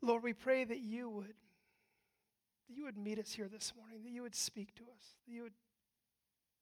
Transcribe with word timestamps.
Lord, 0.00 0.22
we 0.22 0.32
pray 0.32 0.64
that 0.64 0.80
you 0.80 1.08
would 1.10 1.34
that 2.68 2.76
you 2.76 2.84
would 2.84 2.98
meet 2.98 3.18
us 3.18 3.32
here 3.32 3.48
this 3.48 3.72
morning, 3.78 4.02
that 4.04 4.10
you 4.10 4.22
would 4.22 4.34
speak 4.34 4.74
to 4.74 4.82
us, 4.82 5.16
that 5.26 5.32
you 5.32 5.42
would 5.42 5.54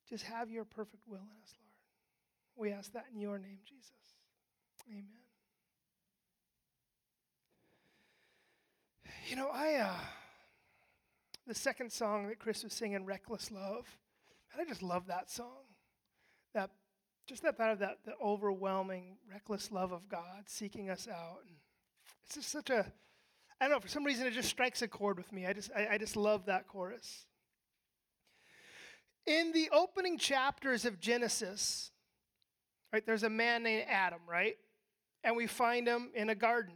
just 0.08 0.24
have 0.24 0.50
your 0.50 0.64
perfect 0.64 1.02
will 1.08 1.16
in 1.16 1.42
us, 1.42 1.54
Lord. 1.58 2.68
We 2.70 2.72
ask 2.72 2.92
that 2.92 3.06
in 3.12 3.20
your 3.20 3.38
name, 3.38 3.58
Jesus. 3.64 3.90
Amen. 4.88 5.04
You 9.28 9.36
know, 9.36 9.50
I 9.52 9.74
uh 9.74 9.98
the 11.46 11.54
second 11.54 11.92
song 11.92 12.28
that 12.28 12.38
Chris 12.38 12.64
was 12.64 12.72
singing, 12.72 13.04
Reckless 13.04 13.50
Love, 13.50 13.86
and 14.52 14.60
I 14.60 14.64
just 14.64 14.82
love 14.82 15.06
that 15.08 15.30
song. 15.30 15.64
That 16.54 16.70
just 17.26 17.42
that 17.42 17.56
thought 17.56 17.72
of 17.72 17.78
that 17.80 17.98
the 18.04 18.14
overwhelming, 18.22 19.16
reckless 19.30 19.72
love 19.72 19.92
of 19.92 20.08
God 20.08 20.44
seeking 20.46 20.90
us 20.90 21.08
out. 21.08 21.40
And 21.46 21.56
it's 22.24 22.36
just 22.36 22.50
such 22.50 22.70
a 22.70 22.92
I 23.60 23.64
don't 23.64 23.72
know, 23.72 23.80
for 23.80 23.88
some 23.88 24.04
reason 24.04 24.26
it 24.26 24.32
just 24.32 24.48
strikes 24.48 24.82
a 24.82 24.88
chord 24.88 25.16
with 25.16 25.32
me. 25.32 25.46
I 25.46 25.52
just, 25.52 25.70
I, 25.74 25.88
I 25.92 25.98
just 25.98 26.16
love 26.16 26.46
that 26.46 26.68
chorus. 26.68 27.24
In 29.26 29.52
the 29.52 29.70
opening 29.72 30.18
chapters 30.18 30.84
of 30.84 31.00
Genesis, 31.00 31.90
right, 32.92 33.04
there's 33.06 33.22
a 33.22 33.30
man 33.30 33.62
named 33.62 33.86
Adam, 33.88 34.20
right? 34.28 34.56
And 35.24 35.36
we 35.36 35.46
find 35.46 35.88
him 35.88 36.10
in 36.14 36.30
a 36.30 36.34
garden. 36.34 36.74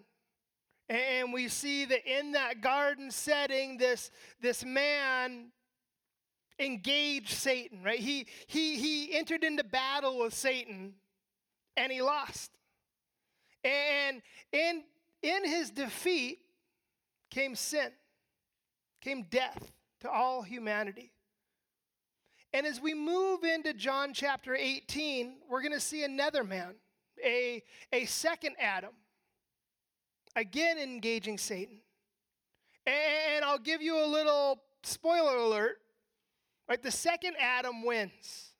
And 0.88 1.32
we 1.32 1.46
see 1.46 1.84
that 1.84 2.04
in 2.04 2.32
that 2.32 2.62
garden 2.62 3.12
setting, 3.12 3.76
this, 3.76 4.10
this 4.40 4.64
man 4.64 5.52
engaged 6.58 7.30
Satan, 7.30 7.84
right? 7.84 8.00
He, 8.00 8.26
he, 8.48 8.76
he 8.76 9.16
entered 9.16 9.44
into 9.44 9.62
battle 9.62 10.18
with 10.18 10.34
Satan 10.34 10.94
and 11.76 11.92
he 11.92 12.02
lost. 12.02 12.50
And 13.62 14.22
in, 14.52 14.82
in 15.22 15.44
his 15.44 15.70
defeat, 15.70 16.38
came 17.30 17.54
sin, 17.54 17.90
came 19.00 19.22
death 19.30 19.72
to 20.00 20.10
all 20.10 20.42
humanity. 20.42 21.12
And 22.52 22.66
as 22.66 22.80
we 22.80 22.94
move 22.94 23.44
into 23.44 23.72
John 23.72 24.12
chapter 24.12 24.56
18, 24.56 25.34
we're 25.48 25.62
going 25.62 25.72
to 25.72 25.80
see 25.80 26.02
another 26.02 26.42
man, 26.42 26.74
a, 27.24 27.62
a 27.92 28.04
second 28.06 28.56
Adam, 28.58 28.90
again 30.34 30.78
engaging 30.78 31.38
Satan. 31.38 31.78
And 32.86 33.44
I'll 33.44 33.58
give 33.58 33.82
you 33.82 34.02
a 34.02 34.06
little 34.06 34.60
spoiler 34.82 35.36
alert. 35.36 35.78
Right, 36.68 36.82
the 36.82 36.90
second 36.90 37.34
Adam 37.38 37.84
wins. 37.84 38.50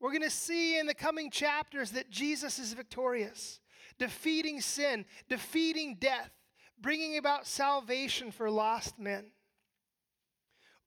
We're 0.00 0.10
going 0.10 0.22
to 0.22 0.30
see 0.30 0.78
in 0.78 0.86
the 0.86 0.94
coming 0.94 1.30
chapters 1.30 1.92
that 1.92 2.10
Jesus 2.10 2.58
is 2.58 2.74
victorious, 2.74 3.60
defeating 3.98 4.60
sin, 4.60 5.06
defeating 5.28 5.96
death 5.98 6.30
bringing 6.80 7.16
about 7.16 7.46
salvation 7.46 8.30
for 8.30 8.50
lost 8.50 8.98
men. 8.98 9.26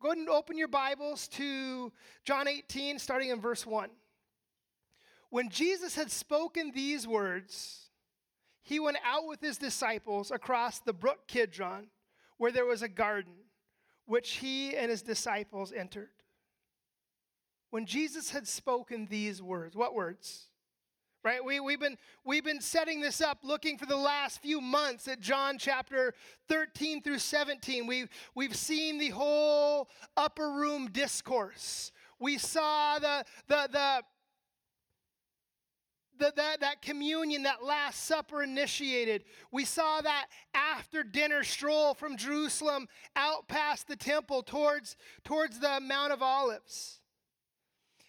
Go 0.02 0.10
ahead 0.10 0.20
and 0.20 0.30
open 0.30 0.58
your 0.58 0.68
Bibles 0.68 1.28
to 1.30 1.92
John 2.24 2.48
18, 2.48 3.00
starting 3.00 3.30
in 3.30 3.42
verse 3.42 3.66
1. 3.66 3.90
When 5.30 5.50
Jesus 5.50 5.96
had 5.96 6.12
spoken 6.12 6.72
these 6.72 7.08
words, 7.08 7.90
he 8.62 8.80
went 8.80 8.98
out 9.04 9.28
with 9.28 9.42
his 9.42 9.58
disciples 9.58 10.30
across 10.30 10.80
the 10.80 10.94
brook 10.94 11.28
Kidron, 11.28 11.88
where 12.38 12.52
there 12.52 12.66
was 12.66 12.82
a 12.82 12.88
garden, 12.88 13.34
which 14.06 14.34
he 14.34 14.76
and 14.76 14.92
his 14.92 15.02
disciples 15.02 15.74
entered. 15.74 16.10
When 17.70 17.86
Jesus 17.86 18.30
had 18.32 18.48
spoken 18.48 19.08
these 19.08 19.42
words, 19.42 19.76
what 19.76 19.96
words? 19.96 20.48
Right? 21.28 21.44
We, 21.44 21.60
we've, 21.60 21.80
been, 21.80 21.98
we've 22.24 22.46
been 22.46 22.62
setting 22.62 23.02
this 23.02 23.20
up 23.20 23.40
looking 23.44 23.78
for 23.78 23.86
the 23.86 23.98
last 23.98 24.42
few 24.42 24.62
months 24.62 25.10
at 25.10 25.20
John 25.20 25.58
chapter 25.58 26.14
13 26.48 27.02
through 27.02 27.20
17. 27.20 27.86
We've, 27.86 28.08
we've 28.34 28.56
seen 28.56 28.98
the 28.98 29.10
whole 29.10 29.90
upper 30.16 30.50
room 30.50 30.90
discourse. 30.90 31.92
We 32.18 32.38
saw 32.38 33.00
the, 33.00 33.26
the, 33.50 33.68
the, 33.70 34.04
the, 36.18 36.34
that, 36.38 36.62
that 36.62 36.82
communion, 36.82 37.44
that 37.44 37.62
Last 37.62 38.06
Supper 38.06 38.42
initiated. 38.42 39.26
We 39.52 39.66
saw 39.66 40.00
that 40.00 40.28
after 40.54 41.04
dinner 41.04 41.44
stroll 41.44 41.94
from 41.94 42.16
Jerusalem 42.16 42.88
out 43.18 43.50
past 43.50 43.90
the 43.90 43.98
temple 43.98 44.44
towards, 44.44 44.96
towards 45.26 45.60
the 45.60 45.82
Mount 45.82 46.14
of 46.14 46.22
Olives. 46.22 47.02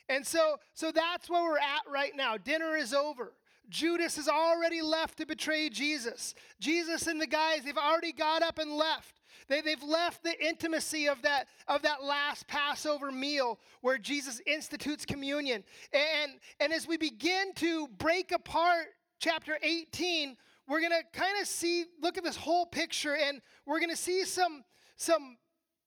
And 0.09 0.27
so, 0.27 0.57
so 0.75 0.91
that's 0.91 1.29
where 1.29 1.43
we're 1.43 1.59
at 1.59 1.83
right 1.91 2.13
now. 2.17 2.37
Dinner 2.37 2.77
is 2.77 2.95
over. 2.95 3.33
Judas 3.69 4.17
has 4.17 4.29
already 4.29 4.81
left 4.81 5.19
to 5.19 5.27
betray 5.27 5.69
Jesus. 5.69 6.35
Jesus 6.61 7.07
and 7.07 7.21
the 7.21 7.27
guys, 7.27 7.63
they've 7.65 7.77
already 7.77 8.13
got 8.13 8.43
up 8.43 8.59
and 8.59 8.73
left. 8.73 9.21
They, 9.49 9.61
they've 9.61 9.83
left 9.83 10.23
the 10.23 10.47
intimacy 10.47 11.09
of 11.09 11.23
that, 11.23 11.49
of 11.67 11.83
that 11.83 12.03
last 12.03 12.47
Passover 12.49 13.11
meal 13.11 13.59
where 13.81 13.99
Jesus 13.99 14.41
institutes 14.47 15.05
communion. 15.05 15.65
And, 15.93 16.33
and 16.61 16.73
as 16.73 16.87
we 16.87 16.97
begin 16.97 17.53
to 17.57 17.89
break 17.99 18.33
apart 18.33 18.87
chapter 19.19 19.59
18, 19.63 20.37
we're 20.67 20.81
going 20.81 20.93
to 20.93 21.19
kind 21.19 21.41
of 21.41 21.47
see, 21.47 21.85
look 22.03 22.19
at 22.19 22.25
this 22.25 22.37
whole 22.37 22.67
picture, 22.67 23.17
and 23.17 23.41
we're 23.67 23.81
going 23.81 23.91
to 23.91 23.97
see 23.97 24.25
some, 24.25 24.65
some 24.97 25.39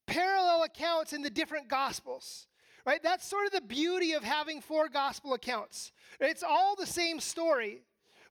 parallel 0.07 0.63
accounts 0.63 1.13
in 1.13 1.21
the 1.21 1.29
different 1.29 1.67
gospels 1.67 2.47
right? 2.85 3.01
That's 3.03 3.25
sort 3.25 3.45
of 3.47 3.53
the 3.53 3.61
beauty 3.61 4.13
of 4.13 4.23
having 4.23 4.61
four 4.61 4.89
gospel 4.89 5.33
accounts. 5.33 5.91
It's 6.19 6.43
all 6.43 6.75
the 6.75 6.85
same 6.85 7.19
story, 7.19 7.81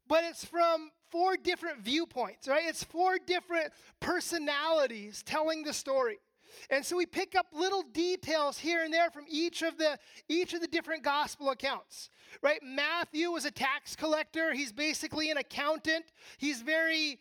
but 0.08 0.24
it's 0.24 0.44
from 0.44 0.90
four 1.10 1.36
different 1.36 1.80
viewpoints, 1.80 2.48
right? 2.48 2.64
It's 2.66 2.84
four 2.84 3.18
different 3.24 3.72
personalities 4.00 5.22
telling 5.24 5.64
the 5.64 5.72
story. 5.72 6.18
And 6.68 6.84
so 6.84 6.96
we 6.96 7.06
pick 7.06 7.34
up 7.34 7.46
little 7.52 7.82
details 7.82 8.58
here 8.58 8.82
and 8.82 8.92
there 8.92 9.10
from 9.10 9.24
each 9.28 9.62
of 9.62 9.78
the 9.78 9.98
each 10.28 10.52
of 10.52 10.60
the 10.60 10.66
different 10.66 11.02
gospel 11.02 11.50
accounts. 11.50 12.10
Right? 12.42 12.60
Matthew 12.62 13.30
was 13.30 13.44
a 13.44 13.50
tax 13.50 13.96
collector. 13.96 14.52
He's 14.52 14.72
basically 14.72 15.30
an 15.30 15.36
accountant. 15.36 16.06
He's 16.38 16.62
very 16.62 17.18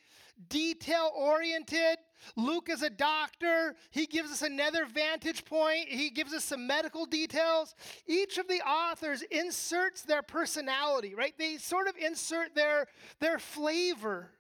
detail 0.48 1.12
oriented. 1.16 1.98
Luke 2.36 2.70
is 2.70 2.82
a 2.82 2.90
doctor. 2.90 3.76
He 3.92 4.06
gives 4.06 4.32
us 4.32 4.42
another 4.42 4.86
vantage 4.86 5.46
point. 5.46 5.88
He 5.88 6.10
gives 6.10 6.34
us 6.34 6.44
some 6.44 6.68
medical 6.68 7.06
details. 7.06 7.76
Each 8.08 8.38
of 8.38 8.48
the 8.48 8.62
authors 8.62 9.22
inserts 9.24 10.02
their 10.02 10.22
personality, 10.22 11.16
right? 11.16 11.34
They 11.38 11.58
sort 11.58 11.88
of 11.88 11.96
insert 11.98 12.56
their, 12.56 12.88
their 13.20 13.40
flavor 13.40 14.32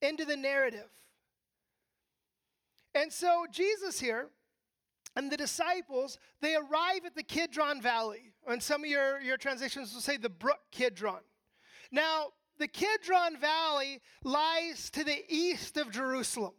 into 0.00 0.24
the 0.24 0.36
narrative. 0.36 0.90
And 2.94 3.12
so 3.12 3.46
Jesus 3.50 3.98
here 4.00 4.28
and 5.16 5.30
the 5.30 5.36
disciples, 5.36 6.18
they 6.40 6.54
arrive 6.56 7.04
at 7.06 7.14
the 7.14 7.22
Kidron 7.22 7.80
Valley. 7.80 8.32
And 8.46 8.62
some 8.62 8.84
of 8.84 8.90
your, 8.90 9.20
your 9.20 9.36
translations 9.36 9.94
will 9.94 10.00
say 10.00 10.16
the 10.16 10.28
brook 10.28 10.60
Kidron. 10.70 11.20
Now, 11.90 12.28
the 12.62 12.68
Kidron 12.68 13.36
Valley 13.40 14.00
lies 14.22 14.88
to 14.90 15.02
the 15.02 15.24
east 15.28 15.76
of 15.76 15.90
Jerusalem. 15.90 16.52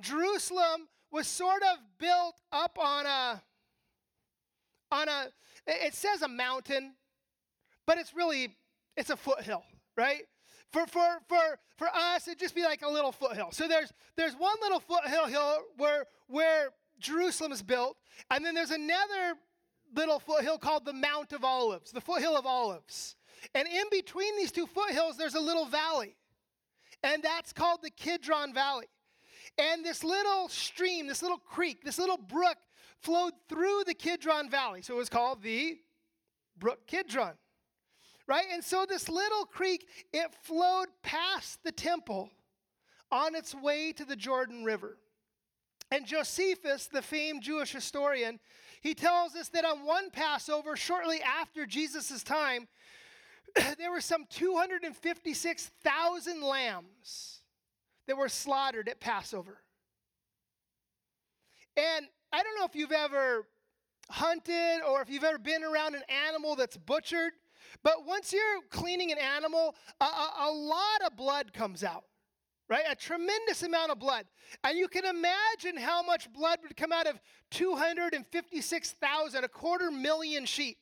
Jerusalem 0.00 0.88
was 1.12 1.28
sort 1.28 1.62
of 1.62 1.78
built 1.96 2.34
up 2.50 2.76
on 2.76 3.06
a 3.06 3.40
on 4.90 5.08
a 5.08 5.28
it 5.68 5.94
says 5.94 6.22
a 6.22 6.28
mountain, 6.28 6.94
but 7.86 7.98
it's 7.98 8.16
really 8.16 8.56
it's 8.96 9.10
a 9.10 9.16
foothill, 9.16 9.62
right? 9.96 10.22
For 10.72 10.88
for 10.88 11.20
for 11.28 11.60
for 11.76 11.86
us, 11.86 12.26
it'd 12.26 12.40
just 12.40 12.56
be 12.56 12.64
like 12.64 12.82
a 12.82 12.90
little 12.90 13.12
foothill. 13.12 13.52
So 13.52 13.68
there's 13.68 13.92
there's 14.16 14.34
one 14.34 14.56
little 14.60 14.80
foothill 14.80 15.26
hill 15.26 15.58
where 15.76 16.06
where 16.26 16.70
Jerusalem 16.98 17.52
is 17.52 17.62
built, 17.62 17.96
and 18.28 18.44
then 18.44 18.56
there's 18.56 18.72
another 18.72 19.38
little 19.94 20.18
foothill 20.18 20.58
called 20.58 20.84
the 20.84 20.92
Mount 20.92 21.32
of 21.32 21.44
Olives, 21.44 21.92
the 21.92 22.00
foothill 22.00 22.36
of 22.36 22.44
Olives. 22.44 23.14
And 23.54 23.66
in 23.68 23.84
between 23.90 24.36
these 24.36 24.52
two 24.52 24.66
foothills, 24.66 25.16
there's 25.16 25.34
a 25.34 25.40
little 25.40 25.66
valley. 25.66 26.16
And 27.02 27.22
that's 27.22 27.52
called 27.52 27.80
the 27.82 27.90
Kidron 27.90 28.54
Valley. 28.54 28.86
And 29.58 29.84
this 29.84 30.02
little 30.02 30.48
stream, 30.48 31.06
this 31.06 31.22
little 31.22 31.38
creek, 31.38 31.84
this 31.84 31.98
little 31.98 32.16
brook 32.16 32.56
flowed 33.00 33.34
through 33.48 33.82
the 33.86 33.94
Kidron 33.94 34.50
Valley. 34.50 34.82
So 34.82 34.94
it 34.94 34.98
was 34.98 35.08
called 35.08 35.42
the 35.42 35.78
Brook 36.58 36.86
Kidron. 36.86 37.34
Right? 38.26 38.46
And 38.52 38.64
so 38.64 38.86
this 38.88 39.08
little 39.08 39.44
creek, 39.44 39.86
it 40.12 40.34
flowed 40.42 40.88
past 41.02 41.62
the 41.62 41.72
temple 41.72 42.30
on 43.12 43.34
its 43.34 43.54
way 43.54 43.92
to 43.92 44.04
the 44.04 44.16
Jordan 44.16 44.64
River. 44.64 44.96
And 45.90 46.06
Josephus, 46.06 46.86
the 46.86 47.02
famed 47.02 47.42
Jewish 47.42 47.72
historian, 47.72 48.40
he 48.80 48.94
tells 48.94 49.36
us 49.36 49.50
that 49.50 49.64
on 49.64 49.84
one 49.84 50.10
Passover, 50.10 50.74
shortly 50.74 51.20
after 51.20 51.66
Jesus' 51.66 52.22
time, 52.22 52.66
there 53.78 53.90
were 53.90 54.00
some 54.00 54.26
256,000 54.30 56.42
lambs 56.42 57.40
that 58.06 58.16
were 58.16 58.28
slaughtered 58.28 58.88
at 58.88 59.00
Passover. 59.00 59.58
And 61.76 62.06
I 62.32 62.42
don't 62.42 62.58
know 62.58 62.64
if 62.64 62.74
you've 62.74 62.92
ever 62.92 63.46
hunted 64.10 64.80
or 64.86 65.02
if 65.02 65.08
you've 65.08 65.24
ever 65.24 65.38
been 65.38 65.64
around 65.64 65.94
an 65.94 66.02
animal 66.28 66.56
that's 66.56 66.76
butchered, 66.76 67.32
but 67.82 68.06
once 68.06 68.32
you're 68.32 68.60
cleaning 68.70 69.12
an 69.12 69.18
animal, 69.18 69.74
a, 70.00 70.04
a, 70.04 70.48
a 70.48 70.50
lot 70.50 71.02
of 71.06 71.16
blood 71.16 71.52
comes 71.52 71.82
out. 71.82 72.04
right? 72.68 72.84
A 72.88 72.94
tremendous 72.94 73.62
amount 73.62 73.90
of 73.90 73.98
blood. 73.98 74.26
And 74.62 74.78
you 74.78 74.88
can 74.88 75.04
imagine 75.04 75.76
how 75.76 76.02
much 76.02 76.32
blood 76.32 76.60
would 76.62 76.76
come 76.76 76.92
out 76.92 77.06
of 77.06 77.20
256,000, 77.50 79.44
a 79.44 79.48
quarter 79.48 79.90
million 79.90 80.44
sheep. 80.44 80.78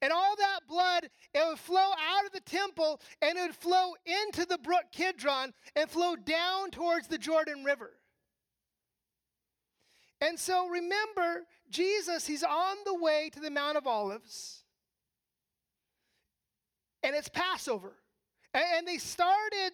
And 0.00 0.12
all 0.12 0.34
that 0.36 0.60
blood, 0.68 1.10
it 1.34 1.46
would 1.46 1.58
flow 1.58 1.78
out 1.78 2.26
of 2.26 2.32
the 2.32 2.40
temple 2.40 3.00
and 3.20 3.36
it 3.36 3.42
would 3.42 3.56
flow 3.56 3.94
into 4.04 4.46
the 4.46 4.58
brook 4.58 4.84
Kidron 4.92 5.52
and 5.76 5.90
flow 5.90 6.16
down 6.16 6.70
towards 6.70 7.08
the 7.08 7.18
Jordan 7.18 7.64
River. 7.64 7.90
And 10.20 10.38
so 10.38 10.68
remember, 10.68 11.42
Jesus, 11.68 12.26
he's 12.26 12.44
on 12.44 12.76
the 12.84 12.94
way 12.94 13.28
to 13.32 13.40
the 13.40 13.50
Mount 13.50 13.76
of 13.76 13.86
Olives. 13.88 14.62
And 17.02 17.16
it's 17.16 17.28
Passover. 17.28 17.92
And 18.54 18.86
they 18.86 18.98
started 18.98 19.72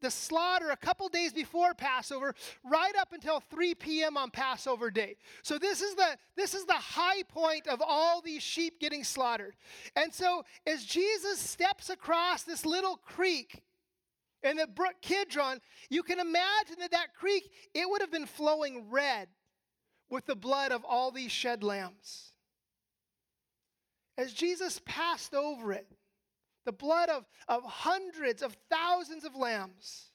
the 0.00 0.10
slaughter 0.10 0.70
a 0.70 0.76
couple 0.76 1.08
days 1.08 1.32
before 1.32 1.74
Passover, 1.74 2.34
right 2.64 2.94
up 2.96 3.12
until 3.12 3.40
3 3.40 3.74
p.m. 3.74 4.16
on 4.16 4.30
Passover 4.30 4.90
day. 4.90 5.16
So 5.42 5.58
this 5.58 5.80
is 5.80 5.94
the 5.94 6.16
this 6.36 6.54
is 6.54 6.64
the 6.64 6.72
high 6.74 7.22
point 7.24 7.66
of 7.66 7.82
all 7.84 8.20
these 8.20 8.42
sheep 8.42 8.80
getting 8.80 9.04
slaughtered. 9.04 9.56
And 9.96 10.12
so 10.12 10.44
as 10.66 10.84
Jesus 10.84 11.38
steps 11.38 11.90
across 11.90 12.42
this 12.44 12.64
little 12.64 12.96
creek 12.96 13.62
in 14.42 14.56
the 14.56 14.66
brook 14.66 14.94
Kidron, 15.02 15.60
you 15.90 16.02
can 16.02 16.20
imagine 16.20 16.76
that 16.80 16.92
that 16.92 17.14
creek 17.14 17.50
it 17.74 17.88
would 17.88 18.00
have 18.00 18.12
been 18.12 18.26
flowing 18.26 18.90
red 18.90 19.28
with 20.10 20.26
the 20.26 20.36
blood 20.36 20.72
of 20.72 20.84
all 20.84 21.10
these 21.10 21.32
shed 21.32 21.62
lambs. 21.62 22.32
As 24.16 24.32
Jesus 24.32 24.80
passed 24.84 25.34
over 25.34 25.72
it, 25.72 25.86
the 26.68 26.72
blood 26.72 27.08
of, 27.08 27.24
of 27.48 27.64
hundreds 27.64 28.42
of 28.42 28.54
thousands 28.70 29.24
of 29.24 29.34
lambs 29.34 30.10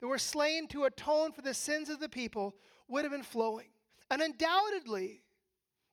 that 0.00 0.06
were 0.06 0.16
slain 0.16 0.66
to 0.66 0.84
atone 0.84 1.32
for 1.32 1.42
the 1.42 1.52
sins 1.52 1.90
of 1.90 2.00
the 2.00 2.08
people 2.08 2.54
would 2.88 3.04
have 3.04 3.12
been 3.12 3.22
flowing. 3.22 3.66
And 4.10 4.22
undoubtedly, 4.22 5.20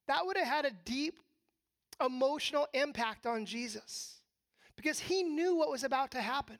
that 0.07 0.25
would 0.25 0.37
have 0.37 0.47
had 0.47 0.63
a 0.63 0.71
deep 0.85 1.19
emotional 1.99 2.65
impact 2.73 3.25
on 3.25 3.45
Jesus 3.45 4.21
because 4.77 4.99
he 4.99 5.21
knew 5.21 5.57
what 5.57 5.69
was 5.69 5.83
about 5.83 6.11
to 6.11 6.21
happen. 6.21 6.59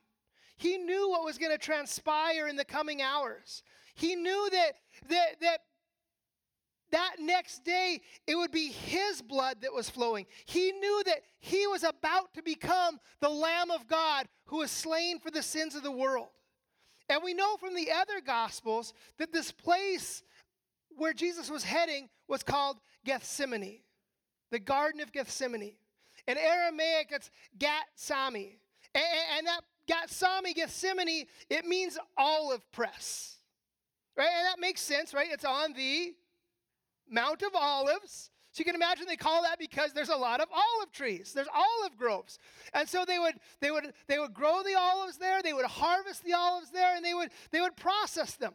He 0.58 0.76
knew 0.76 1.08
what 1.08 1.24
was 1.24 1.38
going 1.38 1.52
to 1.52 1.56
transpire 1.56 2.46
in 2.46 2.56
the 2.56 2.64
coming 2.66 3.00
hours. 3.00 3.62
He 3.94 4.16
knew 4.16 4.50
that, 4.52 4.72
that, 5.08 5.40
that 5.40 5.58
that 6.92 7.16
next 7.18 7.64
day 7.64 8.00
it 8.26 8.36
would 8.36 8.50
be 8.50 8.68
his 8.68 9.22
blood 9.22 9.58
that 9.62 9.72
was 9.72 9.88
flowing. 9.90 10.26
He 10.46 10.72
knew 10.72 11.02
that 11.06 11.20
he 11.38 11.66
was 11.66 11.84
about 11.84 12.34
to 12.34 12.42
become 12.42 12.98
the 13.20 13.28
Lamb 13.28 13.70
of 13.70 13.86
God 13.86 14.26
who 14.46 14.58
was 14.58 14.70
slain 14.70 15.18
for 15.18 15.30
the 15.30 15.42
sins 15.42 15.74
of 15.74 15.82
the 15.82 15.92
world. 15.92 16.28
And 17.08 17.22
we 17.24 17.34
know 17.34 17.56
from 17.56 17.74
the 17.74 17.90
other 17.90 18.20
Gospels 18.24 18.92
that 19.18 19.32
this 19.32 19.50
place 19.50 20.22
where 20.96 21.12
Jesus 21.12 21.50
was 21.50 21.64
heading 21.64 22.08
was 22.28 22.42
called 22.42 22.76
Gethsemane, 23.04 23.80
the 24.50 24.58
Garden 24.58 25.00
of 25.00 25.12
Gethsemane. 25.12 25.74
In 26.26 26.38
Aramaic, 26.38 27.08
it's 27.10 27.30
Gatsami. 27.58 28.58
And, 28.94 29.04
and 29.38 29.46
that 29.46 29.60
Gatsami, 29.88 30.54
Gethsemane, 30.54 31.26
it 31.48 31.64
means 31.64 31.98
olive 32.16 32.70
press. 32.70 33.38
Right? 34.16 34.28
And 34.28 34.46
that 34.46 34.60
makes 34.60 34.80
sense, 34.80 35.14
right? 35.14 35.28
It's 35.30 35.44
on 35.44 35.72
the 35.72 36.14
Mount 37.10 37.42
of 37.42 37.54
Olives. 37.54 38.30
So 38.52 38.60
you 38.60 38.64
can 38.64 38.74
imagine 38.74 39.06
they 39.06 39.16
call 39.16 39.42
that 39.42 39.58
because 39.58 39.92
there's 39.92 40.08
a 40.08 40.16
lot 40.16 40.40
of 40.40 40.48
olive 40.52 40.90
trees. 40.92 41.32
There's 41.32 41.48
olive 41.54 41.96
groves. 41.96 42.38
And 42.74 42.88
so 42.88 43.04
they 43.04 43.18
would 43.18 43.34
they 43.60 43.70
would 43.70 43.92
they 44.08 44.18
would 44.18 44.34
grow 44.34 44.62
the 44.64 44.76
olives 44.76 45.18
there, 45.18 45.42
they 45.42 45.52
would 45.52 45.66
harvest 45.66 46.24
the 46.24 46.32
olives 46.32 46.70
there, 46.70 46.96
and 46.96 47.04
they 47.04 47.14
would 47.14 47.30
they 47.52 47.60
would 47.60 47.76
process 47.76 48.34
them. 48.36 48.54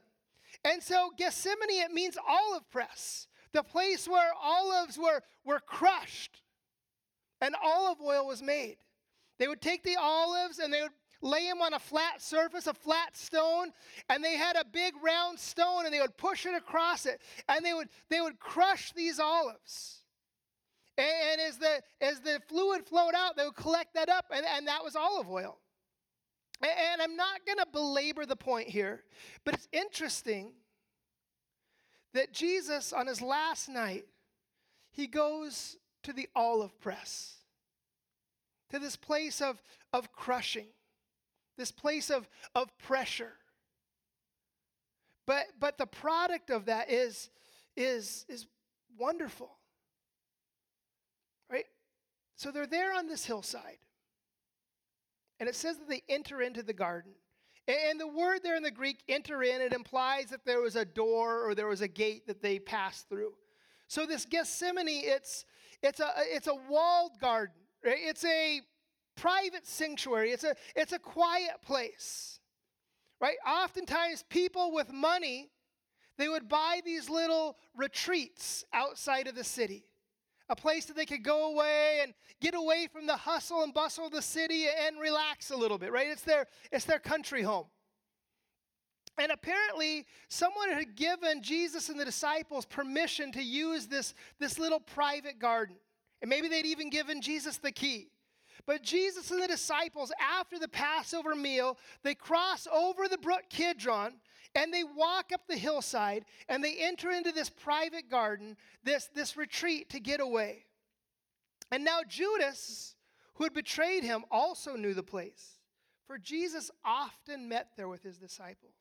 And 0.64 0.82
so 0.82 1.12
Gethsemane 1.18 1.70
it 1.70 1.92
means 1.92 2.18
olive 2.28 2.70
press, 2.70 3.28
the 3.52 3.64
place 3.64 4.08
where 4.08 4.32
olives 4.42 4.98
were, 4.98 5.22
were 5.44 5.60
crushed 5.60 6.42
and 7.42 7.56
olive 7.64 8.02
oil 8.02 8.28
was 8.28 8.42
made. 8.42 8.78
They 9.38 9.48
would 9.48 9.62
take 9.62 9.84
the 9.84 9.98
olives 9.98 10.60
and 10.60 10.74
they 10.74 10.82
would 10.82 10.92
lay 11.22 11.48
them 11.48 11.62
on 11.62 11.74
a 11.74 11.80
flat 11.80 12.22
surface, 12.22 12.68
a 12.68 12.74
flat 12.74 13.16
stone, 13.16 13.72
and 14.10 14.24
they 14.24 14.36
had 14.36 14.56
a 14.56 14.66
big 14.66 14.94
round 15.04 15.40
stone 15.40 15.86
and 15.86 15.94
they 15.94 16.00
would 16.00 16.18
push 16.18 16.46
it 16.46 16.54
across 16.54 17.06
it 17.06 17.22
and 17.50 17.66
they 17.66 17.74
would 17.74 17.90
they 18.10 18.22
would 18.22 18.40
crush 18.40 18.92
these 18.94 19.20
olives. 19.20 20.02
And, 20.98 21.42
as 21.42 21.58
the 21.58 21.82
as 22.00 22.22
the 22.22 22.42
fluid 22.48 22.86
flowed 22.86 23.14
out, 23.16 23.36
they 23.36 23.44
would 23.44 23.56
collect 23.56 23.96
that 23.96 24.08
up, 24.08 24.26
and, 24.34 24.46
and 24.46 24.68
that 24.68 24.84
was 24.84 24.96
olive 24.96 25.30
oil. 25.30 25.58
And, 26.62 26.72
and 26.72 27.02
I'm 27.02 27.18
not 27.18 27.42
gonna 27.46 27.66
belabor 27.72 28.26
the 28.26 28.38
point 28.38 28.70
here, 28.70 29.04
but 29.44 29.56
it's 29.56 29.68
interesting 29.74 30.54
that 32.14 32.32
Jesus 32.32 32.94
on 32.94 33.08
his 33.08 33.22
last 33.22 33.68
night, 33.68 34.06
he 34.92 35.08
goes 35.08 35.76
to 36.04 36.14
the 36.14 36.30
olive 36.34 36.80
press, 36.80 37.40
to 38.70 38.80
this 38.80 38.96
place 38.96 39.42
of, 39.42 39.62
of 39.92 40.14
crushing 40.14 40.68
this 41.58 41.72
place 41.72 42.10
of, 42.10 42.28
of 42.54 42.76
pressure. 42.78 43.34
But, 45.26 45.46
but 45.60 45.78
the 45.78 45.88
product 45.88 46.50
of 46.50 46.66
that 46.66 46.92
is, 46.92 47.30
is, 47.76 48.26
is 48.30 48.48
wonderful. 48.98 49.52
Right? 51.50 51.66
So 52.36 52.52
they're 52.52 52.68
there 52.68 52.94
on 52.94 53.08
this 53.08 53.26
hillside. 53.26 53.78
And 55.40 55.50
it 55.50 55.56
says 55.56 55.78
that 55.78 55.90
they 55.90 56.04
enter 56.08 56.42
into 56.42 56.64
the 56.64 56.74
garden. 56.74 57.12
And 57.68 58.00
the 58.00 58.08
word 58.08 58.42
there 58.44 58.56
in 58.56 58.64
the 58.64 58.72
Greek, 58.72 59.04
enter 59.10 59.42
in, 59.42 59.60
it 59.62 59.74
implies 59.74 60.28
that 60.28 60.46
there 60.46 60.62
was 60.62 60.76
a 60.76 60.86
door 60.86 61.42
or 61.44 61.56
there 61.56 61.68
was 61.68 61.82
a 61.82 61.88
gate 61.88 62.28
that 62.28 62.42
they 62.42 62.60
passed 62.60 63.10
through. 63.10 63.34
So 63.88 64.06
this 64.06 64.26
Gethsemane, 64.26 64.88
it's, 64.88 65.46
it's, 65.82 66.00
a, 66.00 66.12
it's 66.18 66.48
a 66.48 66.56
walled 66.70 67.20
garden. 67.20 67.56
Right? 67.84 67.98
It's 68.00 68.24
a 68.24 68.62
private 69.16 69.66
sanctuary. 69.66 70.32
It's 70.32 70.44
a, 70.44 70.56
it's 70.76 70.94
a 70.94 71.00
quiet 71.00 71.62
place, 71.62 72.40
right? 73.20 73.38
Oftentimes, 73.48 74.24
people 74.30 74.72
with 74.72 74.92
money, 74.92 75.50
they 76.18 76.28
would 76.28 76.48
buy 76.48 76.82
these 76.86 77.10
little 77.10 77.58
retreats 77.76 78.64
outside 78.74 79.28
of 79.28 79.36
the 79.36 79.44
city, 79.44 79.86
a 80.50 80.56
place 80.56 80.86
that 80.86 80.96
they 80.96 81.06
could 81.06 81.24
go 81.24 81.52
away 81.54 82.00
and 82.04 82.14
get 82.42 82.56
away 82.56 82.88
from 82.92 83.08
the 83.08 83.18
hustle 83.18 83.64
and 83.64 83.74
bustle 83.74 84.06
of 84.06 84.12
the 84.12 84.22
city 84.22 84.66
and 84.86 85.00
relax 85.00 85.52
a 85.52 85.58
little 85.58 85.78
bit, 85.78 85.92
right? 85.92 86.08
It's 86.08 86.22
their, 86.22 86.48
it's 86.72 86.86
their 86.86 87.00
country 87.00 87.42
home. 87.42 87.66
And 89.18 89.32
apparently, 89.32 90.06
someone 90.28 90.70
had 90.72 90.96
given 90.96 91.42
Jesus 91.42 91.88
and 91.88 91.98
the 91.98 92.06
disciples 92.06 92.66
permission 92.66 93.32
to 93.32 93.42
use 93.42 93.88
this, 93.88 94.14
this 94.40 94.60
little 94.60 94.80
private 94.80 95.40
garden. 95.40 95.78
And 96.22 96.30
maybe 96.30 96.50
they'd 96.50 96.66
even 96.66 96.90
given 96.90 97.22
Jesus 97.22 97.58
the 97.58 97.72
key. 97.72 98.10
But 98.68 98.82
Jesus 98.82 99.30
and 99.32 99.42
the 99.42 99.48
disciples, 99.48 100.12
after 100.20 100.58
the 100.58 100.68
Passover 100.68 101.36
meal, 101.36 101.78
they 102.04 102.16
cross 102.16 102.68
over 102.72 103.08
the 103.08 103.18
brook 103.18 103.44
Kidron 103.50 104.14
and 104.56 104.74
they 104.74 104.84
walk 104.84 105.32
up 105.34 105.42
the 105.48 105.58
hillside 105.58 106.26
and 106.50 106.64
they 106.64 106.76
enter 106.80 107.12
into 107.12 107.32
this 107.32 107.50
private 107.50 108.10
garden, 108.10 108.58
this, 108.84 109.10
this 109.14 109.38
retreat 109.38 109.90
to 109.92 110.00
get 110.00 110.20
away. 110.20 110.66
And 111.72 111.84
now 111.84 112.00
Judas, 112.08 112.96
who 113.36 113.44
had 113.44 113.54
betrayed 113.54 114.04
him, 114.04 114.24
also 114.32 114.76
knew 114.76 114.94
the 114.94 115.04
place, 115.04 115.60
for 116.08 116.18
Jesus 116.18 116.72
often 116.84 117.50
met 117.50 117.70
there 117.76 117.88
with 117.88 118.04
his 118.04 118.18
disciples. 118.18 118.74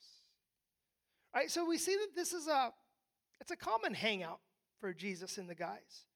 Right? 1.35 1.51
So 1.51 1.65
we 1.65 1.79
see 1.79 1.97
that 1.97 2.15
this 2.15 2.33
is 2.33 2.47
a 2.47 2.73
it's 3.41 3.51
a 3.51 3.57
common 3.57 3.95
hangout 3.95 4.41
for 4.79 4.95
Jesus 4.95 5.39
and 5.39 5.51
the 5.51 5.55
guys. 5.55 6.07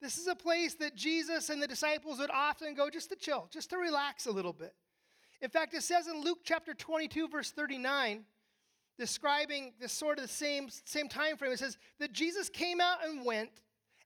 This 0.00 0.18
is 0.18 0.26
a 0.26 0.34
place 0.34 0.74
that 0.74 0.94
Jesus 0.94 1.48
and 1.48 1.60
the 1.62 1.66
disciples 1.66 2.18
would 2.18 2.30
often 2.30 2.74
go 2.74 2.90
just 2.90 3.08
to 3.10 3.16
chill, 3.16 3.48
just 3.50 3.70
to 3.70 3.78
relax 3.78 4.26
a 4.26 4.30
little 4.30 4.52
bit. 4.52 4.74
In 5.40 5.50
fact, 5.50 5.74
it 5.74 5.82
says 5.82 6.06
in 6.06 6.22
Luke 6.22 6.40
chapter 6.44 6.74
22, 6.74 7.28
verse 7.28 7.50
39, 7.50 8.24
describing 8.98 9.72
this 9.80 9.92
sort 9.92 10.18
of 10.18 10.24
the 10.24 10.32
same, 10.32 10.68
same 10.84 11.08
time 11.08 11.36
frame, 11.36 11.52
it 11.52 11.58
says 11.58 11.78
that 11.98 12.12
Jesus 12.12 12.48
came 12.48 12.80
out 12.80 12.98
and 13.06 13.24
went, 13.24 13.50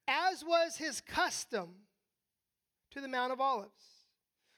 as 0.09 0.45
was 0.45 0.77
his 0.77 1.01
custom, 1.01 1.71
to 2.91 3.01
the 3.01 3.09
Mount 3.09 3.33
of 3.33 3.41
Olives. 3.41 3.71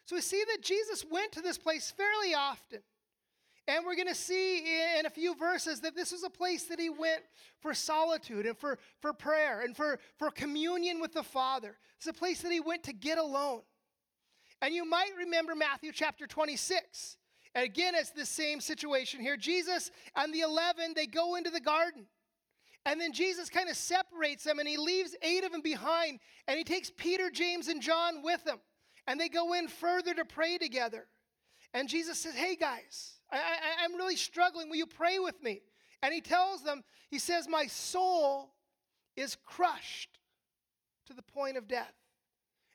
So 0.07 0.17
we 0.17 0.23
see 0.23 0.43
that 0.51 0.63
Jesus 0.63 1.05
went 1.11 1.33
to 1.33 1.41
this 1.41 1.59
place 1.59 1.91
fairly 1.91 2.35
often. 2.35 2.81
And 3.69 3.85
we're 3.87 3.95
going 3.95 4.09
to 4.09 4.15
see 4.15 4.59
in 4.99 5.07
a 5.07 5.11
few 5.11 5.37
verses 5.37 5.81
that 5.81 5.95
this 5.95 6.11
was 6.11 6.25
a 6.25 6.31
place 6.31 6.65
that 6.65 6.81
he 6.81 6.91
went 6.91 7.23
for 7.61 7.75
solitude 7.75 8.45
and 8.45 8.59
for, 8.59 8.79
for 9.01 9.13
prayer 9.13 9.61
and 9.61 9.77
for, 9.77 10.01
for 10.19 10.31
communion 10.31 11.01
with 11.01 11.13
the 11.13 11.23
Father. 11.23 11.77
It's 11.97 12.09
a 12.09 12.13
place 12.13 12.43
that 12.43 12.51
he 12.51 12.59
went 12.59 12.83
to 12.85 12.93
get 12.93 13.19
alone. 13.19 13.63
And 14.61 14.75
you 14.75 14.85
might 14.85 15.11
remember 15.17 15.55
Matthew 15.55 15.93
chapter 15.93 16.27
26. 16.27 17.17
And 17.55 17.65
again, 17.65 17.95
it's 17.95 18.11
the 18.11 18.27
same 18.27 18.61
situation 18.61 19.21
here. 19.21 19.37
Jesus 19.37 19.91
and 20.17 20.35
the 20.35 20.41
11, 20.41 20.95
they 20.97 21.07
go 21.07 21.37
into 21.37 21.51
the 21.51 21.61
garden. 21.61 22.07
And 22.85 23.01
then 23.01 23.13
Jesus 23.13 23.49
kind 23.49 23.69
of 23.69 23.77
separates 23.77 24.43
them 24.43 24.59
and 24.59 24.67
he 24.67 24.77
leaves 24.77 25.15
eight 25.23 25.45
of 25.45 25.53
them 25.53 25.63
behind. 25.63 26.19
And 26.49 26.59
he 26.59 26.65
takes 26.65 26.91
Peter, 26.91 27.31
James, 27.31 27.69
and 27.69 27.81
John 27.81 28.23
with 28.23 28.47
him. 28.47 28.59
And 29.07 29.21
they 29.21 29.29
go 29.29 29.53
in 29.53 29.69
further 29.69 30.15
to 30.15 30.25
pray 30.25 30.59
together. 30.59 31.07
And 31.75 31.89
Jesus 31.89 32.19
says, 32.19 32.35
Hey, 32.35 32.57
guys, 32.57 33.15
I, 33.33 33.37
I, 33.37 33.85
I'm 33.85 33.95
really 33.97 34.17
struggling. 34.17 34.69
Will 34.69 34.77
you 34.77 34.87
pray 34.87 35.19
with 35.19 35.43
me? 35.43 35.63
And 36.03 36.13
he 36.13 36.21
tells 36.21 36.63
them, 36.63 36.83
he 37.11 37.19
says, 37.19 37.49
My 37.49 37.67
soul 37.67 38.51
is 39.17 39.37
crushed 39.45 40.19
to 41.07 41.15
the 41.15 41.23
point 41.23 41.57
of 41.57 41.69
death. 41.69 41.95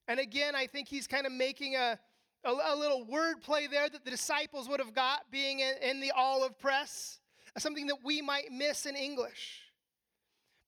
And 0.07 0.19
again, 0.19 0.55
I 0.55 0.67
think 0.67 0.87
he's 0.87 1.07
kind 1.07 1.25
of 1.25 1.31
making 1.31 1.75
a, 1.75 1.99
a, 2.43 2.49
a 2.49 2.75
little 2.75 3.05
word 3.05 3.41
play 3.41 3.67
there 3.67 3.89
that 3.89 4.05
the 4.05 4.11
disciples 4.11 4.69
would 4.69 4.79
have 4.79 4.93
got 4.93 5.29
being 5.31 5.59
in, 5.59 5.73
in 5.81 5.99
the 5.99 6.11
olive 6.11 6.57
press, 6.57 7.19
something 7.57 7.87
that 7.87 7.97
we 8.03 8.21
might 8.21 8.51
miss 8.51 8.85
in 8.85 8.95
English. 8.95 9.61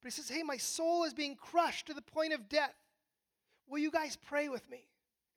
But 0.02 0.08
he 0.08 0.12
says, 0.12 0.30
Hey, 0.30 0.44
my 0.44 0.58
soul 0.58 1.04
is 1.04 1.14
being 1.14 1.36
crushed 1.36 1.88
to 1.88 1.94
the 1.94 2.02
point 2.02 2.34
of 2.34 2.50
death. 2.50 2.76
Will 3.68 3.80
you 3.80 3.92
guys 3.92 4.18
pray 4.18 4.50
with 4.50 4.70
me? 4.70 4.88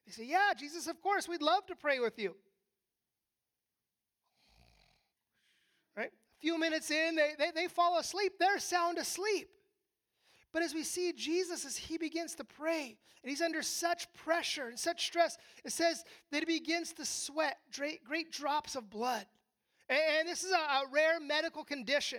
They 0.07 0.13
say, 0.13 0.25
Yeah, 0.25 0.53
Jesus, 0.59 0.87
of 0.89 1.01
course, 1.01 1.29
we'd 1.29 1.43
love 1.43 1.67
to 1.67 1.77
pray 1.77 2.01
with 2.01 2.19
you. 2.19 2.35
Right? 5.97 6.11
A 6.11 6.31
few 6.43 6.59
minutes 6.59 6.91
in, 6.91 7.15
they, 7.15 7.31
they, 7.39 7.51
they 7.55 7.69
fall 7.69 7.99
asleep. 7.99 8.33
They're 8.39 8.59
sound 8.59 8.99
asleep. 8.99 9.49
But 10.53 10.63
as 10.63 10.75
we 10.75 10.83
see 10.83 11.13
Jesus, 11.13 11.65
as 11.65 11.77
he 11.77 11.97
begins 11.97 12.35
to 12.35 12.45
pray, 12.45 12.99
and 13.23 13.31
he's 13.31 13.41
under 13.41 13.63
such 13.63 14.13
pressure 14.13 14.67
and 14.67 14.79
such 14.79 15.07
stress, 15.07 15.39
it 15.65 15.73
says 15.73 16.05
that 16.33 16.41
he 16.41 16.45
begins 16.45 16.93
to 16.95 17.07
sweat 17.07 17.59
great, 17.75 18.05
great 18.05 18.33
drops 18.33 18.75
of 18.75 18.91
blood. 18.91 19.25
And, 19.89 20.01
and 20.19 20.29
this 20.29 20.43
is 20.43 20.51
a, 20.51 20.57
a 20.57 20.83
rare 20.91 21.21
medical 21.21 21.63
condition 21.63 22.19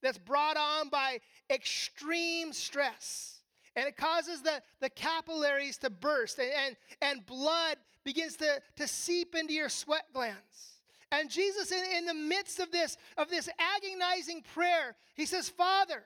that's 0.00 0.18
brought 0.18 0.56
on 0.56 0.88
by 0.88 1.18
extreme 1.50 2.52
stress. 2.52 3.40
And 3.74 3.88
it 3.88 3.96
causes 3.96 4.40
the, 4.42 4.62
the 4.80 4.88
capillaries 4.88 5.76
to 5.78 5.90
burst, 5.90 6.38
and, 6.38 6.48
and, 6.66 6.76
and 7.02 7.26
blood 7.26 7.76
begins 8.04 8.36
to, 8.36 8.62
to 8.76 8.86
seep 8.86 9.34
into 9.34 9.52
your 9.52 9.68
sweat 9.68 10.04
glands. 10.14 10.75
And 11.12 11.30
Jesus, 11.30 11.70
in, 11.70 11.84
in 11.98 12.04
the 12.06 12.14
midst 12.14 12.58
of 12.58 12.72
this, 12.72 12.96
of 13.16 13.30
this 13.30 13.48
agonizing 13.76 14.42
prayer, 14.54 14.96
he 15.14 15.24
says, 15.24 15.48
Father, 15.48 16.02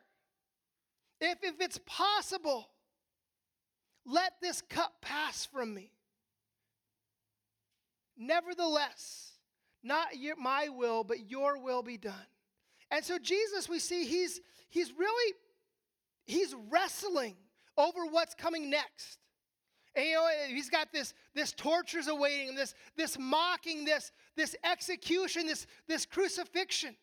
if, 1.20 1.38
if 1.42 1.60
it's 1.60 1.80
possible, 1.86 2.68
let 4.06 4.34
this 4.40 4.62
cup 4.62 4.94
pass 5.00 5.46
from 5.46 5.72
me. 5.74 5.92
Nevertheless, 8.16 9.32
not 9.82 10.18
your, 10.18 10.36
my 10.36 10.68
will, 10.68 11.04
but 11.04 11.30
your 11.30 11.58
will 11.58 11.82
be 11.82 11.96
done. 11.96 12.14
And 12.90 13.04
so 13.04 13.18
Jesus, 13.18 13.68
we 13.68 13.78
see 13.78 14.04
he's 14.04 14.40
he's 14.68 14.92
really 14.92 15.34
he's 16.26 16.54
wrestling 16.70 17.36
over 17.78 18.04
what's 18.04 18.34
coming 18.34 18.68
next. 18.68 19.19
And 19.96 20.04
you 20.06 20.14
know, 20.14 20.28
he's 20.48 20.70
got 20.70 20.92
this, 20.92 21.14
this 21.34 21.52
tortures 21.52 22.06
awaiting 22.06 22.48
him, 22.48 22.54
this, 22.54 22.74
this 22.96 23.18
mocking, 23.18 23.84
this, 23.84 24.12
this 24.36 24.54
execution, 24.64 25.46
this, 25.46 25.66
this 25.88 26.06
crucifixion, 26.06 26.96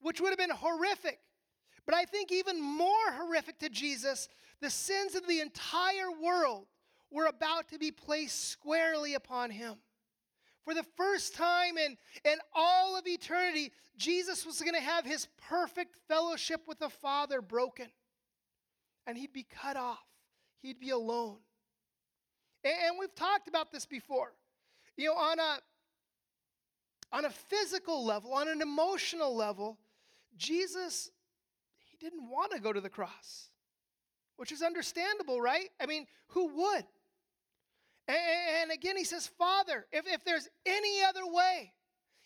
which 0.00 0.20
would 0.20 0.28
have 0.28 0.38
been 0.38 0.50
horrific. 0.50 1.20
But 1.86 1.94
I 1.94 2.04
think 2.04 2.30
even 2.30 2.60
more 2.60 3.12
horrific 3.12 3.58
to 3.60 3.70
Jesus, 3.70 4.28
the 4.60 4.68
sins 4.68 5.14
of 5.14 5.26
the 5.26 5.40
entire 5.40 6.10
world 6.22 6.66
were 7.10 7.26
about 7.26 7.68
to 7.70 7.78
be 7.78 7.90
placed 7.90 8.50
squarely 8.50 9.14
upon 9.14 9.50
him. 9.50 9.76
For 10.64 10.74
the 10.74 10.84
first 10.98 11.34
time 11.34 11.78
in, 11.78 11.96
in 12.26 12.36
all 12.54 12.98
of 12.98 13.06
eternity, 13.06 13.72
Jesus 13.96 14.44
was 14.44 14.60
going 14.60 14.74
to 14.74 14.80
have 14.80 15.06
his 15.06 15.26
perfect 15.48 15.96
fellowship 16.08 16.60
with 16.68 16.78
the 16.78 16.90
Father 16.90 17.40
broken. 17.40 17.86
And 19.06 19.16
he'd 19.16 19.32
be 19.32 19.44
cut 19.44 19.78
off, 19.78 20.04
he'd 20.58 20.78
be 20.78 20.90
alone. 20.90 21.38
And, 22.68 22.98
we've 22.98 23.14
talked 23.14 23.48
about 23.48 23.72
this 23.72 23.86
before. 23.86 24.32
You 24.96 25.06
know, 25.06 25.14
on 25.14 25.38
a, 25.38 25.58
on 27.12 27.24
a 27.24 27.30
physical 27.30 28.04
level, 28.04 28.34
on 28.34 28.48
an 28.48 28.60
emotional 28.60 29.34
level, 29.34 29.78
Jesus 30.36 31.10
he 31.88 31.96
didn't 31.96 32.28
want 32.28 32.52
to 32.52 32.60
go 32.60 32.72
to 32.72 32.80
the 32.80 32.88
cross, 32.88 33.50
which 34.36 34.52
is 34.52 34.62
understandable, 34.62 35.40
right? 35.40 35.68
I 35.80 35.86
mean, 35.86 36.06
who 36.28 36.46
would? 36.46 36.84
And, 38.06 38.70
again, 38.70 38.96
he 38.96 39.04
says, 39.04 39.26
Father, 39.26 39.86
if, 39.92 40.06
if 40.06 40.24
there's 40.24 40.48
any 40.64 41.02
other 41.06 41.26
way, 41.26 41.72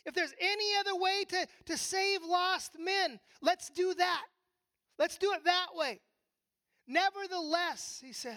if 0.06 0.14
there's 0.14 0.34
any 0.40 0.76
other 0.78 0.94
way 0.94 1.24
to, 1.28 1.46
to 1.66 1.76
save 1.76 2.22
lost 2.22 2.76
men, 2.78 3.18
let's 3.40 3.68
do 3.70 3.92
that. 3.94 4.24
Let's 4.98 5.18
do 5.18 5.32
it 5.32 5.44
that 5.44 5.68
way. 5.74 6.00
Nevertheless, 6.86 8.00
he 8.04 8.12
says, 8.12 8.36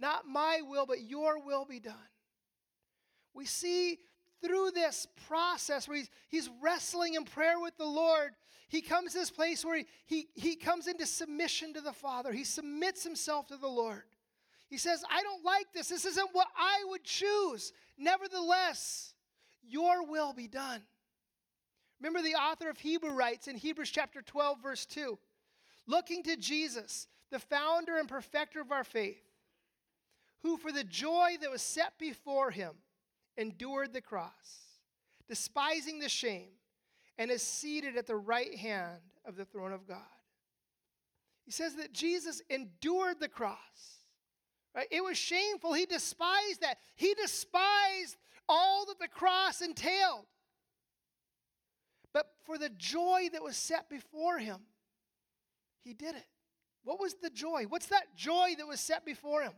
not 0.00 0.26
my 0.26 0.60
will, 0.66 0.86
but 0.86 1.02
your 1.02 1.44
will 1.44 1.64
be 1.64 1.80
done. 1.80 1.94
We 3.34 3.44
see 3.44 3.98
through 4.42 4.70
this 4.72 5.06
process 5.28 5.86
where 5.86 5.98
he's, 5.98 6.10
he's 6.28 6.50
wrestling 6.62 7.14
in 7.14 7.24
prayer 7.24 7.60
with 7.60 7.76
the 7.76 7.84
Lord, 7.84 8.30
he 8.68 8.80
comes 8.80 9.12
to 9.12 9.18
this 9.18 9.30
place 9.30 9.64
where 9.64 9.76
he, 9.76 9.86
he, 10.06 10.28
he 10.34 10.56
comes 10.56 10.86
into 10.86 11.04
submission 11.04 11.74
to 11.74 11.80
the 11.80 11.92
Father. 11.92 12.32
He 12.32 12.44
submits 12.44 13.02
himself 13.02 13.48
to 13.48 13.56
the 13.56 13.68
Lord. 13.68 14.02
He 14.68 14.78
says, 14.78 15.02
I 15.10 15.22
don't 15.22 15.44
like 15.44 15.72
this. 15.74 15.88
This 15.88 16.04
isn't 16.04 16.28
what 16.32 16.46
I 16.56 16.84
would 16.88 17.02
choose. 17.02 17.72
Nevertheless, 17.98 19.12
your 19.68 20.06
will 20.06 20.32
be 20.32 20.46
done. 20.46 20.82
Remember, 22.00 22.22
the 22.22 22.36
author 22.36 22.70
of 22.70 22.78
Hebrew 22.78 23.10
writes 23.10 23.48
in 23.48 23.56
Hebrews 23.56 23.90
chapter 23.90 24.22
12, 24.22 24.62
verse 24.62 24.86
2 24.86 25.18
looking 25.86 26.22
to 26.22 26.36
Jesus, 26.36 27.08
the 27.32 27.40
founder 27.40 27.96
and 27.96 28.08
perfecter 28.08 28.60
of 28.60 28.70
our 28.70 28.84
faith, 28.84 29.20
who 30.42 30.56
for 30.56 30.72
the 30.72 30.84
joy 30.84 31.36
that 31.40 31.50
was 31.50 31.62
set 31.62 31.98
before 31.98 32.50
him 32.50 32.72
endured 33.36 33.92
the 33.92 34.00
cross, 34.00 34.78
despising 35.28 35.98
the 35.98 36.08
shame 36.08 36.50
and 37.18 37.30
is 37.30 37.42
seated 37.42 37.96
at 37.96 38.06
the 38.06 38.16
right 38.16 38.54
hand 38.54 39.00
of 39.26 39.36
the 39.36 39.44
throne 39.44 39.72
of 39.72 39.86
God. 39.86 39.98
He 41.44 41.52
says 41.52 41.74
that 41.76 41.92
Jesus 41.92 42.42
endured 42.48 43.20
the 43.20 43.28
cross. 43.28 43.58
Right? 44.74 44.86
It 44.90 45.02
was 45.02 45.18
shameful. 45.18 45.72
He 45.72 45.84
despised 45.84 46.60
that. 46.60 46.78
He 46.96 47.14
despised 47.14 48.16
all 48.48 48.86
that 48.86 48.98
the 48.98 49.08
cross 49.08 49.60
entailed. 49.60 50.26
But 52.12 52.26
for 52.44 52.56
the 52.56 52.70
joy 52.70 53.28
that 53.32 53.42
was 53.42 53.56
set 53.56 53.88
before 53.88 54.38
him, 54.38 54.58
he 55.84 55.92
did 55.92 56.14
it. 56.14 56.26
What 56.84 57.00
was 57.00 57.14
the 57.14 57.30
joy? 57.30 57.64
What's 57.68 57.86
that 57.86 58.16
joy 58.16 58.54
that 58.58 58.66
was 58.66 58.80
set 58.80 59.04
before 59.04 59.42
him? 59.42 59.52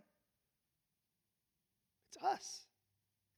It's 2.12 2.24
us. 2.24 2.60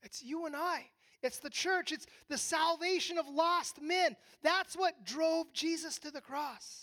It's 0.03 0.23
you 0.23 0.47
and 0.47 0.57
I. 0.57 0.87
It's 1.23 1.39
the 1.39 1.51
church, 1.51 1.91
it's 1.91 2.07
the 2.29 2.37
salvation 2.37 3.17
of 3.17 3.27
lost 3.27 3.81
men. 3.81 4.15
That's 4.43 4.77
what 4.77 5.07
drove 5.07 5.51
Jesus 5.55 5.99
to 6.01 6.11
the 6.11 6.21
cross. 6.21 6.83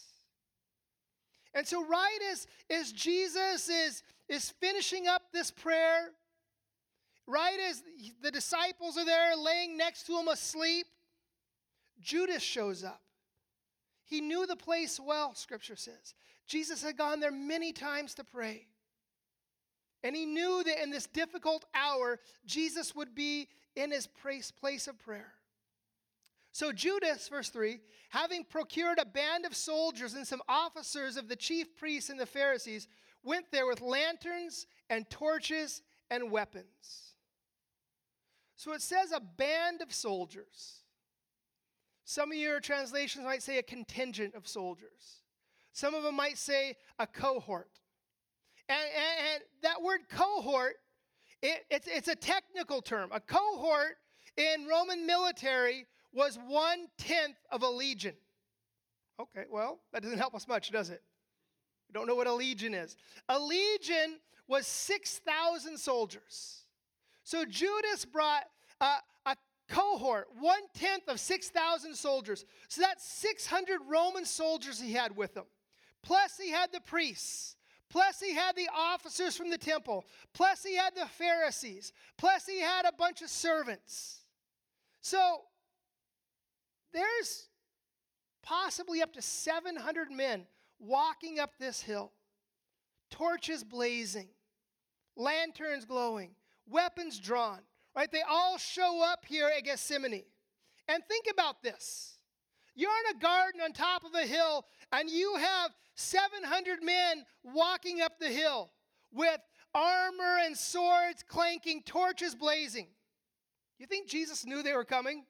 And 1.54 1.68
so, 1.68 1.86
right 1.86 2.20
as, 2.32 2.48
as 2.72 2.92
Jesus 2.92 3.70
is, 3.70 4.02
is 4.28 4.50
finishing 4.60 5.08
up 5.08 5.22
this 5.32 5.52
prayer, 5.52 6.10
right 7.28 7.60
as 7.70 7.84
the 8.24 8.32
disciples 8.32 8.98
are 8.98 9.06
there 9.06 9.36
laying 9.36 9.78
next 9.78 10.08
to 10.08 10.18
him 10.18 10.28
asleep, 10.28 10.88
Judas 12.00 12.42
shows 12.42 12.84
up. 12.84 13.02
He 14.06 14.22
knew 14.22 14.48
the 14.48 14.56
place 14.56 15.00
well, 15.00 15.36
scripture 15.36 15.76
says. 15.76 16.16
Jesus 16.48 16.82
had 16.82 16.98
gone 16.98 17.20
there 17.20 17.32
many 17.32 17.74
times 17.74 18.16
to 18.16 18.24
pray. 18.24 18.66
And 20.04 20.16
he 20.16 20.26
knew 20.26 20.64
that 20.64 20.82
in 20.82 20.90
this 20.90 21.08
difficult 21.08 21.66
hour, 21.76 22.20
Jesus 22.46 22.96
would 22.96 23.14
be 23.14 23.48
in 23.76 23.92
his 23.92 24.08
place 24.08 24.88
of 24.88 25.00
prayer. 25.00 25.34
So 26.52 26.72
Judas, 26.72 27.28
verse 27.30 27.50
3, 27.50 27.80
having 28.10 28.44
procured 28.44 29.00
a 29.00 29.06
band 29.06 29.46
of 29.46 29.56
soldiers 29.56 30.14
and 30.14 30.28
some 30.28 30.42
officers 30.50 31.16
of 31.18 31.30
the 31.30 31.36
chief 31.36 31.76
priests 31.78 32.10
and 32.10 32.20
the 32.20 32.26
Pharisees, 32.26 32.88
went 33.24 33.46
there 33.52 33.68
with 33.68 33.82
lanterns 33.82 34.66
and 34.90 35.10
torches 35.10 35.82
and 36.10 36.32
weapons. 36.32 37.16
So 38.56 38.74
it 38.74 38.82
says 38.82 39.12
a 39.12 39.20
band 39.20 39.82
of 39.82 39.94
soldiers. 39.94 40.82
Some 42.04 42.32
of 42.32 42.38
your 42.38 42.60
translations 42.60 43.24
might 43.24 43.44
say 43.44 43.58
a 43.58 43.64
contingent 43.64 44.36
of 44.36 44.48
soldiers. 44.48 45.22
Some 45.72 45.96
of 45.96 46.04
them 46.04 46.16
might 46.16 46.38
say 46.38 46.76
a 47.00 47.08
cohort. 47.08 47.81
And, 48.70 48.80
and, 48.80 49.28
and 49.34 49.44
that 49.64 49.82
word 49.82 50.02
cohort 50.10 50.76
it, 51.42 51.66
it's, 51.72 51.88
it's 51.88 52.08
a 52.08 52.16
technical 52.16 52.82
term. 52.82 53.10
A 53.12 53.20
cohort 53.20 53.98
in 54.38 54.68
Roman 54.68 55.06
military 55.06 55.88
was 56.14 56.38
one 56.48 56.88
tenth 56.98 57.38
of 57.52 57.64
a 57.64 57.70
legion. 57.70 58.16
Okay, 59.20 59.46
well, 59.50 59.80
that 59.92 60.04
doesn't 60.04 60.18
help 60.20 60.36
us 60.36 60.48
much, 60.48 60.72
does 60.72 60.90
it? 60.90 61.02
We 61.90 61.94
don't 61.94 62.08
know 62.08 62.16
what 62.16 62.28
a 62.28 62.34
legion 62.34 62.74
is. 62.74 62.96
A 63.30 63.40
legion 63.40 64.20
was 64.48 64.68
6,000 64.68 65.78
soldiers. 65.78 66.66
So 67.24 67.46
Judas 67.46 68.06
brought 68.06 68.44
a, 68.80 68.96
a 69.26 69.36
cohort, 69.70 70.28
one 70.40 70.62
tenth 70.76 71.08
of 71.08 71.20
6,000 71.20 71.96
soldiers. 71.96 72.46
So 72.68 72.82
that's 72.82 73.06
600 73.06 73.80
Roman 73.90 74.26
soldiers 74.26 74.80
he 74.80 74.94
had 74.94 75.16
with 75.16 75.36
him. 75.36 75.46
Plus, 76.04 76.38
he 76.38 76.52
had 76.52 76.72
the 76.72 76.82
priests. 76.82 77.56
Plus, 77.92 78.22
he 78.22 78.34
had 78.34 78.56
the 78.56 78.70
officers 78.74 79.36
from 79.36 79.50
the 79.50 79.58
temple. 79.58 80.06
Plus, 80.34 80.64
he 80.64 80.78
had 80.78 80.96
the 80.96 81.06
Pharisees. 81.06 81.92
Plus, 82.18 82.46
he 82.46 82.62
had 82.62 82.86
a 82.86 82.94
bunch 82.98 83.22
of 83.22 83.30
servants. 83.30 84.22
So, 85.02 85.42
there's 86.94 87.50
possibly 88.42 89.02
up 89.02 89.12
to 89.14 89.22
700 89.22 90.10
men 90.10 90.46
walking 90.80 91.38
up 91.38 91.52
this 91.60 91.82
hill, 91.82 92.14
torches 93.10 93.64
blazing, 93.64 94.30
lanterns 95.18 95.84
glowing, 95.84 96.32
weapons 96.66 97.20
drawn, 97.20 97.60
right? 97.94 98.12
They 98.12 98.24
all 98.28 98.58
show 98.58 99.04
up 99.04 99.26
here 99.28 99.52
at 99.56 99.66
Gethsemane. 99.66 100.24
And 100.88 101.04
think 101.10 101.26
about 101.30 101.62
this 101.62 102.11
you're 102.76 102.92
in 103.10 103.18
a 103.18 103.20
garden 103.20 103.62
on 103.62 103.74
top 103.74 104.04
of 104.04 104.14
a 104.16 104.26
hill, 104.26 104.66
and 104.92 105.10
you 105.10 105.36
have 105.38 105.72
700 105.96 106.84
men 106.84 107.26
walking 107.44 108.02
up 108.02 108.20
the 108.20 108.30
hill 108.30 108.72
with 109.14 109.40
armor 109.74 110.38
and 110.44 110.58
swords 110.58 111.24
clanking, 111.28 111.82
torches 111.84 112.36
blazing. 112.36 112.88
You 113.80 113.88
think 113.88 114.08
Jesus 114.08 114.46
knew 114.46 114.64
they 114.64 114.74
were 114.74 114.86
coming? 114.86 115.26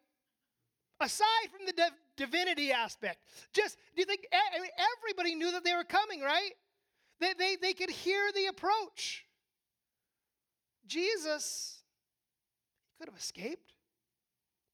Aside 0.99 1.49
from 1.49 1.65
the 1.65 1.73
div- 1.73 1.97
divinity 2.15 2.71
aspect, 2.71 3.19
just 3.53 3.77
do 3.95 4.01
you 4.01 4.05
think 4.05 4.27
I 4.31 4.59
mean, 4.59 4.69
everybody 4.99 5.35
knew 5.35 5.51
that 5.51 5.63
they 5.63 5.73
were 5.73 5.83
coming, 5.83 6.21
right? 6.21 6.51
They, 7.19 7.33
they, 7.37 7.55
they 7.55 7.73
could 7.73 7.89
hear 7.89 8.31
the 8.33 8.47
approach. 8.47 9.25
Jesus 10.87 11.81
could 12.97 13.07
have 13.07 13.17
escaped. 13.17 13.73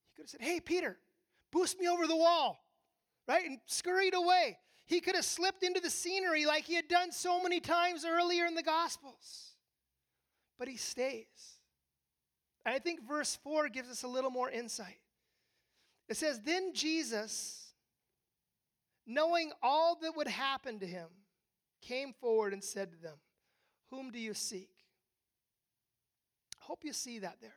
He 0.07 0.15
could 0.15 0.24
have 0.24 0.29
said, 0.29 0.41
Hey, 0.41 0.59
Peter, 0.59 0.97
boost 1.57 1.79
me 1.79 1.87
over 1.87 2.05
the 2.05 2.15
wall, 2.15 2.63
right? 3.27 3.43
And 3.43 3.57
scurried 3.65 4.13
away. 4.13 4.57
He 4.85 5.01
could 5.01 5.15
have 5.15 5.25
slipped 5.25 5.63
into 5.63 5.79
the 5.79 5.89
scenery 5.89 6.45
like 6.45 6.65
he 6.65 6.75
had 6.75 6.87
done 6.87 7.11
so 7.11 7.41
many 7.41 7.59
times 7.59 8.05
earlier 8.05 8.45
in 8.45 8.53
the 8.53 8.63
Gospels. 8.63 9.55
But 10.59 10.67
he 10.67 10.77
stays. 10.77 11.25
And 12.65 12.75
I 12.75 12.79
think 12.79 13.07
verse 13.07 13.37
4 13.43 13.69
gives 13.69 13.89
us 13.89 14.03
a 14.03 14.07
little 14.07 14.29
more 14.29 14.49
insight. 14.51 14.99
It 16.07 16.15
says, 16.15 16.39
Then 16.45 16.73
Jesus, 16.73 17.73
knowing 19.05 19.51
all 19.63 19.97
that 20.01 20.15
would 20.15 20.27
happen 20.27 20.79
to 20.79 20.87
him, 20.87 21.07
came 21.81 22.13
forward 22.21 22.53
and 22.53 22.63
said 22.63 22.91
to 22.91 22.97
them, 22.97 23.17
Whom 23.89 24.11
do 24.11 24.19
you 24.19 24.33
seek? 24.33 24.69
I 26.61 26.65
hope 26.65 26.83
you 26.83 26.93
see 26.93 27.19
that 27.19 27.37
there. 27.41 27.55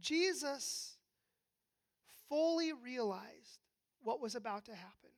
Jesus 0.00 0.97
fully 2.28 2.72
realized 2.72 3.60
what 4.02 4.20
was 4.20 4.34
about 4.34 4.64
to 4.66 4.74
happen. 4.74 5.10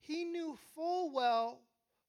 He 0.00 0.24
knew 0.24 0.58
full 0.74 1.12
well 1.12 1.60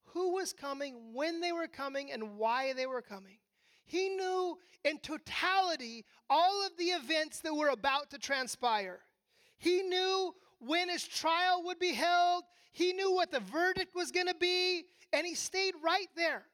who 0.06 0.34
was 0.34 0.52
coming, 0.52 1.14
when 1.14 1.40
they 1.40 1.52
were 1.52 1.68
coming, 1.68 2.10
and 2.10 2.36
why 2.36 2.72
they 2.74 2.86
were 2.86 3.02
coming. 3.02 3.38
He 3.84 4.10
knew 4.10 4.58
in 4.84 4.98
totality 4.98 6.04
all 6.28 6.66
of 6.66 6.76
the 6.76 6.84
events 6.84 7.40
that 7.40 7.54
were 7.54 7.68
about 7.68 8.10
to 8.10 8.18
transpire. 8.18 9.00
He 9.58 9.82
knew 9.82 10.34
when 10.58 10.88
his 10.88 11.06
trial 11.06 11.62
would 11.64 11.78
be 11.78 11.92
held, 11.92 12.44
he 12.72 12.92
knew 12.92 13.12
what 13.14 13.30
the 13.30 13.40
verdict 13.40 13.94
was 13.94 14.10
going 14.10 14.28
to 14.28 14.34
be, 14.34 14.84
and 15.12 15.26
he 15.26 15.34
stayed 15.34 15.74
right 15.82 16.08
there 16.16 16.44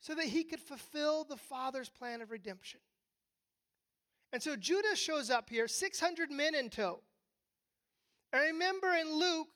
so 0.00 0.14
that 0.14 0.26
he 0.26 0.44
could 0.44 0.60
fulfill 0.60 1.24
the 1.24 1.36
Father's 1.36 1.88
plan 1.88 2.20
of 2.20 2.30
redemption. 2.30 2.80
And 4.34 4.42
so 4.42 4.56
Judas 4.56 4.98
shows 4.98 5.30
up 5.30 5.48
here, 5.48 5.68
600 5.68 6.28
men 6.28 6.56
in 6.56 6.68
tow. 6.68 6.98
And 8.32 8.42
remember 8.42 8.88
in 8.88 9.14
Luke, 9.14 9.46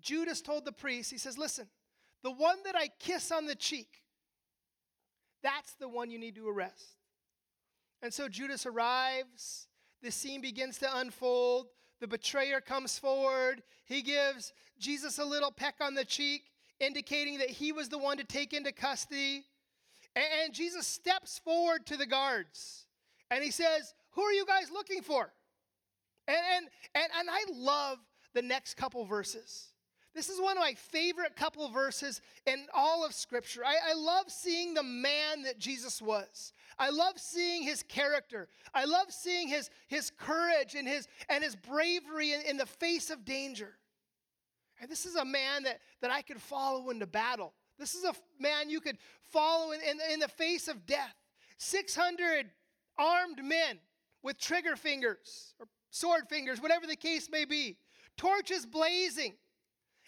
Judas 0.00 0.40
told 0.40 0.64
the 0.64 0.70
priest, 0.70 1.10
he 1.10 1.18
says, 1.18 1.36
Listen, 1.36 1.66
the 2.22 2.30
one 2.30 2.58
that 2.66 2.76
I 2.76 2.88
kiss 3.00 3.32
on 3.32 3.46
the 3.46 3.56
cheek, 3.56 4.02
that's 5.42 5.74
the 5.74 5.88
one 5.88 6.08
you 6.08 6.20
need 6.20 6.36
to 6.36 6.48
arrest. 6.48 6.98
And 8.00 8.14
so 8.14 8.28
Judas 8.28 8.64
arrives. 8.64 9.66
The 10.04 10.12
scene 10.12 10.40
begins 10.40 10.78
to 10.78 10.96
unfold. 10.98 11.66
The 12.00 12.06
betrayer 12.06 12.60
comes 12.60 12.96
forward. 12.96 13.60
He 13.86 14.02
gives 14.02 14.52
Jesus 14.78 15.18
a 15.18 15.24
little 15.24 15.50
peck 15.50 15.74
on 15.80 15.94
the 15.94 16.04
cheek, 16.04 16.42
indicating 16.78 17.38
that 17.38 17.50
he 17.50 17.72
was 17.72 17.88
the 17.88 17.98
one 17.98 18.18
to 18.18 18.24
take 18.24 18.52
into 18.52 18.70
custody. 18.70 19.46
And 20.14 20.54
Jesus 20.54 20.86
steps 20.86 21.40
forward 21.40 21.86
to 21.86 21.96
the 21.96 22.06
guards 22.06 22.83
and 23.34 23.42
he 23.42 23.50
says, 23.50 23.94
Who 24.12 24.22
are 24.22 24.32
you 24.32 24.46
guys 24.46 24.70
looking 24.70 25.02
for? 25.02 25.32
And, 26.28 26.36
and, 26.56 26.66
and, 26.94 27.12
and 27.18 27.28
I 27.28 27.44
love 27.52 27.98
the 28.32 28.42
next 28.42 28.74
couple 28.74 29.04
verses. 29.04 29.70
This 30.14 30.28
is 30.28 30.40
one 30.40 30.56
of 30.56 30.62
my 30.62 30.74
favorite 30.74 31.34
couple 31.34 31.68
verses 31.68 32.20
in 32.46 32.66
all 32.72 33.04
of 33.04 33.12
Scripture. 33.12 33.62
I, 33.66 33.90
I, 33.90 33.94
love 33.94 34.30
seeing 34.30 34.72
the 34.72 34.84
man 34.84 35.42
that 35.42 35.58
Jesus 35.58 36.00
was. 36.00 36.52
I 36.78 36.90
love 36.90 37.14
seeing 37.16 37.64
his 37.64 37.82
character. 37.82 38.48
I 38.72 38.84
love 38.84 39.10
seeing 39.10 39.48
his, 39.48 39.68
his 39.88 40.12
courage 40.16 40.76
and 40.76 40.86
his, 40.86 41.08
and 41.28 41.42
his 41.42 41.56
bravery 41.56 42.32
in, 42.32 42.42
in 42.42 42.56
the 42.56 42.66
face 42.66 43.10
of 43.10 43.24
danger. 43.24 43.74
And 44.80 44.88
this 44.88 45.04
is 45.04 45.16
a 45.16 45.24
man 45.24 45.64
that, 45.64 45.80
that 46.00 46.12
I 46.12 46.22
could 46.22 46.40
follow 46.40 46.90
into 46.90 47.08
battle. 47.08 47.52
This 47.80 47.96
is 47.96 48.04
a 48.04 48.14
man 48.38 48.70
you 48.70 48.80
could 48.80 48.98
follow 49.32 49.72
in, 49.72 49.80
in, 49.80 49.98
in 50.12 50.20
the 50.20 50.28
face 50.28 50.68
of 50.68 50.86
death. 50.86 51.16
600 51.58 52.46
armed 52.98 53.44
men 53.44 53.78
with 54.22 54.38
trigger 54.38 54.76
fingers 54.76 55.54
or 55.58 55.66
sword 55.90 56.28
fingers, 56.28 56.60
whatever 56.60 56.86
the 56.86 56.96
case 56.96 57.28
may 57.30 57.44
be, 57.44 57.76
torches 58.16 58.66
blazing 58.66 59.34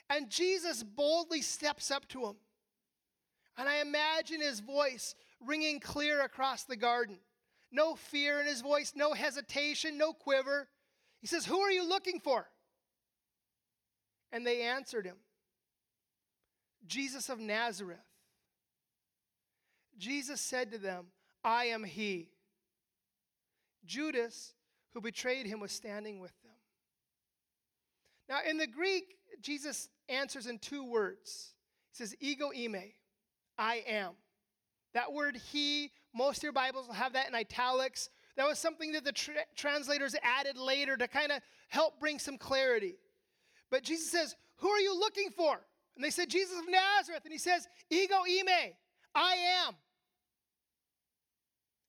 and 0.09 0.31
Jesus 0.31 0.83
boldly 0.83 1.43
steps 1.43 1.91
up 1.91 2.07
to 2.09 2.27
him. 2.27 2.37
And 3.59 3.69
I 3.69 3.81
imagine 3.81 4.41
his 4.41 4.61
voice 4.61 5.15
ringing 5.45 5.81
clear 5.81 6.23
across 6.23 6.65
the 6.65 6.77
garden. 6.77 7.19
No 7.73 7.95
fear 7.95 8.41
in 8.41 8.47
his 8.47 8.61
voice, 8.61 8.93
no 8.95 9.13
hesitation, 9.13 9.99
no 9.99 10.13
quiver. 10.13 10.69
He 11.21 11.27
says, 11.27 11.47
Who 11.47 11.59
are 11.61 11.71
you 11.71 11.89
looking 11.89 12.21
for? 12.21 12.47
And 14.33 14.47
they 14.47 14.63
answered 14.63 15.07
him, 15.07 15.17
Jesus 16.87 17.29
of 17.29 17.41
Nazareth. 17.41 17.99
Jesus 19.99 20.41
said 20.41 20.73
to 20.73 20.79
them, 20.79 21.07
I 21.43 21.67
am 21.67 21.83
he. 21.83 22.29
Judas, 23.87 24.55
who 24.95 25.01
betrayed 25.01 25.47
him, 25.47 25.61
was 25.61 25.73
standing 25.73 26.21
with 26.21 26.33
them. 26.43 26.53
Now, 28.29 28.39
in 28.49 28.59
the 28.59 28.67
Greek, 28.67 29.17
Jesus 29.41 29.89
answers 30.09 30.47
in 30.47 30.59
two 30.59 30.85
words. 30.85 31.55
He 31.93 31.97
says, 31.97 32.15
ego 32.21 32.51
eimi, 32.57 32.95
I 33.57 33.85
am. 33.87 34.13
That 34.95 35.13
word 35.13 35.37
he, 35.37 35.93
most 36.15 36.39
of 36.39 36.43
your 36.43 36.53
Bibles 36.53 36.87
will 36.87 36.95
have 36.95 37.13
that 37.13 37.29
in 37.29 37.35
italics. 37.35 38.09
That 38.37 38.47
was 38.47 38.59
something 38.59 38.93
that 38.93 39.05
the 39.05 39.13
tra- 39.13 39.35
translators 39.57 40.17
added 40.23 40.57
later 40.57 40.97
to 40.97 41.09
kind 41.09 41.33
of 41.33 41.41
help 41.69 42.01
bring 42.01 42.19
some 42.19 42.39
clarity. 42.39 42.97
But 43.71 43.83
Jesus 43.83 44.11
says, 44.11 44.35
Who 44.59 44.69
are 44.69 44.81
you 44.81 44.99
looking 44.99 45.31
for? 45.31 45.61
And 45.95 46.05
they 46.05 46.11
said, 46.11 46.29
Jesus 46.29 46.59
of 46.59 46.69
Nazareth. 46.69 47.23
And 47.25 47.33
he 47.33 47.39
says, 47.39 47.67
Ego 47.91 48.17
eimi, 48.29 48.75
I 49.15 49.37
am. 49.67 49.75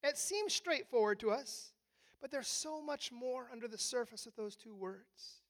It 0.02 0.16
seems 0.16 0.54
straightforward 0.54 1.20
to 1.20 1.30
us, 1.30 1.72
but 2.20 2.30
there's 2.30 2.48
so 2.48 2.82
much 2.82 3.12
more 3.12 3.48
under 3.52 3.68
the 3.68 3.78
surface 3.78 4.26
of 4.26 4.34
those 4.36 4.56
two 4.56 4.74
words. 4.74 5.40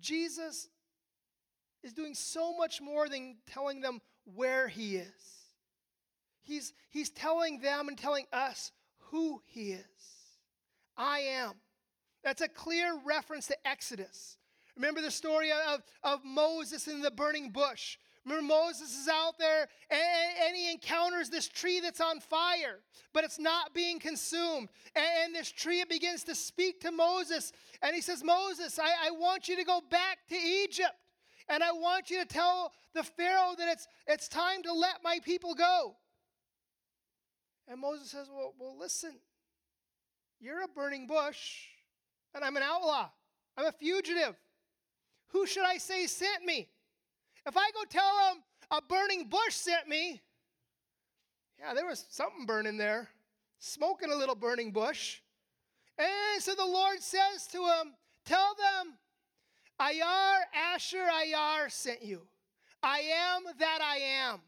Jesus 0.00 0.68
is 1.82 1.92
doing 1.92 2.14
so 2.14 2.56
much 2.56 2.80
more 2.80 3.08
than 3.08 3.36
telling 3.46 3.80
them 3.80 4.00
where 4.34 4.68
he 4.68 4.96
is. 4.96 5.46
He's, 6.42 6.72
he's 6.90 7.10
telling 7.10 7.60
them 7.60 7.88
and 7.88 7.96
telling 7.96 8.26
us 8.32 8.72
who 9.10 9.40
he 9.46 9.72
is. 9.72 9.84
I 10.96 11.20
am. 11.20 11.52
That's 12.22 12.40
a 12.40 12.48
clear 12.48 12.98
reference 13.04 13.46
to 13.48 13.56
Exodus. 13.66 14.38
Remember 14.76 15.00
the 15.00 15.10
story 15.10 15.50
of, 15.50 15.82
of 16.02 16.24
Moses 16.24 16.86
in 16.88 17.00
the 17.00 17.10
burning 17.10 17.50
bush. 17.50 17.98
Moses 18.26 18.92
is 18.92 19.08
out 19.08 19.38
there 19.38 19.68
and, 19.88 20.00
and, 20.46 20.56
he 20.56 20.72
encounters 20.72 21.30
this 21.30 21.48
tree 21.48 21.78
that's 21.78 22.00
on 22.00 22.18
fire, 22.18 22.80
but 23.12 23.22
it's 23.22 23.38
not 23.38 23.72
being 23.72 24.00
consumed. 24.00 24.68
And, 24.96 25.06
and 25.24 25.34
this 25.34 25.52
tree 25.52 25.84
begins 25.88 26.24
to 26.24 26.34
speak 26.34 26.80
to 26.80 26.90
Moses. 26.90 27.52
And 27.82 27.94
he 27.94 28.00
says, 28.00 28.24
Moses, 28.24 28.78
I, 28.78 29.08
I 29.08 29.10
want 29.12 29.48
you 29.48 29.56
to 29.56 29.64
go 29.64 29.80
back 29.90 30.18
to 30.30 30.34
Egypt. 30.34 30.90
And 31.48 31.62
I 31.62 31.70
want 31.70 32.10
you 32.10 32.18
to 32.18 32.26
tell 32.26 32.72
the 32.94 33.04
Pharaoh 33.04 33.54
that 33.56 33.68
it's, 33.68 33.86
it's 34.08 34.26
time 34.26 34.64
to 34.64 34.72
let 34.72 35.04
my 35.04 35.20
people 35.22 35.54
go. 35.54 35.94
And 37.68 37.80
Moses 37.80 38.10
says, 38.10 38.28
Well, 38.32 38.54
well, 38.58 38.76
listen, 38.78 39.12
you're 40.40 40.64
a 40.64 40.68
burning 40.68 41.06
bush, 41.06 41.66
and 42.34 42.42
I'm 42.42 42.56
an 42.56 42.64
outlaw. 42.64 43.08
I'm 43.56 43.66
a 43.66 43.72
fugitive. 43.72 44.36
Who 45.28 45.46
should 45.46 45.64
I 45.64 45.78
say 45.78 46.06
sent 46.06 46.44
me? 46.44 46.68
If 47.46 47.56
I 47.56 47.70
go 47.72 47.84
tell 47.88 48.12
them 48.28 48.42
a 48.70 48.82
burning 48.82 49.28
bush 49.28 49.54
sent 49.54 49.88
me, 49.88 50.20
yeah, 51.58 51.74
there 51.74 51.86
was 51.86 52.04
something 52.10 52.44
burning 52.44 52.76
there, 52.76 53.08
smoking 53.58 54.10
a 54.10 54.16
little 54.16 54.34
burning 54.34 54.72
bush. 54.72 55.20
And 55.98 56.42
so 56.42 56.54
the 56.54 56.64
Lord 56.64 57.00
says 57.00 57.46
to 57.52 57.58
him, 57.58 57.94
Tell 58.24 58.54
them 58.56 58.94
Ayar 59.80 60.40
Asher 60.54 61.04
Ayar 61.04 61.70
sent 61.70 62.02
you. 62.02 62.22
I 62.82 62.98
am 62.98 63.42
that 63.58 63.78
I 63.82 63.96
am. 63.96 64.40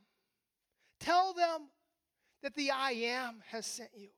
Tell 1.01 1.33
them 1.33 1.69
that 2.43 2.55
the 2.55 2.71
I 2.71 2.91
am 2.91 3.37
has 3.49 3.65
sent 3.67 3.91
you. 3.97 4.09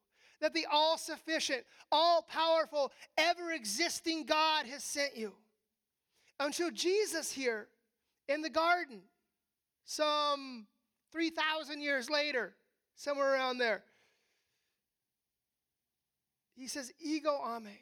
that 0.40 0.54
the 0.54 0.66
all 0.70 0.96
sufficient, 0.96 1.64
all 1.92 2.22
powerful, 2.22 2.92
ever 3.18 3.52
existing 3.52 4.24
God 4.24 4.66
has 4.66 4.82
sent 4.82 5.16
you. 5.16 5.34
And 6.38 6.54
so 6.54 6.70
Jesus 6.70 7.30
here 7.30 7.68
in 8.30 8.42
the 8.42 8.50
garden, 8.50 9.00
some 9.84 10.66
3,000 11.12 11.80
years 11.80 12.08
later, 12.08 12.54
somewhere 12.94 13.34
around 13.34 13.58
there, 13.58 13.82
he 16.54 16.68
says, 16.68 16.92
Ego 17.00 17.40
eimi, 17.44 17.80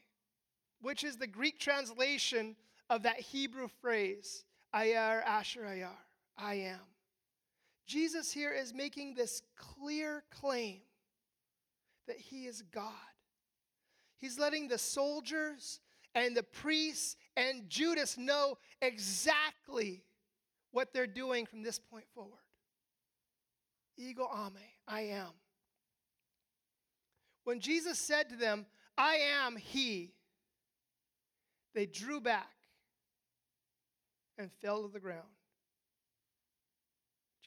which 0.81 1.05
is 1.05 1.19
the 1.19 1.27
Greek 1.27 1.59
translation 1.59 2.57
of 2.89 3.03
that 3.03 3.21
Hebrew 3.21 3.69
phrase, 3.83 4.45
ayar 4.75 5.23
asher 5.23 5.65
ayar, 5.65 5.99
I 6.37 6.55
am. 6.55 6.81
Jesus 7.87 8.33
here 8.33 8.53
is 8.53 8.73
making 8.73 9.15
this 9.15 9.43
clear 9.57 10.23
claim 10.31 10.81
that 12.07 12.17
he 12.17 12.47
is 12.47 12.63
God. 12.63 12.93
He's 14.17 14.39
letting 14.39 14.69
the 14.69 14.79
soldiers 14.79 15.81
and 16.15 16.35
the 16.35 16.43
priests 16.43 17.17
and 17.37 17.69
Judas 17.69 18.17
know 18.17 18.57
exactly 18.81 20.05
what 20.73 20.93
they're 20.93 21.07
doing 21.07 21.47
from 21.47 21.63
this 21.63 21.79
point 21.79 22.05
forward. 22.15 22.33
Ego 23.97 24.29
eimi, 24.33 24.77
I 24.87 25.01
am. 25.03 25.31
When 27.45 27.61
Jesus 27.61 27.99
said 27.99 28.29
to 28.29 28.37
them, 28.37 28.67
I 28.97 29.17
am 29.45 29.57
he, 29.57 30.13
they 31.75 31.87
drew 31.87 32.21
back 32.21 32.53
and 34.37 34.51
fell 34.63 34.83
to 34.83 34.89
the 34.89 35.01
ground. 35.01 35.23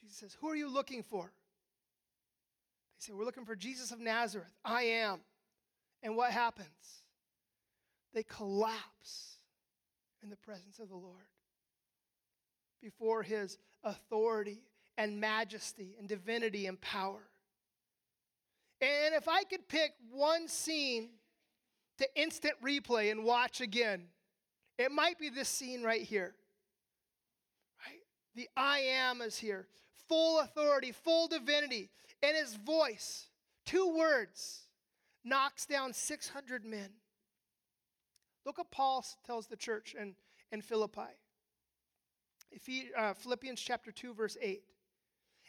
Jesus 0.00 0.16
says, 0.16 0.36
Who 0.40 0.48
are 0.48 0.56
you 0.56 0.68
looking 0.68 1.02
for? 1.02 1.22
They 1.22 3.06
say, 3.06 3.12
We're 3.12 3.24
looking 3.24 3.44
for 3.44 3.56
Jesus 3.56 3.92
of 3.92 4.00
Nazareth. 4.00 4.52
I 4.64 4.82
am. 4.82 5.20
And 6.02 6.16
what 6.16 6.32
happens? 6.32 6.66
They 8.12 8.24
collapse 8.24 9.36
in 10.22 10.28
the 10.28 10.36
presence 10.36 10.78
of 10.78 10.88
the 10.88 10.96
Lord 10.96 11.22
before 12.82 13.22
his 13.22 13.58
authority 13.84 14.62
and 14.98 15.20
majesty 15.20 15.96
and 15.98 16.08
divinity 16.08 16.66
and 16.66 16.80
power. 16.80 17.22
And 18.80 19.14
if 19.14 19.28
I 19.28 19.44
could 19.44 19.68
pick 19.68 19.92
one 20.10 20.48
scene 20.48 21.10
to 21.98 22.20
instant 22.20 22.54
replay 22.62 23.12
and 23.12 23.24
watch 23.24 23.60
again, 23.60 24.08
it 24.78 24.90
might 24.90 25.18
be 25.18 25.28
this 25.28 25.48
scene 25.48 25.82
right 25.82 26.02
here. 26.02 26.34
Right? 27.86 28.00
The 28.34 28.48
I 28.56 28.80
am 28.80 29.20
is 29.22 29.38
here. 29.38 29.68
Full 30.08 30.40
authority, 30.40 30.92
full 30.92 31.28
divinity. 31.28 31.90
And 32.22 32.36
his 32.36 32.54
voice, 32.56 33.28
two 33.64 33.96
words, 33.96 34.62
knocks 35.24 35.66
down 35.66 35.92
600 35.92 36.64
men. 36.64 36.90
Look 38.44 38.58
what 38.58 38.70
Paul 38.72 39.04
tells 39.24 39.46
the 39.46 39.56
church 39.56 39.94
in, 39.98 40.14
in 40.50 40.60
Philippi. 40.60 41.12
Uh, 42.96 43.14
Philippians 43.14 43.60
chapter 43.60 43.90
2, 43.90 44.14
verse 44.14 44.36
8. 44.40 44.62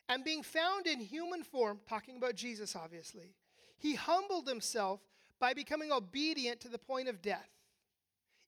And 0.09 0.23
being 0.23 0.43
found 0.43 0.87
in 0.87 0.99
human 0.99 1.43
form, 1.43 1.79
talking 1.87 2.17
about 2.17 2.35
Jesus 2.35 2.75
obviously, 2.75 3.35
he 3.77 3.95
humbled 3.95 4.47
himself 4.47 5.01
by 5.39 5.53
becoming 5.53 5.91
obedient 5.91 6.59
to 6.61 6.69
the 6.69 6.77
point 6.77 7.07
of 7.07 7.21
death, 7.21 7.49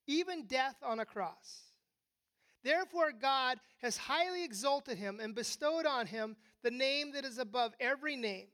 even 0.07 0.45
death 0.45 0.75
on 0.83 0.99
a 0.99 1.05
cross. 1.05 1.63
Therefore, 2.63 3.11
God 3.11 3.59
has 3.81 3.97
highly 3.97 4.43
exalted 4.43 4.97
him 4.97 5.19
and 5.21 5.35
bestowed 5.35 5.85
on 5.85 6.07
him 6.07 6.35
the 6.63 6.71
name 6.71 7.11
that 7.11 7.25
is 7.25 7.37
above 7.37 7.73
every 7.79 8.15
name, 8.15 8.47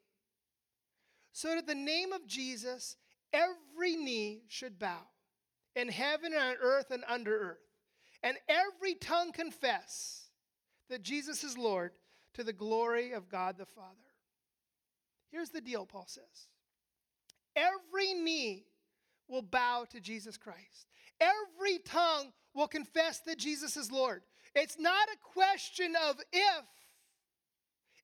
so 1.32 1.56
that 1.56 1.66
the 1.66 1.76
name 1.76 2.12
of 2.12 2.28
Jesus 2.28 2.98
every 3.32 3.96
knee 3.96 4.42
should 4.48 4.78
bow, 4.78 5.02
in 5.76 5.88
heaven 5.88 6.34
and 6.34 6.42
on 6.42 6.56
earth 6.62 6.92
and 6.92 7.04
under 7.08 7.38
earth, 7.40 7.71
and 8.24 8.38
every 8.48 8.96
tongue 8.96 9.32
confess 9.32 10.30
that 10.90 11.02
Jesus 11.02 11.44
is 11.44 11.58
Lord 11.58 11.92
to 12.34 12.44
the 12.44 12.54
glory 12.54 13.12
of 13.12 13.30
God 13.30 13.58
the 13.58 13.66
Father. 13.66 13.98
Here's 15.32 15.50
the 15.50 15.62
deal, 15.62 15.86
Paul 15.86 16.06
says 16.08 16.48
every 17.56 18.14
knee 18.14 18.66
will 19.28 19.42
bow 19.42 19.86
to 19.92 20.00
Jesus 20.00 20.38
Christ, 20.38 20.88
every 21.20 21.80
tongue 21.80 22.32
will 22.54 22.68
confess 22.68 23.20
that 23.22 23.38
Jesus 23.38 23.78
is 23.78 23.92
Lord. 23.92 24.22
It's 24.54 24.78
not 24.78 25.08
a 25.08 25.18
question 25.40 25.94
of 26.10 26.18
if, 26.34 26.66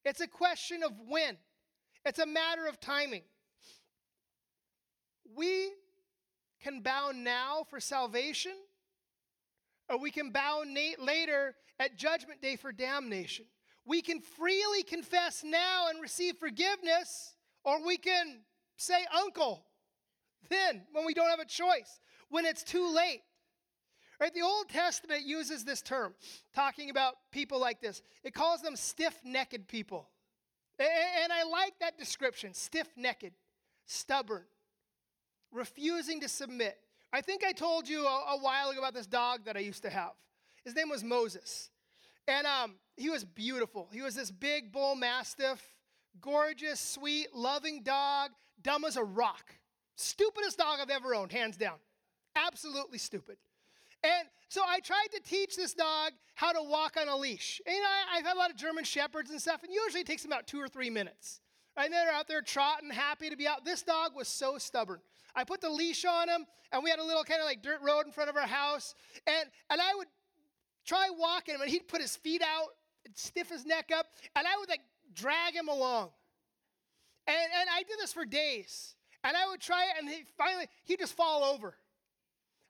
it's 0.04 0.20
a 0.20 0.26
question 0.26 0.82
of 0.82 0.92
when. 1.06 1.36
It's 2.06 2.18
a 2.18 2.26
matter 2.26 2.66
of 2.66 2.80
timing. 2.80 3.24
We 5.36 5.70
can 6.62 6.80
bow 6.80 7.12
now 7.14 7.66
for 7.68 7.80
salvation, 7.80 8.52
or 9.88 9.98
we 9.98 10.10
can 10.10 10.30
bow 10.30 10.64
na- 10.66 11.04
later 11.04 11.54
at 11.78 11.96
Judgment 11.96 12.42
Day 12.42 12.56
for 12.56 12.72
damnation. 12.72 13.46
We 13.84 14.02
can 14.02 14.20
freely 14.20 14.82
confess 14.82 15.42
now 15.42 15.88
and 15.88 16.00
receive 16.00 16.36
forgiveness, 16.36 17.34
or 17.64 17.84
we 17.84 17.96
can 17.96 18.40
say 18.76 19.06
uncle 19.16 19.64
then 20.48 20.82
when 20.92 21.04
we 21.04 21.14
don't 21.14 21.28
have 21.28 21.40
a 21.40 21.44
choice, 21.44 22.00
when 22.28 22.44
it's 22.44 22.62
too 22.62 22.94
late. 22.94 23.22
Right? 24.20 24.34
The 24.34 24.42
Old 24.42 24.68
Testament 24.68 25.24
uses 25.24 25.64
this 25.64 25.80
term, 25.80 26.14
talking 26.52 26.90
about 26.90 27.14
people 27.30 27.60
like 27.60 27.80
this. 27.80 28.02
It 28.24 28.34
calls 28.34 28.62
them 28.62 28.74
stiff 28.74 29.14
necked 29.24 29.68
people. 29.68 30.08
And 30.78 31.32
I 31.32 31.44
like 31.44 31.74
that 31.80 31.98
description 31.98 32.54
stiff 32.54 32.88
necked, 32.96 33.32
stubborn, 33.86 34.44
refusing 35.52 36.20
to 36.20 36.28
submit. 36.28 36.78
I 37.12 37.20
think 37.20 37.44
I 37.44 37.52
told 37.52 37.88
you 37.88 38.06
a, 38.06 38.36
a, 38.36 38.38
while 38.38 38.70
ago 38.70 38.80
about 38.80 38.94
this 38.94 39.06
dog 39.06 39.44
that 39.46 39.56
I 39.56 39.60
used 39.60 39.82
to 39.82 39.90
have. 39.90 40.12
His 40.64 40.74
name 40.74 40.90
was 40.90 41.02
Moses. 41.02 41.70
And 42.26 42.46
um, 42.46 42.74
he 42.96 43.08
was 43.08 43.24
beautiful. 43.24 43.88
He 43.92 44.02
was 44.02 44.14
this 44.14 44.30
big 44.30 44.70
bull 44.70 44.94
mastiff, 44.94 45.62
gorgeous, 46.20 46.78
sweet, 46.78 47.28
loving 47.34 47.82
dog, 47.82 48.30
dumb 48.62 48.84
as 48.84 48.96
a 48.96 49.04
rock. 49.04 49.54
Stupidest 49.96 50.58
dog 50.58 50.78
I've 50.80 50.90
ever 50.90 51.14
owned, 51.14 51.32
hands 51.32 51.56
down. 51.56 51.76
Absolutely 52.36 52.98
stupid. 52.98 53.36
And 54.04 54.28
so 54.48 54.62
I 54.66 54.80
tried 54.80 55.08
to 55.14 55.20
teach 55.20 55.56
this 55.56 55.74
dog 55.74 56.12
how 56.34 56.52
to 56.52 56.62
walk 56.62 56.96
on 57.00 57.08
a 57.08 57.16
leash. 57.16 57.60
And 57.66 57.74
you 57.74 57.82
know, 57.82 57.88
I, 58.12 58.16
have 58.16 58.26
had 58.26 58.36
a 58.36 58.38
lot 58.38 58.50
of 58.50 58.56
German 58.56 58.84
shepherds 58.84 59.30
and 59.30 59.40
stuff, 59.40 59.62
and 59.64 59.72
usually 59.72 60.02
it 60.02 60.06
takes 60.06 60.22
them 60.22 60.30
about 60.30 60.46
two 60.46 60.60
or 60.60 60.68
three 60.68 60.90
minutes. 60.90 61.40
And 61.76 61.92
they're 61.92 62.12
out 62.12 62.28
there 62.28 62.42
trotting, 62.42 62.90
happy 62.90 63.30
to 63.30 63.36
be 63.36 63.46
out. 63.46 63.64
This 63.64 63.82
dog 63.82 64.14
was 64.14 64.28
so 64.28 64.58
stubborn. 64.58 65.00
I 65.34 65.44
put 65.44 65.60
the 65.60 65.70
leash 65.70 66.04
on 66.04 66.28
him, 66.28 66.46
and 66.72 66.82
we 66.82 66.90
had 66.90 66.98
a 66.98 67.04
little 67.04 67.24
kind 67.24 67.40
of 67.40 67.46
like 67.46 67.62
dirt 67.62 67.80
road 67.82 68.06
in 68.06 68.12
front 68.12 68.30
of 68.30 68.36
our 68.36 68.46
house. 68.46 68.94
And, 69.26 69.48
and 69.70 69.80
I 69.80 69.94
would 69.94 70.08
try 70.86 71.10
walking 71.16 71.54
him, 71.54 71.60
and 71.60 71.70
he'd 71.70 71.88
put 71.88 72.00
his 72.00 72.16
feet 72.16 72.42
out, 72.42 72.68
stiff 73.14 73.48
his 73.50 73.64
neck 73.64 73.90
up, 73.94 74.06
and 74.36 74.46
I 74.46 74.56
would 74.58 74.68
like 74.68 74.80
drag 75.14 75.54
him 75.54 75.68
along. 75.68 76.10
And, 77.26 77.36
and 77.36 77.68
I 77.72 77.82
did 77.82 77.98
this 78.00 78.12
for 78.12 78.24
days. 78.24 78.94
And 79.24 79.36
I 79.36 79.48
would 79.48 79.60
try 79.60 79.84
it, 79.84 80.00
and 80.00 80.08
he, 80.08 80.24
finally, 80.36 80.66
he'd 80.84 81.00
just 81.00 81.14
fall 81.14 81.42
over. 81.44 81.74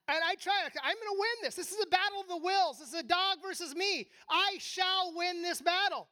And 0.08 0.18
I 0.26 0.34
try, 0.36 0.54
I'm 0.64 0.96
going 0.96 1.14
to 1.14 1.20
win 1.20 1.42
this. 1.42 1.54
This 1.54 1.70
is 1.70 1.78
a 1.82 1.86
battle 1.86 2.20
of 2.22 2.28
the 2.28 2.38
wills. 2.38 2.78
This 2.78 2.88
is 2.88 2.94
a 2.94 3.02
dog 3.02 3.38
versus 3.42 3.74
me. 3.74 4.08
I 4.30 4.56
shall 4.58 5.12
win 5.14 5.42
this 5.42 5.60
battle. 5.60 6.08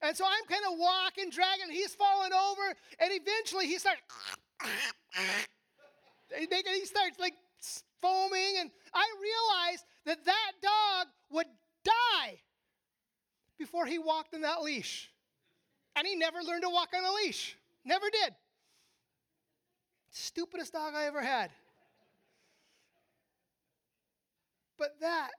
And 0.00 0.16
so 0.16 0.24
I'm 0.24 0.46
kind 0.48 0.62
of 0.70 0.78
walking, 0.78 1.30
dragging, 1.30 1.70
he's 1.70 1.94
falling 1.94 2.32
over, 2.32 2.62
and 3.00 3.10
eventually 3.12 3.66
he 3.66 3.78
starts, 3.78 4.00
he 6.36 6.84
starts 6.84 7.18
like 7.18 7.34
foaming, 8.00 8.56
and 8.58 8.70
I 8.94 9.06
realized 9.20 9.84
that 10.06 10.24
that 10.24 10.52
dog 10.62 11.06
would 11.30 11.46
die 11.84 12.40
before 13.58 13.86
he 13.86 13.98
walked 13.98 14.34
on 14.34 14.42
that 14.42 14.62
leash. 14.62 15.10
And 15.96 16.06
he 16.06 16.14
never 16.14 16.42
learned 16.42 16.62
to 16.62 16.68
walk 16.68 16.90
on 16.96 17.04
a 17.04 17.12
leash. 17.12 17.56
Never 17.84 18.08
did. 18.10 18.34
Stupidest 20.10 20.72
dog 20.72 20.94
I 20.94 21.06
ever 21.06 21.20
had. 21.20 21.50
But 24.78 25.00
that, 25.00 25.30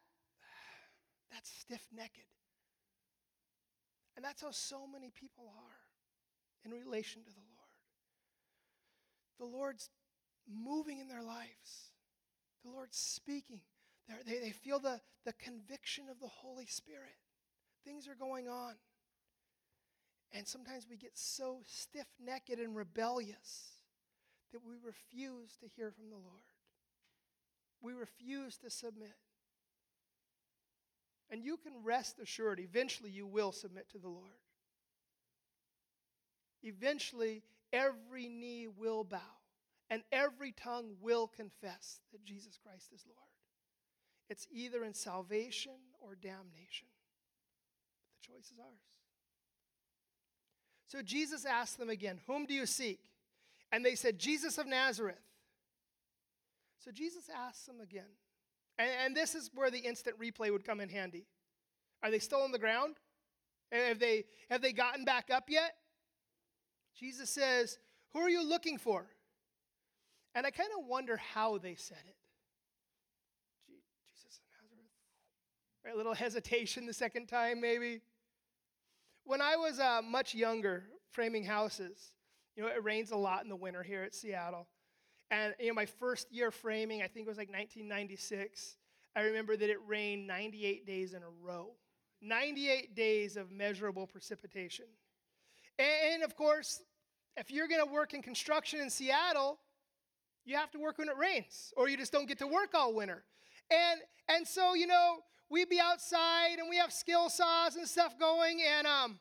that's 1.31 1.49
stiff 1.49 1.87
necked. 1.95 2.17
And 4.17 4.25
that's 4.25 4.41
how 4.41 4.51
so 4.51 4.85
many 4.85 5.11
people 5.17 5.45
are 5.47 6.65
in 6.65 6.71
relation 6.71 7.23
to 7.23 7.29
the 7.29 7.39
Lord. 7.39 7.49
The 9.39 9.57
Lord's 9.57 9.89
moving 10.49 10.99
in 10.99 11.07
their 11.07 11.23
lives, 11.23 11.91
the 12.63 12.71
Lord's 12.71 12.97
speaking. 12.97 13.61
They, 14.25 14.39
they 14.39 14.51
feel 14.51 14.79
the, 14.79 14.99
the 15.25 15.33
conviction 15.33 16.05
of 16.09 16.19
the 16.19 16.27
Holy 16.27 16.65
Spirit. 16.65 17.17
Things 17.85 18.07
are 18.07 18.15
going 18.15 18.47
on. 18.47 18.73
And 20.31 20.47
sometimes 20.47 20.87
we 20.89 20.97
get 20.97 21.17
so 21.17 21.61
stiff 21.65 22.07
necked 22.23 22.49
and 22.49 22.75
rebellious 22.75 23.71
that 24.51 24.65
we 24.65 24.75
refuse 24.83 25.55
to 25.57 25.67
hear 25.67 25.91
from 25.91 26.09
the 26.09 26.15
Lord. 26.15 26.43
We 27.81 27.93
refuse 27.93 28.57
to 28.57 28.69
submit. 28.69 29.15
And 31.31 31.43
you 31.43 31.57
can 31.57 31.83
rest 31.83 32.19
assured, 32.19 32.59
eventually 32.59 33.11
you 33.11 33.27
will 33.27 33.51
submit 33.51 33.89
to 33.91 33.99
the 33.99 34.07
Lord. 34.09 34.39
Eventually, 36.63 37.43
every 37.71 38.27
knee 38.27 38.67
will 38.67 39.03
bow 39.03 39.38
and 39.89 40.03
every 40.11 40.51
tongue 40.51 40.95
will 41.01 41.27
confess 41.27 41.99
that 42.11 42.23
Jesus 42.23 42.57
Christ 42.61 42.89
is 42.93 43.05
Lord. 43.07 43.29
It's 44.29 44.47
either 44.51 44.83
in 44.83 44.93
salvation 44.93 45.73
or 45.99 46.15
damnation. 46.15 46.87
But 48.03 48.11
the 48.21 48.33
choice 48.33 48.51
is 48.51 48.59
ours. 48.59 48.79
So 50.87 51.01
Jesus 51.01 51.45
asked 51.45 51.77
them 51.77 51.89
again, 51.89 52.19
Whom 52.27 52.45
do 52.45 52.53
you 52.53 52.65
seek? 52.65 52.99
And 53.71 53.85
they 53.85 53.95
said, 53.95 54.19
Jesus 54.19 54.57
of 54.57 54.67
Nazareth. 54.67 55.21
So 56.83 56.91
Jesus 56.91 57.29
asked 57.35 57.67
them 57.67 57.79
again. 57.81 58.09
And, 58.77 58.89
and 59.05 59.15
this 59.15 59.35
is 59.35 59.51
where 59.53 59.69
the 59.69 59.79
instant 59.79 60.19
replay 60.19 60.51
would 60.51 60.65
come 60.65 60.79
in 60.79 60.89
handy. 60.89 61.25
Are 62.01 62.09
they 62.09 62.19
still 62.19 62.41
on 62.41 62.51
the 62.51 62.59
ground? 62.59 62.95
Have 63.71 63.99
they, 63.99 64.25
have 64.49 64.61
they 64.61 64.73
gotten 64.73 65.05
back 65.05 65.29
up 65.31 65.45
yet? 65.49 65.75
Jesus 66.99 67.29
says, 67.29 67.77
Who 68.13 68.19
are 68.19 68.29
you 68.29 68.47
looking 68.47 68.77
for? 68.77 69.07
And 70.35 70.45
I 70.45 70.51
kind 70.51 70.69
of 70.77 70.85
wonder 70.85 71.17
how 71.17 71.57
they 71.57 71.75
said 71.75 71.97
it. 72.07 72.15
Jesus 73.67 74.39
of 74.39 74.45
Nazareth. 74.61 74.91
Right, 75.83 75.93
a 75.93 75.97
little 75.97 76.13
hesitation 76.13 76.85
the 76.85 76.93
second 76.93 77.27
time, 77.27 77.59
maybe. 77.59 78.01
When 79.23 79.41
I 79.41 79.55
was 79.55 79.79
uh, 79.79 80.01
much 80.03 80.33
younger, 80.33 80.83
framing 81.11 81.43
houses, 81.43 82.13
you 82.55 82.63
know, 82.63 82.69
it 82.69 82.83
rains 82.83 83.11
a 83.11 83.15
lot 83.15 83.43
in 83.43 83.49
the 83.49 83.55
winter 83.55 83.83
here 83.83 84.03
at 84.03 84.13
Seattle. 84.13 84.67
And, 85.31 85.53
you 85.59 85.67
know, 85.67 85.73
my 85.73 85.85
first 85.85 86.31
year 86.31 86.51
framing, 86.51 87.01
I 87.01 87.07
think 87.07 87.25
it 87.25 87.29
was 87.29 87.37
like 87.37 87.49
1996, 87.49 88.77
I 89.15 89.21
remember 89.21 89.57
that 89.57 89.69
it 89.69 89.77
rained 89.87 90.27
98 90.27 90.85
days 90.85 91.13
in 91.13 91.21
a 91.23 91.29
row. 91.41 91.71
98 92.21 92.95
days 92.95 93.37
of 93.37 93.51
measurable 93.51 94.07
precipitation. 94.07 94.85
And, 95.77 96.23
of 96.23 96.35
course, 96.35 96.81
if 97.37 97.49
you're 97.49 97.67
going 97.67 97.85
to 97.85 97.91
work 97.91 98.13
in 98.13 98.21
construction 98.21 98.81
in 98.81 98.89
Seattle, 98.89 99.59
you 100.49 100.57
have 100.57 100.71
to 100.71 100.79
work 100.79 100.97
when 100.97 101.09
it 101.09 101.17
rains, 101.17 101.73
or 101.77 101.87
you 101.87 101.95
just 101.95 102.11
don't 102.11 102.27
get 102.27 102.39
to 102.39 102.47
work 102.47 102.69
all 102.73 102.93
winter. 102.93 103.23
And, 103.69 104.01
and 104.27 104.47
so, 104.47 104.73
you 104.73 104.87
know, 104.87 105.17
we'd 105.49 105.69
be 105.69 105.79
outside 105.79 106.57
and 106.57 106.69
we 106.69 106.77
have 106.77 106.91
skill 106.91 107.29
saws 107.29 107.75
and 107.75 107.87
stuff 107.87 108.17
going, 108.19 108.59
and, 108.61 108.87
um, 108.87 109.19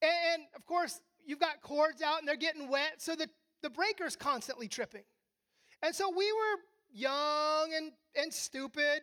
and, 0.00 0.12
and 0.32 0.42
of 0.56 0.64
course, 0.64 1.00
you've 1.26 1.40
got 1.40 1.60
cords 1.60 2.00
out 2.00 2.20
and 2.20 2.26
they're 2.26 2.36
getting 2.36 2.68
wet, 2.68 2.94
so 3.02 3.14
the, 3.14 3.28
the 3.62 3.70
breaker's 3.70 4.16
constantly 4.16 4.66
tripping. 4.66 5.04
And 5.82 5.94
so 5.94 6.10
we 6.10 6.32
were 6.32 6.58
young 6.92 7.72
and, 7.76 7.92
and 8.16 8.32
stupid, 8.32 9.02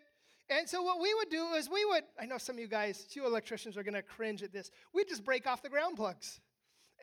and 0.50 0.68
so 0.68 0.82
what 0.82 1.00
we 1.00 1.14
would 1.14 1.30
do 1.30 1.54
is 1.54 1.70
we 1.70 1.86
would, 1.86 2.04
I 2.20 2.26
know 2.26 2.40
some 2.40 2.56
of 2.56 2.60
you 2.60 2.68
guys, 2.68 3.06
few 3.08 3.28
electricians 3.28 3.78
are 3.78 3.84
gonna 3.84 4.02
cringe 4.02 4.42
at 4.42 4.52
this. 4.52 4.72
We'd 4.94 5.08
just 5.08 5.24
break 5.24 5.46
off 5.46 5.62
the 5.62 5.70
ground 5.70 5.98
plugs. 5.98 6.40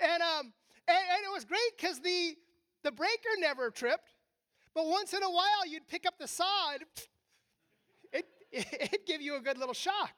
And 0.03 0.21
um, 0.23 0.53
and, 0.89 0.99
and 0.99 1.25
it 1.25 1.33
was 1.33 1.45
great 1.45 1.77
because 1.77 2.01
the 2.01 2.37
the 2.83 2.93
breaker 2.93 3.31
never 3.39 3.71
tripped, 3.71 4.11
but 4.77 4.87
once 4.87 5.15
in 5.15 5.23
a 5.23 5.31
while 5.31 5.67
you'd 5.67 5.89
pick 5.89 6.05
up 6.05 6.19
the 6.19 6.29
saw 6.29 6.73
and 6.75 6.83
it, 8.13 8.27
it, 8.53 8.67
it'd 8.93 9.07
give 9.07 9.23
you 9.23 9.37
a 9.37 9.41
good 9.41 9.57
little 9.57 9.75
shock. 9.75 10.13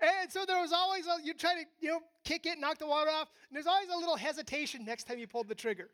And 0.00 0.32
so 0.32 0.46
there 0.46 0.58
was 0.58 0.72
always 0.72 1.06
a, 1.06 1.18
you'd 1.22 1.38
try 1.38 1.52
to, 1.52 1.64
you 1.80 1.90
know, 1.90 2.00
kick 2.24 2.46
it, 2.46 2.58
knock 2.58 2.78
the 2.78 2.86
water 2.86 3.10
off, 3.10 3.28
and 3.48 3.54
there's 3.54 3.66
always 3.66 3.90
a 3.90 3.96
little 3.98 4.16
hesitation 4.16 4.86
next 4.86 5.04
time 5.04 5.18
you 5.18 5.26
pulled 5.26 5.48
the 5.48 5.54
trigger. 5.54 5.90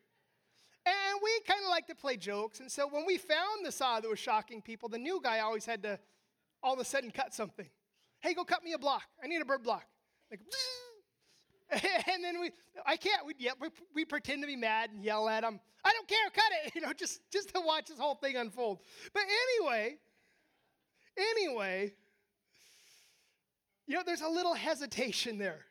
And 0.86 1.20
we 1.20 1.40
kind 1.48 1.60
of 1.64 1.70
like 1.70 1.88
to 1.88 1.96
play 1.96 2.16
jokes. 2.16 2.60
And 2.60 2.70
so 2.70 2.86
when 2.88 3.04
we 3.04 3.18
found 3.18 3.66
the 3.66 3.72
saw 3.72 3.98
that 3.98 4.08
was 4.08 4.20
shocking 4.20 4.62
people, 4.62 4.88
the 4.88 4.98
new 4.98 5.20
guy 5.20 5.40
always 5.40 5.66
had 5.66 5.82
to 5.82 5.98
all 6.62 6.74
of 6.74 6.78
a 6.78 6.84
sudden 6.84 7.10
cut 7.10 7.34
something. 7.34 7.68
Hey, 8.20 8.34
go 8.34 8.44
cut 8.44 8.62
me 8.62 8.72
a 8.72 8.78
block. 8.78 9.02
I 9.22 9.26
need 9.26 9.42
a 9.42 9.44
bird 9.44 9.64
block. 9.64 9.84
Like, 10.30 10.40
and 11.70 12.22
then 12.22 12.40
we, 12.40 12.52
I 12.86 12.96
can't. 12.96 13.26
We, 13.26 13.34
yeah, 13.38 13.52
we, 13.60 13.68
we 13.94 14.04
pretend 14.04 14.42
to 14.42 14.46
be 14.46 14.56
mad 14.56 14.90
and 14.90 15.02
yell 15.02 15.28
at 15.28 15.42
him. 15.42 15.58
I 15.84 15.92
don't 15.92 16.08
care. 16.08 16.30
Cut 16.32 16.44
it. 16.64 16.72
You 16.74 16.82
know, 16.82 16.92
just 16.92 17.20
just 17.32 17.54
to 17.54 17.60
watch 17.60 17.86
this 17.88 17.98
whole 17.98 18.16
thing 18.16 18.36
unfold. 18.36 18.80
But 19.12 19.22
anyway, 19.58 19.96
anyway, 21.16 21.94
you 23.86 23.94
know, 23.94 24.02
there's 24.04 24.20
a 24.20 24.28
little 24.28 24.54
hesitation 24.54 25.38
there. 25.38 25.64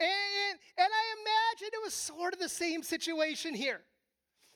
And, 0.00 0.58
and 0.78 0.88
I 0.88 1.04
imagine 1.20 1.70
it 1.74 1.84
was 1.84 1.92
sort 1.92 2.32
of 2.32 2.40
the 2.40 2.48
same 2.48 2.82
situation 2.82 3.54
here. 3.54 3.82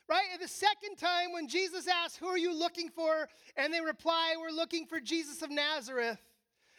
Right? 0.08 0.24
And 0.32 0.42
the 0.42 0.48
second 0.48 0.96
time 0.96 1.32
when 1.32 1.48
Jesus 1.48 1.86
asked, 1.86 2.18
Who 2.18 2.26
are 2.26 2.38
you 2.38 2.54
looking 2.54 2.88
for? 2.90 3.28
And 3.56 3.72
they 3.72 3.80
reply, 3.80 4.34
We're 4.38 4.54
looking 4.54 4.86
for 4.86 5.00
Jesus 5.00 5.42
of 5.42 5.50
Nazareth. 5.50 6.18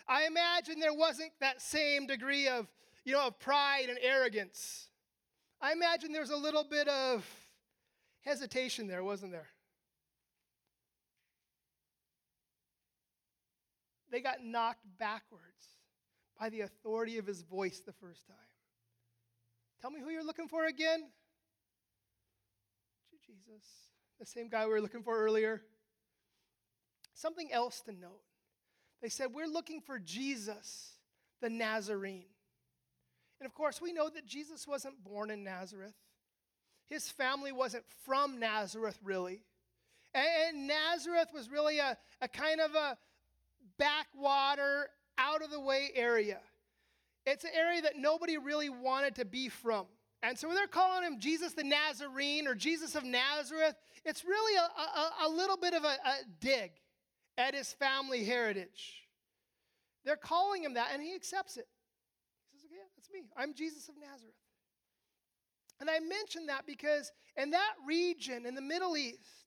I 0.07 0.25
imagine 0.25 0.79
there 0.79 0.93
wasn't 0.93 1.31
that 1.39 1.61
same 1.61 2.05
degree 2.05 2.47
of, 2.47 2.67
you 3.05 3.13
know, 3.13 3.27
of 3.27 3.39
pride 3.39 3.85
and 3.87 3.97
arrogance. 4.01 4.87
I 5.61 5.71
imagine 5.71 6.11
there's 6.11 6.31
a 6.31 6.37
little 6.37 6.63
bit 6.63 6.87
of 6.87 7.25
hesitation 8.21 8.87
there, 8.87 9.03
wasn't 9.03 9.31
there? 9.31 9.47
They 14.11 14.19
got 14.21 14.43
knocked 14.43 14.85
backwards 14.97 15.43
by 16.39 16.49
the 16.49 16.61
authority 16.61 17.17
of 17.17 17.25
his 17.25 17.41
voice 17.41 17.81
the 17.85 17.93
first 17.93 18.27
time. 18.27 18.35
Tell 19.81 19.91
me 19.91 19.99
who 20.01 20.09
you're 20.09 20.25
looking 20.25 20.47
for 20.47 20.65
again. 20.65 21.03
Jesus, 23.25 23.65
the 24.19 24.25
same 24.25 24.49
guy 24.49 24.65
we 24.65 24.71
were 24.71 24.81
looking 24.81 25.03
for 25.03 25.17
earlier. 25.17 25.61
Something 27.13 27.51
else 27.51 27.81
to 27.81 27.91
note. 27.91 28.21
They 29.01 29.09
said, 29.09 29.33
We're 29.33 29.47
looking 29.47 29.81
for 29.81 29.99
Jesus, 29.99 30.93
the 31.41 31.49
Nazarene. 31.49 32.34
And 33.39 33.45
of 33.45 33.53
course, 33.53 33.81
we 33.81 33.93
know 33.93 34.09
that 34.09 34.25
Jesus 34.25 34.67
wasn't 34.67 35.03
born 35.03 35.29
in 35.29 35.43
Nazareth. 35.43 35.95
His 36.87 37.09
family 37.09 37.51
wasn't 37.51 37.83
from 38.05 38.39
Nazareth, 38.39 38.99
really. 39.03 39.41
And, 40.13 40.67
Nazareth 40.67 41.29
was 41.33 41.49
really 41.49 41.79
a, 41.79 41.97
a 42.21 42.27
kind 42.27 42.61
of 42.61 42.73
a 42.75 42.97
backwater, 43.77 44.89
out 45.17 45.41
of 45.41 45.51
the 45.51 45.59
way 45.59 45.91
area. 45.95 46.39
It's 47.25 47.43
an 47.43 47.51
area 47.55 47.81
that 47.81 47.97
nobody 47.97 48.37
really 48.37 48.69
wanted 48.69 49.15
to 49.15 49.25
be 49.25 49.49
from. 49.49 49.85
And 50.21 50.37
so 50.37 50.47
when 50.47 50.55
they're 50.55 50.67
calling 50.67 51.03
him 51.03 51.19
Jesus 51.19 51.53
the 51.53 51.63
Nazarene 51.63 52.47
or 52.47 52.55
Jesus 52.55 52.95
of 52.95 53.03
Nazareth, 53.03 53.75
it's 54.03 54.23
really 54.23 54.57
a, 54.57 54.81
a, 54.81 55.27
a 55.27 55.29
little 55.29 55.57
bit 55.57 55.73
of 55.73 55.83
a, 55.83 55.87
a 55.87 56.15
dig 56.39 56.71
at 57.37 57.53
his 57.53 57.73
family 57.73 58.23
heritage. 58.23 59.03
They're 60.03 60.15
calling 60.15 60.63
him 60.63 60.75
that, 60.75 60.89
and 60.93 61.01
he 61.01 61.15
accepts 61.15 61.57
it. 61.57 61.67
He 62.53 62.59
says, 62.59 62.69
Okay, 62.71 62.81
that's 62.95 63.04
me. 63.15 63.27
I'm 63.37 63.53
Jesus 63.53 63.89
of 63.89 63.95
Nazareth. 63.95 64.35
And 65.79 65.89
I 65.89 65.99
mention 65.99 66.45
that 66.47 66.65
because 66.65 67.11
in 67.35 67.51
that 67.51 67.73
region, 67.85 68.45
in 68.45 68.55
the 68.55 68.61
Middle 68.61 68.95
East, 68.95 69.45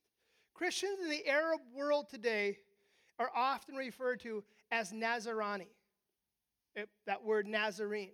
Christians 0.55 0.99
in 1.03 1.09
the 1.09 1.27
Arab 1.27 1.61
world 1.75 2.07
today 2.11 2.59
are 3.19 3.31
often 3.35 3.75
referred 3.75 4.21
to 4.21 4.45
as 4.71 4.93
Nazarani. 4.93 5.69
It, 6.75 6.89
that 7.07 7.25
word 7.25 7.47
Nazarene. 7.47 8.13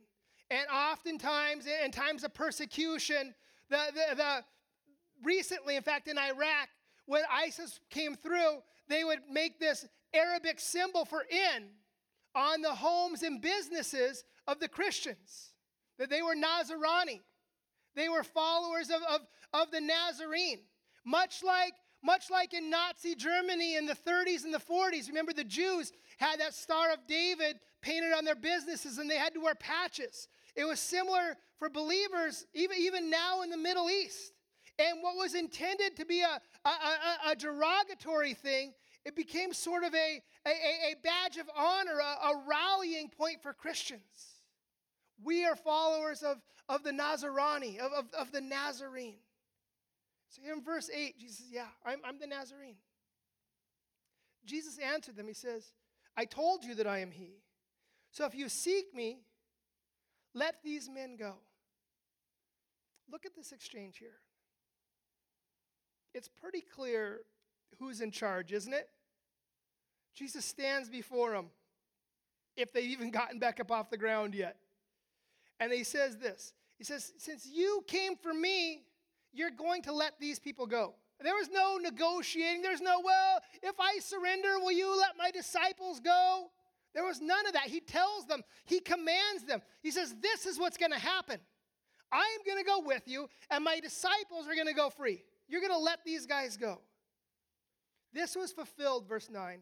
And 0.50 0.66
oftentimes, 0.72 1.66
in 1.66 1.90
times 1.90 2.22
of 2.22 2.32
persecution, 2.34 3.34
the, 3.68 3.78
the, 3.94 4.16
the 4.16 4.44
recently, 5.22 5.76
in 5.76 5.82
fact, 5.82 6.08
in 6.08 6.18
Iraq, 6.18 6.68
when 7.06 7.22
ISIS 7.30 7.80
came 7.90 8.14
through, 8.14 8.62
they 8.88 9.04
would 9.04 9.20
make 9.30 9.58
this 9.58 9.86
Arabic 10.12 10.60
symbol 10.60 11.04
for 11.04 11.24
in 11.28 11.68
on 12.34 12.62
the 12.62 12.74
homes 12.74 13.22
and 13.22 13.40
businesses 13.40 14.24
of 14.46 14.60
the 14.60 14.68
Christians, 14.68 15.52
that 15.98 16.10
they 16.10 16.22
were 16.22 16.34
Nazarani. 16.34 17.20
They 17.94 18.08
were 18.08 18.24
followers 18.24 18.90
of, 18.90 19.02
of, 19.02 19.20
of 19.52 19.70
the 19.70 19.80
Nazarene. 19.80 20.60
Much 21.04 21.42
like, 21.42 21.74
much 22.02 22.30
like 22.30 22.54
in 22.54 22.70
Nazi 22.70 23.14
Germany 23.14 23.76
in 23.76 23.86
the 23.86 23.94
30s 23.94 24.44
and 24.44 24.52
the 24.52 24.58
40s. 24.58 25.08
Remember, 25.08 25.32
the 25.32 25.44
Jews 25.44 25.92
had 26.18 26.40
that 26.40 26.54
Star 26.54 26.92
of 26.92 27.06
David 27.06 27.60
painted 27.82 28.12
on 28.12 28.24
their 28.24 28.34
businesses 28.34 28.98
and 28.98 29.10
they 29.10 29.18
had 29.18 29.34
to 29.34 29.40
wear 29.40 29.54
patches. 29.54 30.28
It 30.56 30.64
was 30.64 30.80
similar 30.80 31.36
for 31.58 31.68
believers, 31.68 32.46
even, 32.54 32.76
even 32.78 33.10
now 33.10 33.42
in 33.42 33.50
the 33.50 33.56
Middle 33.56 33.90
East. 33.90 34.32
And 34.78 35.02
what 35.02 35.16
was 35.16 35.34
intended 35.34 35.96
to 35.96 36.04
be 36.04 36.22
a, 36.22 36.40
a, 36.64 36.68
a, 36.68 37.30
a 37.30 37.36
derogatory 37.36 38.34
thing, 38.34 38.72
it 39.04 39.14
became 39.14 39.52
sort 39.52 39.84
of 39.84 39.94
a, 39.94 40.22
a, 40.46 40.50
a 40.50 40.94
badge 41.02 41.36
of 41.36 41.48
honor, 41.56 41.98
a, 42.00 42.28
a 42.28 42.42
rallying 42.48 43.08
point 43.08 43.42
for 43.42 43.52
Christians. 43.52 44.33
We 45.22 45.44
are 45.44 45.56
followers 45.56 46.22
of, 46.22 46.38
of 46.68 46.82
the 46.82 46.90
Nazarani, 46.90 47.78
of, 47.78 47.92
of, 47.92 48.06
of 48.18 48.32
the 48.32 48.40
Nazarene. 48.40 49.18
So 50.28 50.42
here 50.42 50.54
in 50.54 50.62
verse 50.62 50.90
8, 50.92 51.18
Jesus 51.18 51.38
says, 51.38 51.52
Yeah, 51.52 51.66
I'm, 51.84 52.00
I'm 52.04 52.18
the 52.18 52.26
Nazarene. 52.26 52.76
Jesus 54.44 54.78
answered 54.78 55.16
them, 55.16 55.28
He 55.28 55.34
says, 55.34 55.72
I 56.16 56.24
told 56.24 56.64
you 56.64 56.74
that 56.76 56.86
I 56.86 56.98
am 56.98 57.10
He. 57.10 57.42
So 58.10 58.24
if 58.26 58.34
you 58.34 58.48
seek 58.48 58.94
me, 58.94 59.20
let 60.34 60.56
these 60.64 60.88
men 60.88 61.16
go. 61.16 61.34
Look 63.10 63.26
at 63.26 63.34
this 63.36 63.52
exchange 63.52 63.98
here. 63.98 64.18
It's 66.14 66.28
pretty 66.28 66.60
clear 66.60 67.20
who's 67.78 68.00
in 68.00 68.10
charge, 68.10 68.52
isn't 68.52 68.72
it? 68.72 68.88
Jesus 70.14 70.44
stands 70.44 70.88
before 70.88 71.32
them, 71.32 71.50
if 72.56 72.72
they've 72.72 72.90
even 72.90 73.10
gotten 73.10 73.38
back 73.38 73.58
up 73.58 73.70
off 73.70 73.90
the 73.90 73.96
ground 73.96 74.34
yet. 74.34 74.56
And 75.60 75.72
he 75.72 75.84
says 75.84 76.16
this 76.18 76.52
He 76.78 76.84
says, 76.84 77.12
Since 77.18 77.48
you 77.52 77.84
came 77.86 78.16
for 78.16 78.32
me, 78.32 78.82
you're 79.32 79.50
going 79.50 79.82
to 79.82 79.92
let 79.92 80.18
these 80.18 80.38
people 80.38 80.66
go. 80.66 80.94
There 81.20 81.34
was 81.34 81.48
no 81.50 81.78
negotiating. 81.78 82.60
There's 82.60 82.80
no, 82.80 83.00
well, 83.02 83.40
if 83.62 83.76
I 83.80 83.98
surrender, 84.00 84.58
will 84.58 84.72
you 84.72 84.98
let 84.98 85.16
my 85.16 85.30
disciples 85.30 86.00
go? 86.00 86.50
There 86.92 87.04
was 87.04 87.20
none 87.20 87.46
of 87.46 87.54
that. 87.54 87.64
He 87.64 87.80
tells 87.80 88.26
them, 88.26 88.42
he 88.66 88.80
commands 88.80 89.44
them. 89.46 89.62
He 89.82 89.90
says, 89.90 90.14
This 90.20 90.46
is 90.46 90.58
what's 90.58 90.76
going 90.76 90.92
to 90.92 90.98
happen. 90.98 91.38
I 92.12 92.36
am 92.38 92.44
going 92.46 92.62
to 92.62 92.68
go 92.68 92.80
with 92.80 93.08
you, 93.08 93.28
and 93.50 93.64
my 93.64 93.80
disciples 93.80 94.46
are 94.46 94.54
going 94.54 94.68
to 94.68 94.74
go 94.74 94.90
free. 94.90 95.24
You're 95.48 95.60
going 95.60 95.72
to 95.72 95.78
let 95.78 96.04
these 96.04 96.26
guys 96.26 96.56
go. 96.56 96.80
This 98.12 98.36
was 98.36 98.52
fulfilled, 98.52 99.08
verse 99.08 99.28
9. 99.28 99.58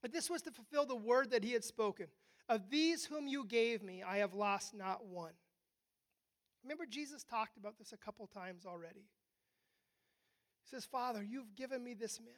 But 0.00 0.12
this 0.12 0.30
was 0.30 0.42
to 0.42 0.52
fulfill 0.52 0.86
the 0.86 0.96
word 0.96 1.30
that 1.32 1.42
he 1.42 1.52
had 1.52 1.64
spoken. 1.64 2.06
Of 2.48 2.70
these 2.70 3.04
whom 3.04 3.28
you 3.28 3.44
gave 3.44 3.82
me, 3.82 4.02
I 4.02 4.18
have 4.18 4.34
lost 4.34 4.74
not 4.74 5.06
one. 5.06 5.32
Remember, 6.62 6.86
Jesus 6.86 7.24
talked 7.24 7.56
about 7.56 7.78
this 7.78 7.92
a 7.92 7.96
couple 7.96 8.26
times 8.26 8.66
already. 8.66 9.06
He 10.64 10.70
says, 10.70 10.84
Father, 10.84 11.22
you've 11.22 11.54
given 11.56 11.82
me 11.82 11.94
this 11.94 12.20
man. 12.20 12.34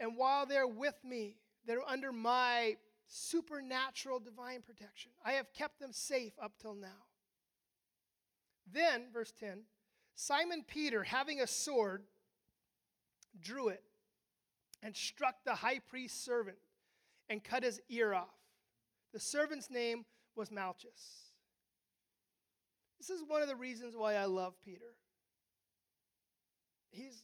And 0.00 0.16
while 0.16 0.46
they're 0.46 0.66
with 0.66 0.96
me, 1.04 1.36
they're 1.66 1.86
under 1.88 2.12
my 2.12 2.76
supernatural 3.06 4.20
divine 4.20 4.62
protection. 4.62 5.12
I 5.24 5.32
have 5.32 5.52
kept 5.52 5.80
them 5.80 5.92
safe 5.92 6.32
up 6.42 6.52
till 6.60 6.74
now. 6.74 7.06
Then, 8.70 9.06
verse 9.12 9.32
10 9.38 9.62
Simon 10.14 10.64
Peter, 10.66 11.04
having 11.04 11.40
a 11.40 11.46
sword, 11.46 12.02
drew 13.40 13.68
it 13.68 13.82
and 14.82 14.94
struck 14.96 15.44
the 15.44 15.54
high 15.54 15.78
priest's 15.78 16.22
servant 16.22 16.58
and 17.28 17.42
cut 17.42 17.62
his 17.62 17.80
ear 17.88 18.14
off. 18.14 18.37
The 19.12 19.20
servant's 19.20 19.70
name 19.70 20.04
was 20.36 20.50
Malchus. 20.50 21.32
This 22.98 23.10
is 23.10 23.22
one 23.26 23.42
of 23.42 23.48
the 23.48 23.56
reasons 23.56 23.94
why 23.96 24.14
I 24.14 24.26
love 24.26 24.54
Peter. 24.64 24.94
He's, 26.90 27.22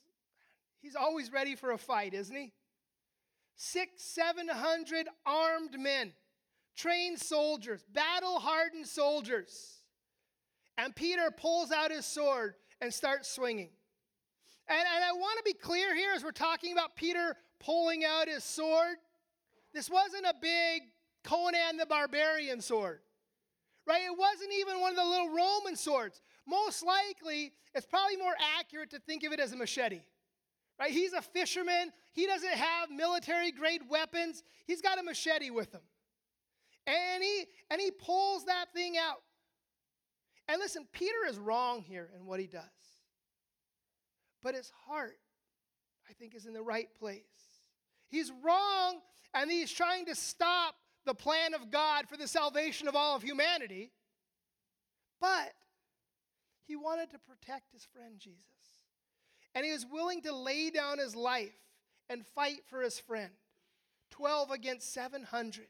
he's 0.80 0.96
always 0.96 1.32
ready 1.32 1.56
for 1.56 1.72
a 1.72 1.78
fight, 1.78 2.14
isn't 2.14 2.34
he? 2.34 2.52
Six, 3.56 4.02
seven 4.02 4.48
hundred 4.48 5.08
armed 5.26 5.78
men, 5.78 6.12
trained 6.76 7.18
soldiers, 7.18 7.84
battle 7.92 8.38
hardened 8.40 8.86
soldiers. 8.86 9.78
And 10.76 10.94
Peter 10.94 11.30
pulls 11.30 11.70
out 11.70 11.92
his 11.92 12.06
sword 12.06 12.54
and 12.80 12.92
starts 12.92 13.28
swinging. 13.30 13.70
And, 14.68 14.78
and 14.78 15.04
I 15.04 15.12
want 15.12 15.38
to 15.38 15.44
be 15.44 15.54
clear 15.54 15.94
here 15.94 16.12
as 16.14 16.24
we're 16.24 16.32
talking 16.32 16.72
about 16.72 16.96
Peter 16.96 17.36
pulling 17.60 18.04
out 18.04 18.28
his 18.28 18.42
sword. 18.42 18.96
This 19.72 19.90
wasn't 19.90 20.24
a 20.24 20.34
big 20.40 20.82
Conan 21.24 21.78
the 21.78 21.86
Barbarian 21.86 22.60
sword, 22.60 23.00
right? 23.86 24.02
It 24.02 24.16
wasn't 24.16 24.52
even 24.60 24.80
one 24.80 24.90
of 24.92 24.96
the 24.96 25.04
little 25.04 25.34
Roman 25.34 25.74
swords. 25.74 26.20
Most 26.46 26.84
likely, 26.84 27.52
it's 27.74 27.86
probably 27.86 28.16
more 28.16 28.34
accurate 28.58 28.90
to 28.90 28.98
think 29.00 29.24
of 29.24 29.32
it 29.32 29.40
as 29.40 29.52
a 29.52 29.56
machete, 29.56 30.02
right? 30.78 30.90
He's 30.90 31.14
a 31.14 31.22
fisherman. 31.22 31.92
He 32.12 32.26
doesn't 32.26 32.52
have 32.52 32.90
military 32.90 33.50
grade 33.50 33.82
weapons. 33.88 34.42
He's 34.66 34.82
got 34.82 34.98
a 34.98 35.02
machete 35.02 35.50
with 35.50 35.72
him. 35.72 35.80
And 36.86 37.22
he, 37.22 37.44
and 37.70 37.80
he 37.80 37.90
pulls 37.90 38.44
that 38.44 38.66
thing 38.74 38.96
out. 38.98 39.22
And 40.48 40.60
listen, 40.60 40.86
Peter 40.92 41.26
is 41.28 41.38
wrong 41.38 41.80
here 41.80 42.10
in 42.14 42.26
what 42.26 42.38
he 42.38 42.46
does. 42.46 42.62
But 44.42 44.54
his 44.54 44.70
heart, 44.86 45.18
I 46.08 46.12
think, 46.12 46.34
is 46.34 46.44
in 46.44 46.52
the 46.52 46.62
right 46.62 46.88
place. 46.98 47.22
He's 48.08 48.30
wrong, 48.44 49.00
and 49.32 49.50
he's 49.50 49.72
trying 49.72 50.04
to 50.06 50.14
stop 50.14 50.74
the 51.04 51.14
plan 51.14 51.54
of 51.54 51.70
God 51.70 52.08
for 52.08 52.16
the 52.16 52.28
salvation 52.28 52.88
of 52.88 52.96
all 52.96 53.16
of 53.16 53.22
humanity. 53.22 53.90
But 55.20 55.52
he 56.66 56.76
wanted 56.76 57.10
to 57.10 57.18
protect 57.18 57.72
his 57.72 57.86
friend 57.92 58.18
Jesus. 58.18 58.38
And 59.54 59.64
he 59.64 59.72
was 59.72 59.86
willing 59.90 60.22
to 60.22 60.34
lay 60.34 60.70
down 60.70 60.98
his 60.98 61.14
life 61.14 61.54
and 62.08 62.26
fight 62.34 62.60
for 62.68 62.80
his 62.82 62.98
friend. 62.98 63.30
12 64.10 64.50
against 64.50 64.92
700. 64.92 65.66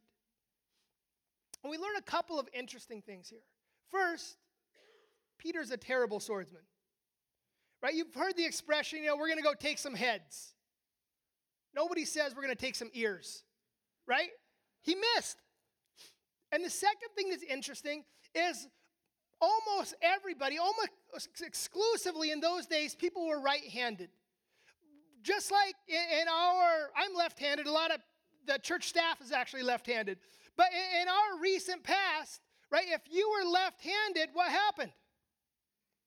And 1.62 1.70
we 1.70 1.78
learn 1.78 1.96
a 1.96 2.02
couple 2.02 2.38
of 2.38 2.48
interesting 2.52 3.00
things 3.02 3.28
here. 3.28 3.44
First, 3.90 4.36
Peter's 5.38 5.70
a 5.70 5.76
terrible 5.76 6.20
swordsman. 6.20 6.62
Right? 7.82 7.94
You've 7.94 8.14
heard 8.14 8.36
the 8.36 8.44
expression, 8.46 9.00
you 9.00 9.06
know, 9.06 9.16
we're 9.16 9.28
going 9.28 9.38
to 9.38 9.44
go 9.44 9.54
take 9.54 9.78
some 9.78 9.94
heads. 9.94 10.54
Nobody 11.74 12.04
says 12.04 12.34
we're 12.34 12.42
going 12.42 12.54
to 12.54 12.60
take 12.60 12.74
some 12.74 12.90
ears. 12.94 13.42
Right? 14.06 14.30
He 14.84 14.94
missed. 15.16 15.38
And 16.52 16.64
the 16.64 16.70
second 16.70 17.08
thing 17.16 17.30
that's 17.30 17.42
interesting 17.42 18.04
is 18.34 18.68
almost 19.40 19.94
everybody, 20.02 20.58
almost 20.58 20.90
exclusively 21.44 22.30
in 22.30 22.40
those 22.40 22.66
days, 22.66 22.94
people 22.94 23.26
were 23.26 23.40
right 23.40 23.64
handed. 23.64 24.10
Just 25.22 25.50
like 25.50 25.74
in 25.88 26.28
our, 26.28 26.90
I'm 26.96 27.14
left 27.16 27.40
handed, 27.40 27.66
a 27.66 27.72
lot 27.72 27.90
of 27.90 27.98
the 28.46 28.58
church 28.58 28.88
staff 28.88 29.20
is 29.22 29.32
actually 29.32 29.62
left 29.62 29.86
handed. 29.86 30.18
But 30.56 30.66
in 31.00 31.08
our 31.08 31.40
recent 31.40 31.82
past, 31.82 32.40
right, 32.70 32.84
if 32.88 33.00
you 33.10 33.28
were 33.30 33.50
left 33.50 33.80
handed, 33.82 34.28
what 34.34 34.50
happened? 34.50 34.92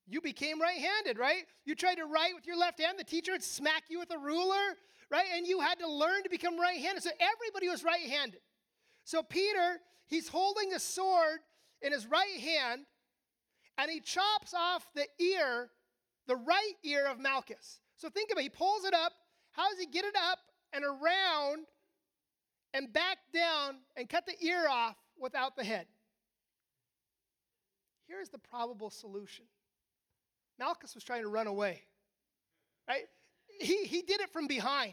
You 0.06 0.20
became 0.20 0.60
right 0.60 0.78
handed, 0.78 1.18
right? 1.18 1.42
You 1.66 1.74
tried 1.74 1.96
to 1.96 2.06
write 2.06 2.34
with 2.34 2.46
your 2.46 2.56
left 2.56 2.80
hand, 2.80 2.98
the 2.98 3.04
teacher 3.04 3.32
would 3.32 3.42
smack 3.42 3.82
you 3.90 3.98
with 3.98 4.10
a 4.14 4.18
ruler, 4.18 4.76
right? 5.10 5.26
And 5.36 5.46
you 5.46 5.60
had 5.60 5.80
to 5.80 5.90
learn 5.90 6.22
to 6.22 6.30
become 6.30 6.58
right 6.58 6.80
handed. 6.80 7.02
So 7.02 7.10
everybody 7.20 7.68
was 7.68 7.84
right 7.84 8.08
handed. 8.08 8.40
So 9.08 9.22
Peter, 9.22 9.80
he's 10.04 10.28
holding 10.28 10.74
a 10.74 10.78
sword 10.78 11.38
in 11.80 11.92
his 11.92 12.06
right 12.06 12.38
hand, 12.38 12.82
and 13.78 13.90
he 13.90 14.00
chops 14.00 14.52
off 14.52 14.86
the 14.94 15.06
ear, 15.18 15.70
the 16.26 16.36
right 16.36 16.74
ear 16.84 17.06
of 17.06 17.18
Malchus. 17.18 17.80
So 17.96 18.10
think 18.10 18.30
about 18.30 18.40
it. 18.40 18.42
He 18.42 18.48
pulls 18.50 18.84
it 18.84 18.92
up. 18.92 19.12
How 19.52 19.70
does 19.70 19.78
he 19.78 19.86
get 19.86 20.04
it 20.04 20.14
up 20.14 20.40
and 20.74 20.84
around 20.84 21.64
and 22.74 22.92
back 22.92 23.16
down 23.32 23.76
and 23.96 24.10
cut 24.10 24.26
the 24.26 24.34
ear 24.46 24.68
off 24.68 24.96
without 25.18 25.56
the 25.56 25.64
head? 25.64 25.86
Here's 28.08 28.28
the 28.28 28.36
probable 28.36 28.90
solution 28.90 29.46
Malchus 30.58 30.94
was 30.94 31.02
trying 31.02 31.22
to 31.22 31.28
run 31.28 31.46
away. 31.46 31.80
Right? 32.86 33.04
He, 33.58 33.84
he 33.84 34.02
did 34.02 34.20
it 34.20 34.28
from 34.34 34.48
behind. 34.48 34.92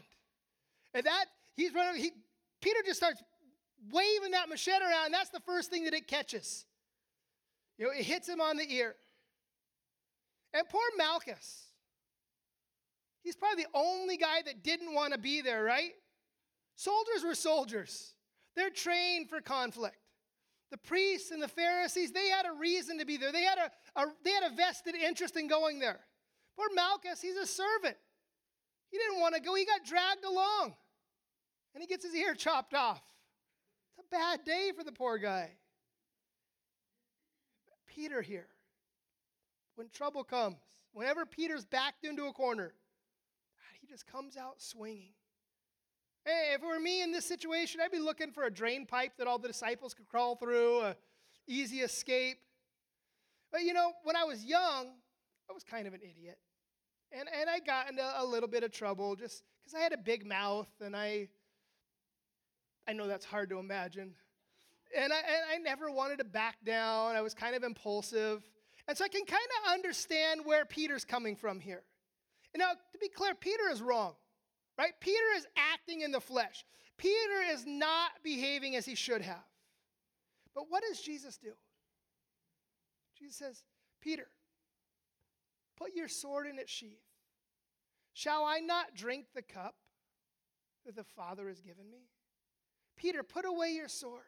And 0.94 1.04
that, 1.04 1.26
he's 1.54 1.74
running, 1.74 2.00
he, 2.00 2.12
Peter 2.62 2.78
just 2.86 2.98
starts 2.98 3.22
waving 3.92 4.32
that 4.32 4.48
machete 4.48 4.84
around, 4.84 5.06
and 5.06 5.14
that's 5.14 5.30
the 5.30 5.40
first 5.40 5.70
thing 5.70 5.84
that 5.84 5.94
it 5.94 6.06
catches. 6.06 6.64
You 7.78 7.86
know, 7.86 7.92
it 7.92 8.04
hits 8.04 8.28
him 8.28 8.40
on 8.40 8.56
the 8.56 8.72
ear. 8.72 8.94
And 10.54 10.68
poor 10.68 10.82
Malchus, 10.96 11.64
he's 13.22 13.36
probably 13.36 13.64
the 13.64 13.70
only 13.74 14.16
guy 14.16 14.42
that 14.44 14.62
didn't 14.62 14.94
want 14.94 15.12
to 15.12 15.18
be 15.18 15.42
there, 15.42 15.62
right? 15.62 15.92
Soldiers 16.76 17.24
were 17.24 17.34
soldiers, 17.34 18.14
they're 18.54 18.70
trained 18.70 19.28
for 19.28 19.40
conflict. 19.40 19.96
The 20.72 20.78
priests 20.78 21.30
and 21.30 21.40
the 21.40 21.48
Pharisees, 21.48 22.10
they 22.10 22.28
had 22.28 22.44
a 22.44 22.52
reason 22.58 22.98
to 22.98 23.04
be 23.04 23.16
there. 23.16 23.30
They 23.30 23.44
had 23.44 23.58
a, 23.58 24.00
a, 24.00 24.06
they 24.24 24.32
had 24.32 24.50
a 24.50 24.56
vested 24.56 24.96
interest 24.96 25.36
in 25.36 25.46
going 25.46 25.78
there. 25.78 26.00
Poor 26.56 26.66
Malchus, 26.74 27.22
he's 27.22 27.36
a 27.36 27.46
servant. 27.46 27.96
He 28.90 28.98
didn't 28.98 29.20
want 29.20 29.36
to 29.36 29.40
go, 29.40 29.54
he 29.54 29.64
got 29.64 29.84
dragged 29.84 30.24
along. 30.24 30.74
And 31.74 31.82
he 31.82 31.86
gets 31.86 32.04
his 32.04 32.14
ear 32.14 32.34
chopped 32.34 32.74
off. 32.74 33.02
Bad 34.10 34.44
day 34.44 34.72
for 34.76 34.84
the 34.84 34.92
poor 34.92 35.18
guy. 35.18 35.50
Peter 37.86 38.20
here, 38.20 38.48
when 39.74 39.88
trouble 39.88 40.22
comes, 40.22 40.56
whenever 40.92 41.24
Peter's 41.24 41.64
backed 41.64 42.04
into 42.04 42.26
a 42.26 42.32
corner, 42.32 42.74
he 43.80 43.86
just 43.86 44.06
comes 44.06 44.36
out 44.36 44.60
swinging. 44.60 45.14
Hey, 46.24 46.52
if 46.54 46.62
it 46.62 46.66
were 46.66 46.80
me 46.80 47.02
in 47.02 47.12
this 47.12 47.24
situation, 47.24 47.80
I'd 47.80 47.92
be 47.92 47.98
looking 47.98 48.32
for 48.32 48.44
a 48.44 48.50
drain 48.50 48.84
pipe 48.84 49.12
that 49.18 49.26
all 49.26 49.38
the 49.38 49.48
disciples 49.48 49.94
could 49.94 50.06
crawl 50.06 50.34
through, 50.34 50.80
a 50.80 50.96
easy 51.46 51.80
escape. 51.80 52.38
But 53.52 53.62
you 53.62 53.72
know, 53.72 53.92
when 54.02 54.16
I 54.16 54.24
was 54.24 54.44
young, 54.44 54.88
I 55.48 55.52
was 55.52 55.62
kind 55.62 55.86
of 55.86 55.94
an 55.94 56.00
idiot. 56.02 56.38
And, 57.12 57.28
and 57.40 57.48
I 57.48 57.60
got 57.60 57.88
into 57.88 58.02
a 58.02 58.24
little 58.24 58.48
bit 58.48 58.64
of 58.64 58.72
trouble 58.72 59.14
just 59.14 59.44
because 59.62 59.74
I 59.74 59.80
had 59.80 59.92
a 59.92 59.98
big 59.98 60.26
mouth 60.26 60.68
and 60.80 60.96
I 60.96 61.28
I 62.88 62.92
know 62.92 63.06
that's 63.06 63.24
hard 63.24 63.50
to 63.50 63.58
imagine. 63.58 64.14
And 64.96 65.12
I, 65.12 65.16
and 65.16 65.44
I 65.52 65.58
never 65.58 65.90
wanted 65.90 66.18
to 66.18 66.24
back 66.24 66.56
down. 66.64 67.16
I 67.16 67.20
was 67.20 67.34
kind 67.34 67.56
of 67.56 67.62
impulsive. 67.64 68.48
And 68.88 68.96
so 68.96 69.04
I 69.04 69.08
can 69.08 69.24
kind 69.24 69.42
of 69.64 69.72
understand 69.72 70.42
where 70.44 70.64
Peter's 70.64 71.04
coming 71.04 71.34
from 71.34 71.58
here. 71.60 71.82
And 72.54 72.60
now, 72.60 72.70
to 72.70 72.98
be 72.98 73.08
clear, 73.08 73.34
Peter 73.34 73.68
is 73.70 73.82
wrong. 73.82 74.14
Right? 74.78 74.92
Peter 75.00 75.24
is 75.36 75.46
acting 75.72 76.02
in 76.02 76.12
the 76.12 76.20
flesh. 76.20 76.64
Peter 76.98 77.42
is 77.52 77.64
not 77.66 78.10
behaving 78.22 78.76
as 78.76 78.86
he 78.86 78.94
should 78.94 79.22
have. 79.22 79.44
But 80.54 80.64
what 80.68 80.82
does 80.88 81.00
Jesus 81.00 81.36
do? 81.36 81.52
Jesus 83.18 83.36
says, 83.36 83.62
Peter, 84.00 84.28
put 85.76 85.94
your 85.94 86.08
sword 86.08 86.46
in 86.46 86.58
its 86.58 86.70
sheath. 86.70 87.02
Shall 88.12 88.44
I 88.44 88.60
not 88.60 88.94
drink 88.94 89.26
the 89.34 89.42
cup 89.42 89.74
that 90.86 90.96
the 90.96 91.04
Father 91.04 91.48
has 91.48 91.60
given 91.60 91.90
me? 91.90 92.08
Peter, 92.96 93.22
put 93.22 93.44
away 93.44 93.70
your 93.70 93.88
sword. 93.88 94.22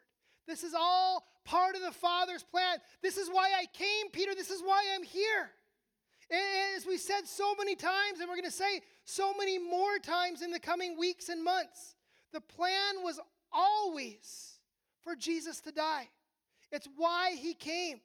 This 0.47 0.63
is 0.63 0.73
all 0.73 1.23
part 1.45 1.75
of 1.75 1.81
the 1.81 1.91
Father's 1.91 2.43
plan. 2.43 2.77
This 3.01 3.17
is 3.17 3.29
why 3.29 3.51
I 3.57 3.65
came, 3.73 4.09
Peter. 4.11 4.33
This 4.33 4.49
is 4.49 4.61
why 4.61 4.83
I'm 4.93 5.03
here. 5.03 5.51
As 6.75 6.85
we 6.85 6.97
said 6.97 7.21
so 7.25 7.55
many 7.55 7.75
times, 7.75 8.19
and 8.19 8.29
we're 8.29 8.35
going 8.35 8.43
to 8.45 8.51
say 8.51 8.81
so 9.03 9.33
many 9.37 9.57
more 9.57 9.97
times 9.97 10.41
in 10.41 10.51
the 10.51 10.59
coming 10.59 10.97
weeks 10.97 11.29
and 11.29 11.43
months. 11.43 11.95
The 12.33 12.41
plan 12.41 13.03
was 13.03 13.19
always 13.51 14.59
for 15.03 15.15
Jesus 15.15 15.59
to 15.61 15.71
die. 15.71 16.07
It's 16.71 16.87
why 16.97 17.35
he 17.35 17.53
came. 17.53 17.99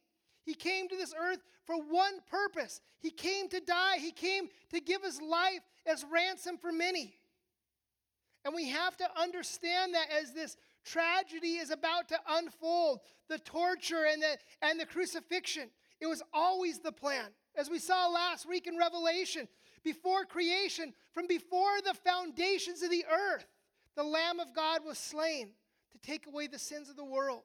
He 0.45 0.55
came 0.55 0.89
to 0.89 0.97
this 0.97 1.15
earth 1.19 1.41
for 1.65 1.77
one 1.77 2.21
purpose. 2.31 2.81
He 3.01 3.11
came 3.11 3.49
to 3.51 3.61
die. 3.61 3.99
He 3.99 4.11
came 4.11 4.49
to 4.71 4.81
give 4.81 5.03
his 5.03 5.21
life 5.21 5.61
as 5.87 6.05
ransom 6.11 6.57
for 6.57 6.73
many. 6.73 7.15
And 8.45 8.55
we 8.55 8.69
have 8.69 8.97
to 8.99 9.09
understand 9.19 9.95
that 9.95 10.09
as 10.11 10.33
this 10.33 10.57
tragedy 10.85 11.55
is 11.55 11.71
about 11.71 12.09
to 12.11 12.19
unfold, 12.29 13.01
the 13.29 13.39
torture 13.39 14.05
and 14.11 14.23
the, 14.23 14.37
and 14.61 14.79
the 14.79 14.87
crucifixion, 14.87 15.71
it 16.01 16.07
was 16.07 16.23
always 16.33 16.81
the 16.81 16.93
plan. 16.93 17.27
As 17.57 17.71
we 17.71 17.79
saw 17.79 18.09
last 18.09 18.47
week 18.47 18.67
in 18.67 18.77
Revelation, 18.77 19.49
before 19.83 20.25
creation, 20.25 20.93
from 21.13 21.27
before 21.27 21.81
the 21.85 21.95
foundations 21.95 22.83
of 22.83 22.91
the 22.91 23.05
earth, 23.11 23.47
the 23.97 24.03
Lamb 24.03 24.41
of 24.41 24.55
God 24.55 24.81
was 24.85 24.99
slain 24.99 25.51
to 25.93 25.99
take 25.99 26.27
away 26.27 26.47
the 26.47 26.59
sins 26.59 26.91
of 26.91 26.97
the 26.97 27.05
world. 27.05 27.43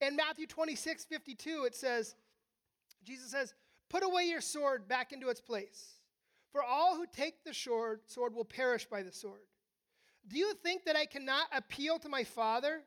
In 0.00 0.16
Matthew 0.16 0.46
26, 0.46 1.04
52, 1.04 1.64
it 1.64 1.74
says, 1.74 2.14
Jesus 3.04 3.30
says, 3.30 3.54
Put 3.90 4.02
away 4.02 4.24
your 4.24 4.40
sword 4.40 4.88
back 4.88 5.12
into 5.12 5.28
its 5.28 5.40
place. 5.40 5.99
For 6.52 6.62
all 6.62 6.96
who 6.96 7.06
take 7.06 7.44
the 7.44 7.54
sword, 7.54 8.00
sword 8.06 8.34
will 8.34 8.44
perish 8.44 8.86
by 8.86 9.02
the 9.02 9.12
sword. 9.12 9.42
Do 10.26 10.38
you 10.38 10.54
think 10.54 10.84
that 10.84 10.96
I 10.96 11.06
cannot 11.06 11.46
appeal 11.52 11.98
to 12.00 12.08
my 12.08 12.24
Father, 12.24 12.82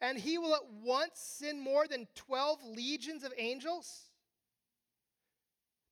and 0.00 0.18
he 0.18 0.38
will 0.38 0.54
at 0.54 0.68
once 0.82 1.12
send 1.14 1.60
more 1.60 1.86
than 1.86 2.06
12 2.14 2.58
legions 2.64 3.24
of 3.24 3.32
angels? 3.38 4.10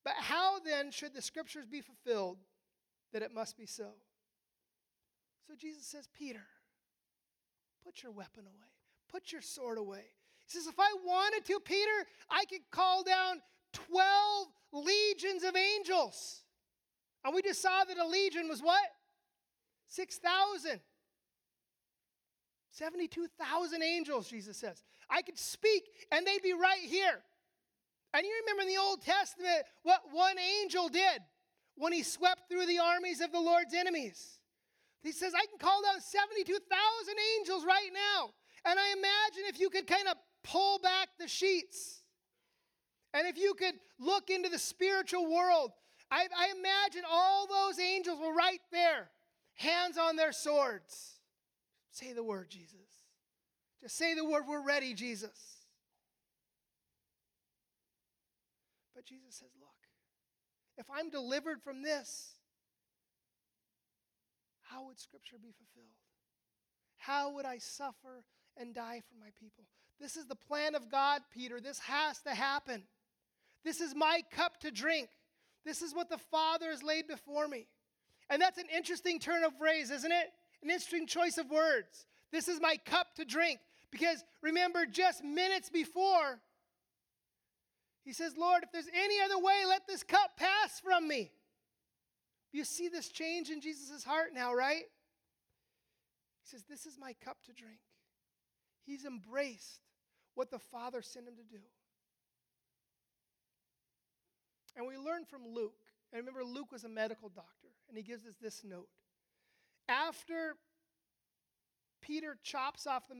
But 0.05 0.15
how 0.19 0.59
then 0.59 0.91
should 0.91 1.15
the 1.15 1.23
scriptures 1.23 1.67
be 1.67 1.81
fulfilled 1.81 2.39
that 3.13 3.23
it 3.23 3.33
must 3.33 3.57
be 3.57 3.67
so? 3.67 3.91
So 5.47 5.55
Jesus 5.59 5.87
says, 5.87 6.09
Peter, 6.13 6.45
put 7.85 8.03
your 8.03 8.13
weapon 8.13 8.45
away, 8.45 8.73
put 9.11 9.33
your 9.33 9.41
sword 9.41 9.79
away. 9.79 10.05
He 10.47 10.59
says, 10.59 10.67
if 10.67 10.79
I 10.79 10.95
wanted 11.05 11.45
to, 11.47 11.61
Peter, 11.61 12.07
I 12.29 12.45
could 12.45 12.71
call 12.71 13.03
down 13.03 13.41
12 13.73 14.49
legions 14.73 15.43
of 15.43 15.57
angels. 15.57 16.44
And 17.25 17.35
we 17.35 17.43
just 17.43 17.63
saw 17.63 17.85
that 17.85 17.99
a 17.99 18.07
legion 18.07 18.49
was 18.49 18.61
what? 18.61 18.85
6,000. 19.89 20.81
72,000 22.71 23.83
angels, 23.83 24.29
Jesus 24.29 24.57
says. 24.57 24.83
I 25.09 25.23
could 25.23 25.39
speak 25.39 25.85
and 26.11 26.27
they'd 26.27 26.43
be 26.43 26.53
right 26.53 26.83
here. 26.83 27.23
And 28.13 28.25
you 28.25 28.33
remember 28.43 28.63
in 28.63 28.69
the 28.69 28.81
Old 28.81 29.03
Testament 29.03 29.65
what 29.83 30.03
one 30.13 30.37
angel 30.39 30.89
did 30.89 31.21
when 31.77 31.93
he 31.93 32.03
swept 32.03 32.49
through 32.49 32.67
the 32.67 32.79
armies 32.79 33.21
of 33.21 33.33
the 33.33 33.41
Lord's 33.41 33.75
enemies. 33.75 34.41
He 35.03 35.13
says, 35.13 35.35
I 35.35 35.47
can 35.47 35.59
call 35.59 35.83
down 35.83 36.01
72,000 36.01 36.61
angels 37.39 37.65
right 37.65 37.91
now. 37.93 38.31
And 38.65 38.79
I 38.79 38.93
imagine 38.93 39.49
if 39.49 39.61
you 39.61 39.71
could 39.71 39.87
kind 39.87 40.09
of 40.09 40.17
pull 40.43 40.79
back 40.79 41.09
the 41.19 41.29
sheets 41.29 42.03
and 43.13 43.27
if 43.29 43.39
you 43.39 43.55
could 43.55 43.75
look 44.01 44.31
into 44.31 44.49
the 44.49 44.59
spiritual 44.59 45.33
world, 45.33 45.71
I, 46.15 46.29
I 46.39 46.53
imagine 46.57 47.03
all 47.11 47.49
those 47.49 47.81
angels 47.81 48.21
were 48.21 48.33
right 48.33 48.61
there, 48.71 49.09
hands 49.55 49.99
on 49.99 50.15
their 50.15 50.31
swords. 50.31 51.15
Say 51.91 52.13
the 52.13 52.23
word, 52.23 52.51
Jesus. 52.51 52.79
Just 53.83 53.97
say 53.97 54.15
the 54.15 54.25
word, 54.25 54.45
we're 54.49 54.65
ready, 54.65 54.95
Jesus. 54.95 55.37
But 58.95 59.05
Jesus 59.07 59.35
says, 59.35 59.51
Look, 59.59 59.75
if 60.79 60.87
I'm 60.89 61.11
delivered 61.11 61.61
from 61.63 61.83
this, 61.83 62.35
how 64.63 64.87
would 64.87 65.01
Scripture 65.01 65.37
be 65.43 65.51
fulfilled? 65.51 65.97
How 66.97 67.33
would 67.33 67.45
I 67.45 67.59
suffer 67.59 68.23
and 68.57 68.73
die 68.73 69.03
for 69.09 69.17
my 69.19 69.31
people? 69.41 69.65
This 70.01 70.17
is 70.17 70.27
the 70.27 70.37
plan 70.37 70.77
of 70.77 70.93
God, 70.93 71.23
Peter. 71.33 71.61
This 71.61 71.81
has 71.81 72.21
to 72.23 72.31
happen. 72.31 72.85
This 73.65 73.81
is 73.81 73.97
my 73.97 74.23
cup 74.31 74.61
to 74.61 74.71
drink. 74.71 75.09
This 75.65 75.83
is 75.83 75.95
what 75.95 76.11
the 76.11 76.19
Father 76.19 76.71
has 76.71 76.83
laid 76.83 77.07
before 77.07 77.49
me. 77.49 77.67
And 78.31 78.41
that's 78.41 78.59
an 78.59 78.67
interesting 78.75 79.19
turn 79.19 79.45
of 79.45 79.57
phrase, 79.57 79.91
isn't 79.91 80.13
it? 80.13 80.27
An 80.63 80.71
interesting 80.71 81.07
choice 81.07 81.39
of 81.39 81.51
words. 81.51 82.07
This 82.33 82.49
is 82.49 82.61
my 82.61 82.77
cup 82.85 83.15
to 83.17 83.25
drink. 83.25 83.61
Because 83.91 84.25
remember, 84.43 84.87
just 84.87 85.23
minutes 85.23 85.71
before, 85.71 86.41
he 88.05 88.13
says, 88.13 88.35
Lord, 88.37 88.63
if 88.63 88.73
there's 88.73 88.89
any 88.93 89.21
other 89.25 89.39
way, 89.39 89.63
let 89.69 89.87
this 89.87 90.03
cup 90.03 90.37
pass 90.37 90.81
from 90.81 91.07
me. 91.07 91.31
You 92.53 92.65
see 92.65 92.89
this 92.89 93.09
change 93.09 93.51
in 93.51 93.61
Jesus' 93.61 94.05
heart 94.05 94.29
now, 94.35 94.55
right? 94.55 94.85
He 96.43 96.51
says, 96.51 96.65
This 96.69 96.87
is 96.87 96.99
my 96.99 97.15
cup 97.25 97.39
to 97.47 97.53
drink. 97.53 97.81
He's 98.85 99.05
embraced 99.05 99.81
what 100.35 100.51
the 100.51 100.59
Father 100.59 101.03
sent 101.03 101.27
him 101.27 101.37
to 101.37 101.43
do. 101.43 101.63
And 104.77 104.87
we 104.87 104.97
learn 104.97 105.25
from 105.25 105.43
Luke. 105.47 105.81
And 106.13 106.21
remember, 106.21 106.45
Luke 106.45 106.71
was 106.73 106.85
a 106.85 106.89
medical 106.89 107.29
doctor, 107.29 107.69
and 107.89 107.97
he 107.97 108.03
gives 108.03 108.27
us 108.27 108.35
this 108.41 108.63
note. 108.65 108.89
After 109.89 110.57
Peter 112.01 112.37
chops 112.43 112.87
off 112.87 113.09
the 113.09 113.15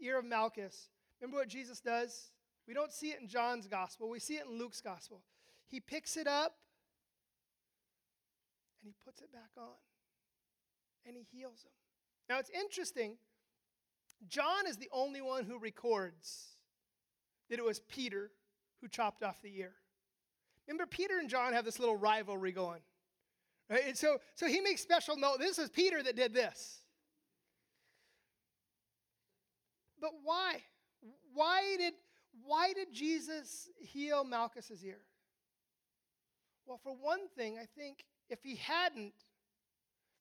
ear 0.00 0.18
of 0.18 0.24
Malchus, 0.24 0.88
remember 1.20 1.38
what 1.38 1.48
Jesus 1.48 1.80
does? 1.80 2.30
We 2.66 2.74
don't 2.74 2.92
see 2.92 3.08
it 3.08 3.20
in 3.20 3.28
John's 3.28 3.66
gospel, 3.66 4.08
we 4.08 4.20
see 4.20 4.34
it 4.34 4.46
in 4.46 4.58
Luke's 4.58 4.80
gospel. 4.80 5.22
He 5.68 5.80
picks 5.80 6.16
it 6.16 6.26
up 6.26 6.54
and 8.82 8.88
he 8.88 8.94
puts 9.04 9.22
it 9.22 9.32
back 9.32 9.50
on 9.56 9.68
and 11.06 11.16
he 11.16 11.26
heals 11.36 11.64
him. 11.64 11.72
Now 12.28 12.38
it's 12.38 12.50
interesting. 12.50 13.16
John 14.28 14.66
is 14.68 14.76
the 14.76 14.90
only 14.92 15.20
one 15.20 15.44
who 15.44 15.58
records 15.58 16.56
that 17.50 17.58
it 17.58 17.64
was 17.64 17.80
Peter 17.80 18.30
who 18.80 18.88
chopped 18.88 19.22
off 19.22 19.42
the 19.42 19.58
ear. 19.58 19.72
Remember, 20.66 20.86
Peter 20.86 21.18
and 21.18 21.28
John 21.28 21.52
have 21.52 21.64
this 21.64 21.78
little 21.78 21.96
rivalry 21.96 22.52
going. 22.52 22.80
Right? 23.68 23.82
And 23.86 23.96
so, 23.96 24.18
so 24.34 24.46
he 24.46 24.60
makes 24.60 24.80
special 24.80 25.16
note 25.16 25.38
this 25.38 25.58
is 25.58 25.70
Peter 25.70 26.02
that 26.02 26.16
did 26.16 26.34
this. 26.34 26.80
But 30.00 30.10
why? 30.22 30.58
Why 31.32 31.76
did, 31.78 31.94
why 32.44 32.72
did 32.72 32.92
Jesus 32.92 33.68
heal 33.78 34.24
Malchus's 34.24 34.84
ear? 34.84 35.00
Well, 36.66 36.80
for 36.82 36.92
one 36.92 37.28
thing, 37.36 37.58
I 37.58 37.66
think 37.76 38.04
if 38.28 38.40
he 38.42 38.56
hadn't, 38.56 39.14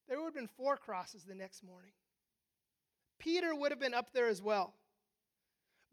there 0.07 0.19
would 0.19 0.25
have 0.25 0.35
been 0.35 0.49
four 0.57 0.77
crosses 0.77 1.23
the 1.23 1.35
next 1.35 1.63
morning. 1.63 1.91
Peter 3.19 3.53
would 3.53 3.71
have 3.71 3.79
been 3.79 3.93
up 3.93 4.13
there 4.13 4.27
as 4.27 4.41
well. 4.41 4.73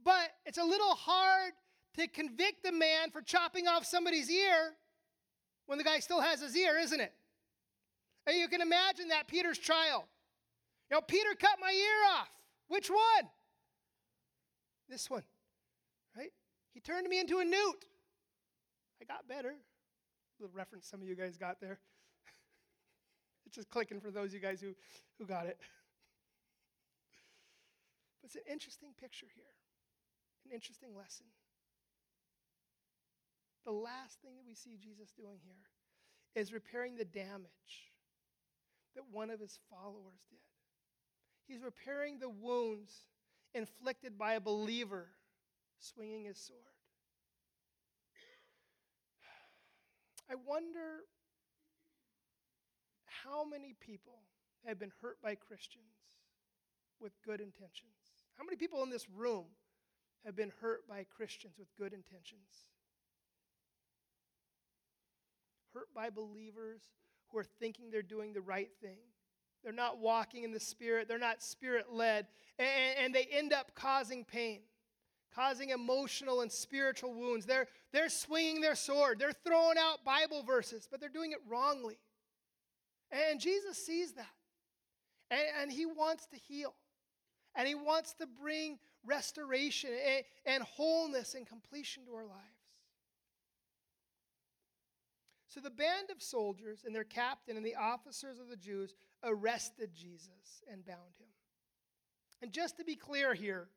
But 0.04 0.30
it's 0.46 0.58
a 0.58 0.64
little 0.64 0.94
hard 0.94 1.52
to 1.96 2.06
convict 2.06 2.66
a 2.66 2.72
man 2.72 3.10
for 3.10 3.22
chopping 3.22 3.66
off 3.66 3.84
somebody's 3.84 4.30
ear 4.30 4.74
when 5.66 5.78
the 5.78 5.84
guy 5.84 5.98
still 5.98 6.20
has 6.20 6.40
his 6.40 6.56
ear, 6.56 6.78
isn't 6.78 7.00
it? 7.00 7.12
And 8.26 8.36
you 8.36 8.48
can 8.48 8.60
imagine 8.60 9.08
that 9.08 9.28
Peter's 9.28 9.58
trial. 9.58 10.06
You 10.90 10.96
know, 10.96 11.00
Peter 11.00 11.34
cut 11.38 11.58
my 11.60 11.70
ear 11.70 12.16
off. 12.16 12.28
Which 12.68 12.90
one? 12.90 13.28
This 14.88 15.10
one, 15.10 15.24
right? 16.16 16.32
He 16.72 16.80
turned 16.80 17.06
me 17.08 17.20
into 17.20 17.38
a 17.38 17.44
newt. 17.44 17.84
I 19.00 19.04
got 19.04 19.28
better. 19.28 19.54
Little 20.40 20.56
reference 20.56 20.86
some 20.86 21.02
of 21.02 21.08
you 21.08 21.14
guys 21.14 21.36
got 21.36 21.60
there. 21.60 21.78
it's 23.46 23.56
just 23.56 23.70
clicking 23.70 24.00
for 24.00 24.10
those 24.10 24.28
of 24.28 24.34
you 24.34 24.40
guys 24.40 24.60
who, 24.60 24.74
who 25.18 25.26
got 25.26 25.46
it. 25.46 25.58
but 28.20 28.26
it's 28.26 28.36
an 28.36 28.42
interesting 28.50 28.90
picture 28.98 29.26
here, 29.34 29.52
an 30.46 30.52
interesting 30.52 30.96
lesson. 30.96 31.26
The 33.68 33.74
last 33.74 34.22
thing 34.22 34.32
that 34.36 34.46
we 34.46 34.54
see 34.54 34.78
Jesus 34.82 35.12
doing 35.12 35.36
here 35.44 36.42
is 36.42 36.54
repairing 36.54 36.96
the 36.96 37.04
damage 37.04 37.92
that 38.94 39.04
one 39.12 39.28
of 39.28 39.38
his 39.38 39.58
followers 39.68 40.24
did. 40.30 40.38
He's 41.46 41.62
repairing 41.62 42.18
the 42.18 42.30
wounds 42.30 43.04
inflicted 43.52 44.16
by 44.16 44.32
a 44.32 44.40
believer 44.40 45.08
swinging 45.80 46.24
his 46.24 46.38
sword. 46.38 46.62
I 50.30 50.36
wonder 50.46 51.04
how 53.22 53.44
many 53.44 53.74
people 53.80 54.20
have 54.66 54.78
been 54.78 54.92
hurt 55.02 55.20
by 55.22 55.34
Christians 55.34 55.84
with 57.02 57.12
good 57.22 57.42
intentions. 57.42 58.24
How 58.38 58.44
many 58.44 58.56
people 58.56 58.82
in 58.82 58.88
this 58.88 59.10
room 59.10 59.44
have 60.24 60.34
been 60.34 60.52
hurt 60.62 60.88
by 60.88 61.04
Christians 61.14 61.58
with 61.58 61.68
good 61.76 61.92
intentions? 61.92 62.70
Hurt 65.78 65.94
by 65.94 66.10
believers 66.10 66.80
who 67.28 67.38
are 67.38 67.44
thinking 67.44 67.90
they're 67.90 68.02
doing 68.02 68.32
the 68.32 68.40
right 68.40 68.70
thing. 68.80 68.98
They're 69.62 69.72
not 69.72 69.98
walking 69.98 70.44
in 70.44 70.52
the 70.52 70.60
Spirit, 70.60 71.08
they're 71.08 71.18
not 71.18 71.42
Spirit 71.42 71.86
led, 71.92 72.26
and, 72.58 72.68
and 72.98 73.14
they 73.14 73.28
end 73.30 73.52
up 73.52 73.74
causing 73.74 74.24
pain, 74.24 74.60
causing 75.34 75.70
emotional 75.70 76.40
and 76.40 76.50
spiritual 76.50 77.12
wounds. 77.12 77.44
They're, 77.44 77.66
they're 77.92 78.08
swinging 78.08 78.60
their 78.60 78.74
sword, 78.74 79.18
they're 79.18 79.32
throwing 79.32 79.78
out 79.78 80.04
Bible 80.04 80.42
verses, 80.42 80.88
but 80.90 81.00
they're 81.00 81.08
doing 81.08 81.32
it 81.32 81.38
wrongly. 81.48 81.98
And 83.10 83.40
Jesus 83.40 83.84
sees 83.84 84.12
that. 84.12 84.26
And, 85.30 85.40
and 85.62 85.72
he 85.72 85.86
wants 85.86 86.26
to 86.26 86.36
heal. 86.36 86.74
And 87.54 87.66
he 87.66 87.74
wants 87.74 88.14
to 88.14 88.26
bring 88.26 88.78
restoration 89.04 89.90
and, 89.90 90.24
and 90.46 90.62
wholeness 90.62 91.34
and 91.34 91.46
completion 91.46 92.04
to 92.06 92.14
our 92.14 92.24
lives. 92.24 92.57
So 95.48 95.60
the 95.60 95.70
band 95.70 96.10
of 96.14 96.22
soldiers 96.22 96.82
and 96.84 96.94
their 96.94 97.04
captain 97.04 97.56
and 97.56 97.64
the 97.64 97.74
officers 97.74 98.38
of 98.38 98.48
the 98.48 98.56
Jews 98.56 98.94
arrested 99.24 99.90
Jesus 99.94 100.62
and 100.70 100.84
bound 100.84 101.16
him. 101.18 101.28
And 102.42 102.52
just 102.52 102.76
to 102.76 102.84
be 102.84 102.94
clear 102.94 103.34
here, 103.34 103.68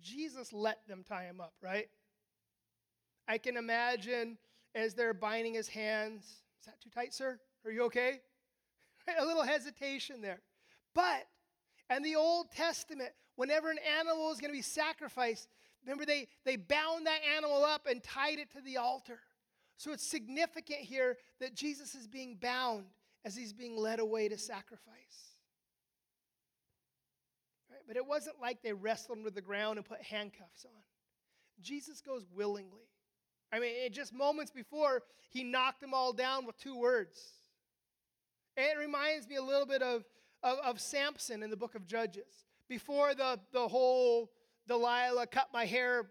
Jesus 0.00 0.52
let 0.52 0.86
them 0.88 1.04
tie 1.08 1.24
him 1.24 1.40
up, 1.40 1.54
right? 1.62 1.88
I 3.28 3.38
can 3.38 3.56
imagine 3.56 4.38
as 4.74 4.94
they're 4.94 5.14
binding 5.14 5.54
his 5.54 5.68
hands. 5.68 6.24
Is 6.24 6.66
that 6.66 6.80
too 6.80 6.90
tight, 6.90 7.14
sir? 7.14 7.38
Are 7.64 7.70
you 7.70 7.84
okay? 7.84 8.20
A 9.18 9.24
little 9.24 9.44
hesitation 9.44 10.20
there. 10.20 10.40
But 10.94 11.26
in 11.94 12.02
the 12.02 12.16
Old 12.16 12.50
Testament, 12.50 13.10
whenever 13.36 13.70
an 13.70 13.78
animal 13.98 14.32
is 14.32 14.40
going 14.40 14.52
to 14.52 14.56
be 14.56 14.62
sacrificed, 14.62 15.48
remember 15.84 16.04
they, 16.04 16.26
they 16.44 16.56
bound 16.56 17.06
that 17.06 17.20
animal 17.36 17.64
up 17.64 17.86
and 17.88 18.02
tied 18.02 18.38
it 18.38 18.50
to 18.52 18.60
the 18.60 18.78
altar. 18.78 19.20
So 19.76 19.92
it's 19.92 20.06
significant 20.06 20.80
here 20.80 21.16
that 21.40 21.54
Jesus 21.54 21.94
is 21.94 22.06
being 22.06 22.36
bound 22.40 22.84
as 23.24 23.36
he's 23.36 23.52
being 23.52 23.76
led 23.76 24.00
away 24.00 24.28
to 24.28 24.38
sacrifice. 24.38 25.36
Right? 27.70 27.80
But 27.86 27.96
it 27.96 28.06
wasn't 28.06 28.40
like 28.40 28.62
they 28.62 28.72
wrestled 28.72 29.18
him 29.18 29.24
to 29.24 29.30
the 29.30 29.40
ground 29.40 29.78
and 29.78 29.86
put 29.86 30.02
handcuffs 30.02 30.64
on. 30.64 30.82
Jesus 31.60 32.00
goes 32.00 32.24
willingly. 32.34 32.88
I 33.52 33.58
mean, 33.58 33.72
just 33.92 34.14
moments 34.14 34.50
before, 34.50 35.02
he 35.30 35.44
knocked 35.44 35.80
them 35.80 35.92
all 35.92 36.12
down 36.12 36.46
with 36.46 36.56
two 36.58 36.76
words. 36.76 37.20
And 38.56 38.66
it 38.66 38.78
reminds 38.78 39.28
me 39.28 39.36
a 39.36 39.42
little 39.42 39.66
bit 39.66 39.82
of, 39.82 40.04
of, 40.42 40.58
of 40.64 40.80
Samson 40.80 41.42
in 41.42 41.50
the 41.50 41.56
book 41.56 41.74
of 41.74 41.86
Judges. 41.86 42.46
Before 42.68 43.14
the, 43.14 43.38
the 43.52 43.68
whole 43.68 44.30
Delilah 44.68 45.26
cut 45.26 45.48
my 45.52 45.66
hair, 45.66 46.06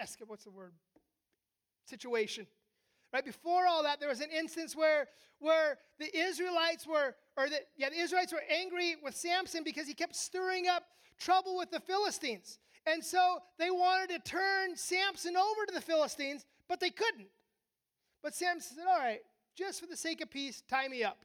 esca- 0.00 0.26
what's 0.26 0.44
the 0.44 0.50
word? 0.50 0.72
Situation. 1.84 2.46
Right 3.12 3.24
before 3.24 3.66
all 3.66 3.82
that, 3.82 4.00
there 4.00 4.08
was 4.08 4.20
an 4.20 4.30
instance 4.36 4.74
where, 4.74 5.08
where 5.38 5.78
the 5.98 6.16
Israelites 6.16 6.86
were, 6.86 7.14
or 7.36 7.48
the, 7.48 7.60
yeah, 7.76 7.90
the 7.90 7.98
Israelites 7.98 8.32
were 8.32 8.42
angry 8.50 8.96
with 9.02 9.14
Samson 9.14 9.62
because 9.64 9.86
he 9.86 9.94
kept 9.94 10.16
stirring 10.16 10.66
up 10.66 10.84
trouble 11.18 11.56
with 11.56 11.70
the 11.70 11.80
Philistines. 11.80 12.58
And 12.86 13.04
so 13.04 13.38
they 13.58 13.70
wanted 13.70 14.10
to 14.10 14.30
turn 14.30 14.76
Samson 14.76 15.36
over 15.36 15.66
to 15.66 15.74
the 15.74 15.80
Philistines, 15.80 16.46
but 16.68 16.80
they 16.80 16.90
couldn't. 16.90 17.28
But 18.22 18.34
Samson 18.34 18.76
said, 18.76 18.86
All 18.88 18.98
right, 18.98 19.20
just 19.54 19.80
for 19.80 19.86
the 19.86 19.96
sake 19.96 20.20
of 20.20 20.30
peace, 20.30 20.62
tie 20.68 20.88
me 20.88 21.04
up. 21.04 21.24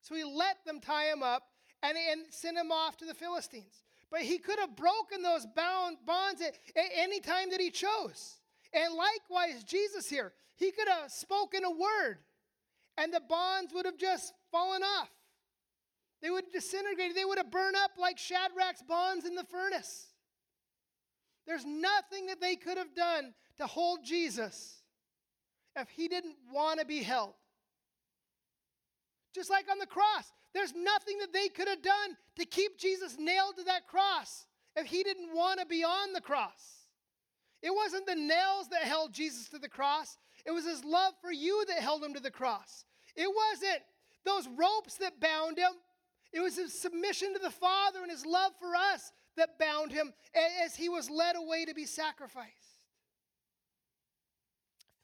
So 0.00 0.14
he 0.14 0.24
let 0.24 0.64
them 0.64 0.80
tie 0.80 1.06
him 1.06 1.22
up 1.22 1.42
and, 1.82 1.96
and 1.96 2.22
send 2.30 2.56
him 2.56 2.72
off 2.72 2.96
to 2.98 3.04
the 3.04 3.14
Philistines. 3.14 3.82
But 4.10 4.20
he 4.20 4.38
could 4.38 4.58
have 4.58 4.76
broken 4.76 5.22
those 5.22 5.46
bound 5.54 5.98
bonds 6.06 6.40
at, 6.40 6.54
at 6.76 6.90
any 6.94 7.20
time 7.20 7.50
that 7.50 7.60
he 7.60 7.70
chose. 7.70 8.36
And 8.76 8.94
likewise, 8.94 9.64
Jesus 9.64 10.08
here, 10.08 10.34
he 10.54 10.70
could 10.70 10.86
have 10.86 11.10
spoken 11.10 11.64
a 11.64 11.70
word 11.70 12.18
and 12.98 13.12
the 13.12 13.22
bonds 13.26 13.72
would 13.74 13.86
have 13.86 13.98
just 13.98 14.34
fallen 14.52 14.82
off. 14.82 15.08
They 16.22 16.30
would 16.30 16.44
have 16.44 16.52
disintegrated. 16.52 17.16
They 17.16 17.24
would 17.24 17.38
have 17.38 17.50
burned 17.50 17.76
up 17.76 17.92
like 17.98 18.18
Shadrach's 18.18 18.82
bonds 18.86 19.24
in 19.26 19.34
the 19.34 19.44
furnace. 19.44 20.08
There's 21.46 21.64
nothing 21.64 22.26
that 22.26 22.40
they 22.40 22.56
could 22.56 22.76
have 22.76 22.94
done 22.94 23.32
to 23.58 23.66
hold 23.66 24.04
Jesus 24.04 24.82
if 25.74 25.88
he 25.88 26.08
didn't 26.08 26.36
want 26.52 26.80
to 26.80 26.86
be 26.86 27.02
held. 27.02 27.34
Just 29.34 29.50
like 29.50 29.66
on 29.70 29.78
the 29.78 29.86
cross, 29.86 30.32
there's 30.54 30.74
nothing 30.74 31.18
that 31.20 31.32
they 31.32 31.48
could 31.48 31.68
have 31.68 31.82
done 31.82 32.16
to 32.38 32.44
keep 32.44 32.78
Jesus 32.78 33.16
nailed 33.18 33.56
to 33.58 33.64
that 33.64 33.86
cross 33.86 34.46
if 34.74 34.86
he 34.86 35.02
didn't 35.02 35.34
want 35.34 35.60
to 35.60 35.66
be 35.66 35.84
on 35.84 36.12
the 36.12 36.20
cross. 36.20 36.75
It 37.66 37.74
wasn't 37.74 38.06
the 38.06 38.14
nails 38.14 38.68
that 38.70 38.84
held 38.84 39.12
Jesus 39.12 39.48
to 39.48 39.58
the 39.58 39.68
cross, 39.68 40.18
it 40.44 40.52
was 40.52 40.64
his 40.64 40.84
love 40.84 41.14
for 41.20 41.32
you 41.32 41.64
that 41.66 41.80
held 41.80 42.04
him 42.04 42.14
to 42.14 42.20
the 42.20 42.30
cross. 42.30 42.84
It 43.16 43.26
wasn't 43.26 43.82
those 44.24 44.46
ropes 44.56 44.94
that 44.98 45.18
bound 45.18 45.58
him, 45.58 45.72
it 46.32 46.38
was 46.38 46.56
his 46.56 46.72
submission 46.80 47.32
to 47.32 47.40
the 47.40 47.50
Father 47.50 48.02
and 48.02 48.10
his 48.12 48.24
love 48.24 48.52
for 48.60 48.76
us 48.76 49.10
that 49.36 49.58
bound 49.58 49.90
him 49.90 50.14
as 50.64 50.76
he 50.76 50.88
was 50.88 51.10
led 51.10 51.34
away 51.34 51.64
to 51.64 51.74
be 51.74 51.86
sacrificed. 51.86 52.84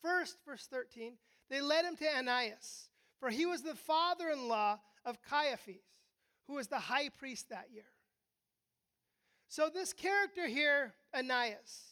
First, 0.00 0.36
verse 0.46 0.68
13, 0.70 1.14
they 1.50 1.60
led 1.60 1.84
him 1.84 1.96
to 1.96 2.16
Ananias, 2.16 2.90
for 3.18 3.28
he 3.28 3.44
was 3.44 3.62
the 3.62 3.74
father 3.74 4.30
in 4.30 4.46
law 4.46 4.78
of 5.04 5.20
Caiaphas, 5.20 5.82
who 6.46 6.54
was 6.54 6.68
the 6.68 6.78
high 6.78 7.08
priest 7.08 7.48
that 7.50 7.70
year. 7.74 7.90
So, 9.48 9.68
this 9.68 9.92
character 9.92 10.46
here, 10.46 10.94
Ananias, 11.12 11.91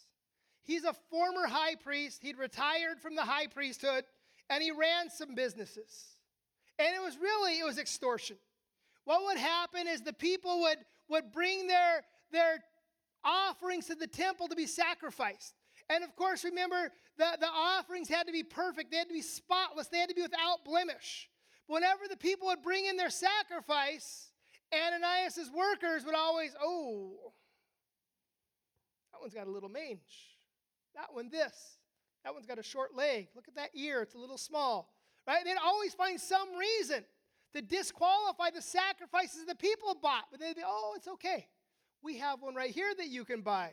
he's 0.62 0.84
a 0.84 0.94
former 1.10 1.46
high 1.46 1.74
priest. 1.76 2.20
He'd 2.22 2.38
retired 2.38 3.00
from 3.00 3.16
the 3.16 3.22
high 3.22 3.46
priesthood 3.46 4.04
and 4.48 4.62
he 4.62 4.70
ran 4.70 5.10
some 5.10 5.34
businesses. 5.34 6.16
And 6.78 6.88
it 6.94 7.02
was 7.02 7.16
really, 7.18 7.58
it 7.58 7.64
was 7.64 7.78
extortion. 7.78 8.36
What 9.04 9.22
would 9.24 9.38
happen 9.38 9.86
is 9.86 10.02
the 10.02 10.12
people 10.12 10.60
would, 10.60 10.78
would 11.08 11.32
bring 11.32 11.66
their, 11.66 12.04
their 12.32 12.58
offerings 13.24 13.86
to 13.86 13.94
the 13.94 14.06
temple 14.06 14.48
to 14.48 14.56
be 14.56 14.66
sacrificed. 14.66 15.54
And 15.88 16.04
of 16.04 16.14
course, 16.16 16.44
remember, 16.44 16.90
the, 17.18 17.36
the 17.40 17.48
offerings 17.48 18.08
had 18.08 18.26
to 18.26 18.32
be 18.32 18.42
perfect, 18.42 18.90
they 18.90 18.98
had 18.98 19.08
to 19.08 19.14
be 19.14 19.22
spotless, 19.22 19.88
they 19.88 19.98
had 19.98 20.08
to 20.08 20.14
be 20.14 20.22
without 20.22 20.64
blemish. 20.64 21.28
Whenever 21.66 22.02
the 22.08 22.16
people 22.16 22.48
would 22.48 22.62
bring 22.62 22.86
in 22.86 22.96
their 22.96 23.10
sacrifice, 23.10 24.30
Ananias' 24.72 25.50
workers 25.54 26.04
would 26.04 26.14
always, 26.14 26.54
oh, 26.62 27.32
that 29.12 29.20
one's 29.20 29.34
got 29.34 29.46
a 29.46 29.50
little 29.50 29.68
mange. 29.68 30.29
That 31.00 31.14
one, 31.14 31.30
this. 31.30 31.78
That 32.24 32.34
one's 32.34 32.46
got 32.46 32.58
a 32.58 32.62
short 32.62 32.94
leg. 32.94 33.28
Look 33.34 33.48
at 33.48 33.54
that 33.54 33.70
ear, 33.74 34.02
it's 34.02 34.14
a 34.14 34.18
little 34.18 34.36
small. 34.36 34.92
Right? 35.26 35.42
They'd 35.44 35.54
always 35.62 35.94
find 35.94 36.20
some 36.20 36.48
reason 36.58 37.04
to 37.54 37.62
disqualify 37.62 38.50
the 38.50 38.60
sacrifices 38.60 39.46
the 39.46 39.54
people 39.54 39.96
bought. 40.00 40.24
But 40.30 40.40
they'd 40.40 40.56
be, 40.56 40.62
oh, 40.64 40.92
it's 40.96 41.08
okay. 41.08 41.46
We 42.02 42.18
have 42.18 42.42
one 42.42 42.54
right 42.54 42.70
here 42.70 42.92
that 42.98 43.08
you 43.08 43.24
can 43.24 43.40
buy 43.40 43.70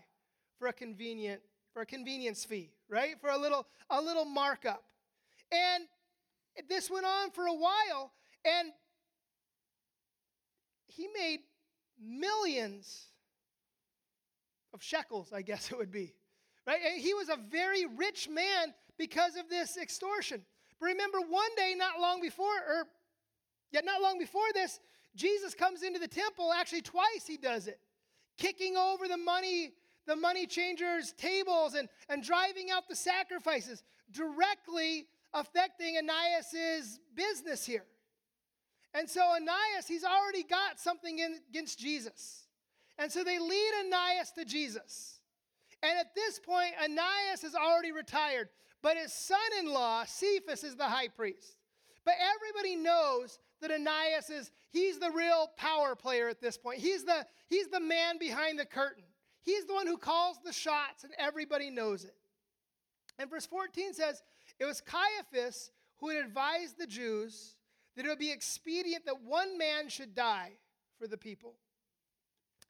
for 0.57 0.67
a 0.67 0.73
convenient 0.73 1.41
for 1.73 1.81
a 1.81 1.85
convenience 1.85 2.43
fee, 2.45 2.71
right? 2.89 3.15
For 3.19 3.29
a 3.29 3.37
little 3.37 3.67
a 3.89 4.01
little 4.01 4.25
markup. 4.25 4.83
And 5.51 5.83
this 6.69 6.89
went 6.89 7.05
on 7.05 7.31
for 7.31 7.45
a 7.45 7.53
while 7.53 8.13
and 8.45 8.71
he 10.87 11.07
made 11.13 11.41
millions 12.01 13.07
of 14.73 14.81
shekels, 14.81 15.31
I 15.33 15.41
guess 15.41 15.71
it 15.71 15.77
would 15.77 15.91
be. 15.91 16.13
Right? 16.67 16.79
And 16.85 17.01
he 17.01 17.13
was 17.13 17.29
a 17.29 17.37
very 17.49 17.85
rich 17.85 18.27
man 18.29 18.73
because 18.97 19.37
of 19.37 19.49
this 19.49 19.77
extortion. 19.77 20.41
But 20.79 20.87
remember 20.87 21.19
one 21.21 21.55
day 21.55 21.73
not 21.77 21.99
long 21.99 22.21
before 22.21 22.45
or 22.45 22.87
yet 23.71 23.85
not 23.85 24.01
long 24.01 24.19
before 24.19 24.51
this, 24.53 24.79
Jesus 25.15 25.55
comes 25.55 25.81
into 25.81 25.97
the 25.97 26.07
temple, 26.07 26.51
actually 26.53 26.81
twice 26.81 27.25
he 27.25 27.37
does 27.37 27.67
it, 27.67 27.79
kicking 28.37 28.75
over 28.75 29.07
the 29.07 29.17
money 29.17 29.71
the 30.07 30.15
money 30.15 30.47
changers' 30.47 31.11
tables 31.11 31.75
and, 31.75 31.89
and 32.09 32.23
driving 32.23 32.71
out 32.71 32.87
the 32.87 32.95
sacrifices, 32.95 33.83
directly 34.11 35.05
affecting 35.33 35.97
Ananias' 35.97 36.99
business 37.13 37.65
here. 37.65 37.83
And 38.93 39.09
so 39.09 39.21
Ananias, 39.21 39.85
he's 39.85 40.05
already 40.05 40.43
got 40.43 40.79
something 40.79 41.19
in, 41.19 41.41
against 41.49 41.77
Jesus. 41.77 42.47
And 42.97 43.11
so 43.11 43.23
they 43.23 43.37
lead 43.37 43.71
Ananias 43.85 44.31
to 44.31 44.45
Jesus. 44.45 45.16
And 45.83 45.97
at 45.99 46.15
this 46.15 46.39
point, 46.39 46.73
Ananias 46.81 47.43
is 47.43 47.55
already 47.55 47.91
retired, 47.91 48.49
but 48.81 48.97
his 48.97 49.13
son 49.13 49.39
in 49.59 49.71
law, 49.71 50.05
Caiaphas, 50.05 50.63
is 50.63 50.75
the 50.75 50.85
high 50.85 51.07
priest. 51.07 51.57
But 52.03 52.15
everybody 52.19 52.75
knows 52.75 53.37
that 53.61 53.71
Ananias 53.71 54.29
is, 54.29 54.51
he's 54.69 54.97
the 54.97 55.11
real 55.11 55.51
power 55.57 55.95
player 55.95 56.29
at 56.29 56.41
this 56.41 56.57
point. 56.57 56.79
He's 56.79 57.03
the, 57.03 57.25
he's 57.49 57.67
the 57.67 57.79
man 57.79 58.17
behind 58.17 58.57
the 58.57 58.65
curtain. 58.65 59.03
He's 59.43 59.65
the 59.65 59.73
one 59.73 59.87
who 59.87 59.97
calls 59.97 60.37
the 60.43 60.53
shots, 60.53 61.03
and 61.03 61.13
everybody 61.17 61.69
knows 61.69 62.03
it. 62.03 62.15
And 63.19 63.29
verse 63.29 63.45
14 63.45 63.93
says, 63.93 64.21
It 64.59 64.65
was 64.65 64.81
Caiaphas 64.81 65.71
who 65.97 66.09
had 66.09 66.17
advised 66.17 66.77
the 66.77 66.87
Jews 66.87 67.55
that 67.95 68.05
it 68.05 68.09
would 68.09 68.19
be 68.19 68.31
expedient 68.31 69.05
that 69.05 69.21
one 69.23 69.57
man 69.57 69.89
should 69.89 70.13
die 70.13 70.51
for 70.99 71.07
the 71.07 71.17
people. 71.17 71.55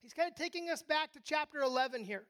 He's 0.02 0.14
kind 0.14 0.30
of 0.30 0.36
taking 0.36 0.70
us 0.70 0.84
back 0.84 1.12
to 1.14 1.20
chapter 1.24 1.60
11 1.60 2.04
here. 2.04 2.26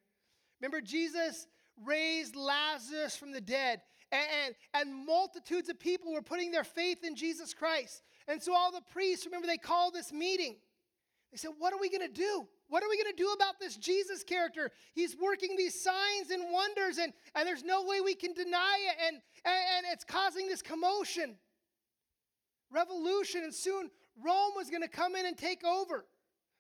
Remember, 0.62 0.82
Jesus 0.82 1.48
raised 1.86 2.36
Lazarus 2.36 3.16
from 3.16 3.32
the 3.32 3.42
dead, 3.42 3.82
and, 4.12 4.28
and, 4.46 4.56
and, 4.74 5.06
multitudes 5.06 5.70
of 5.70 5.80
people 5.80 6.14
were 6.14 6.22
putting 6.22 6.50
their 6.50 6.64
faith 6.64 7.04
in 7.04 7.16
Jesus 7.16 7.54
Christ. 7.54 8.02
And 8.28 8.42
so 8.42 8.56
all 8.56 8.72
the 8.72 8.82
priests, 8.92 9.26
remember, 9.26 9.48
they 9.48 9.58
called 9.58 9.94
this 9.94 10.12
meeting. 10.14 10.56
They 11.32 11.38
said, 11.38 11.52
What 11.58 11.74
are 11.74 11.80
we 11.80 11.90
going 11.90 12.08
to 12.08 12.14
do? 12.14 12.48
What 12.70 12.84
are 12.84 12.90
we 12.90 12.98
going 12.98 13.16
to 13.16 13.24
do 13.24 13.30
about 13.30 13.60
this 13.60 13.78
Jesus 13.78 14.24
character? 14.24 14.72
He's 14.94 15.16
working 15.16 15.56
these 15.56 15.82
signs 15.82 16.32
and 16.32 16.52
wonders, 16.52 16.98
and, 16.98 17.14
and 17.36 17.48
there's 17.48 17.64
no 17.64 17.84
way 17.86 18.02
we 18.02 18.16
can 18.16 18.34
deny 18.34 18.78
it, 18.90 18.98
and, 19.08 19.22
and, 19.46 19.64
and 19.78 19.86
it's 19.92 20.04
causing 20.04 20.48
this 20.48 20.62
commotion, 20.62 21.36
revolution, 22.72 23.44
and 23.44 23.54
soon 23.54 23.90
Rome 24.24 24.54
was 24.56 24.70
going 24.70 24.82
to 24.82 24.90
come 24.90 25.16
in 25.16 25.26
and 25.26 25.38
take 25.38 25.64
over. 25.64 26.06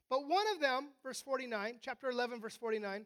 But 0.09 0.27
one 0.27 0.45
of 0.53 0.61
them, 0.61 0.89
verse 1.03 1.21
49, 1.21 1.79
chapter 1.81 2.09
11, 2.09 2.39
verse 2.39 2.55
49, 2.55 3.05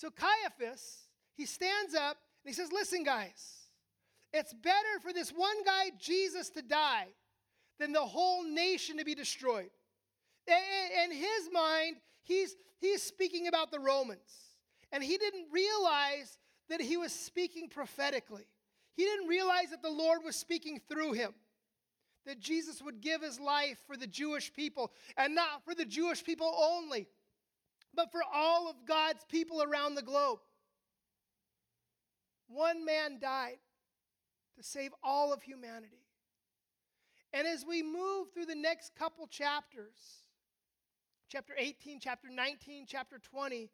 So 0.00 0.08
Caiaphas, 0.08 1.08
he 1.36 1.44
stands 1.44 1.94
up 1.94 2.16
and 2.42 2.50
he 2.50 2.54
says, 2.54 2.72
Listen, 2.72 3.04
guys, 3.04 3.66
it's 4.32 4.54
better 4.54 4.98
for 5.02 5.12
this 5.12 5.28
one 5.28 5.62
guy, 5.62 5.90
Jesus, 5.98 6.48
to 6.50 6.62
die 6.62 7.08
than 7.78 7.92
the 7.92 8.00
whole 8.00 8.42
nation 8.42 8.96
to 8.96 9.04
be 9.04 9.14
destroyed. 9.14 9.68
In 10.46 11.12
his 11.12 11.50
mind, 11.52 11.96
he's, 12.22 12.56
he's 12.80 13.02
speaking 13.02 13.46
about 13.46 13.70
the 13.70 13.78
Romans. 13.78 14.56
And 14.90 15.04
he 15.04 15.18
didn't 15.18 15.48
realize 15.52 16.38
that 16.70 16.80
he 16.80 16.96
was 16.96 17.12
speaking 17.12 17.68
prophetically. 17.68 18.46
He 18.96 19.04
didn't 19.04 19.28
realize 19.28 19.68
that 19.70 19.82
the 19.82 19.90
Lord 19.90 20.20
was 20.24 20.34
speaking 20.34 20.80
through 20.88 21.12
him. 21.12 21.34
That 22.24 22.40
Jesus 22.40 22.80
would 22.80 23.02
give 23.02 23.20
his 23.20 23.38
life 23.38 23.76
for 23.86 23.98
the 23.98 24.06
Jewish 24.06 24.50
people, 24.50 24.92
and 25.18 25.34
not 25.34 25.62
for 25.62 25.74
the 25.74 25.84
Jewish 25.84 26.24
people 26.24 26.50
only, 26.58 27.06
but 27.94 28.12
for 28.12 28.22
all 28.32 28.68
of 28.68 28.76
God's 28.86 29.24
people 29.28 29.62
around 29.62 29.94
the 29.94 30.02
globe. 30.02 30.38
One 32.48 32.84
man 32.84 33.18
died 33.20 33.58
to 34.56 34.62
save 34.62 34.92
all 35.02 35.32
of 35.32 35.42
humanity. 35.42 36.04
And 37.32 37.46
as 37.46 37.64
we 37.66 37.82
move 37.82 38.28
through 38.34 38.46
the 38.46 38.54
next 38.54 38.94
couple 38.96 39.26
chapters, 39.28 40.24
chapter 41.28 41.52
18, 41.56 42.00
chapter 42.00 42.28
19, 42.28 42.86
chapter 42.88 43.18
20, 43.18 43.70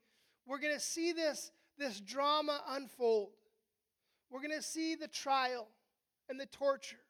we're 0.46 0.58
going 0.58 0.74
to 0.74 0.80
see 0.80 1.12
this, 1.12 1.50
this 1.78 2.00
drama 2.00 2.60
unfold. 2.68 3.30
We're 4.30 4.40
going 4.40 4.50
to 4.50 4.62
see 4.62 4.94
the 4.94 5.08
trial 5.08 5.68
and 6.28 6.38
the 6.38 6.46
torture, 6.46 7.00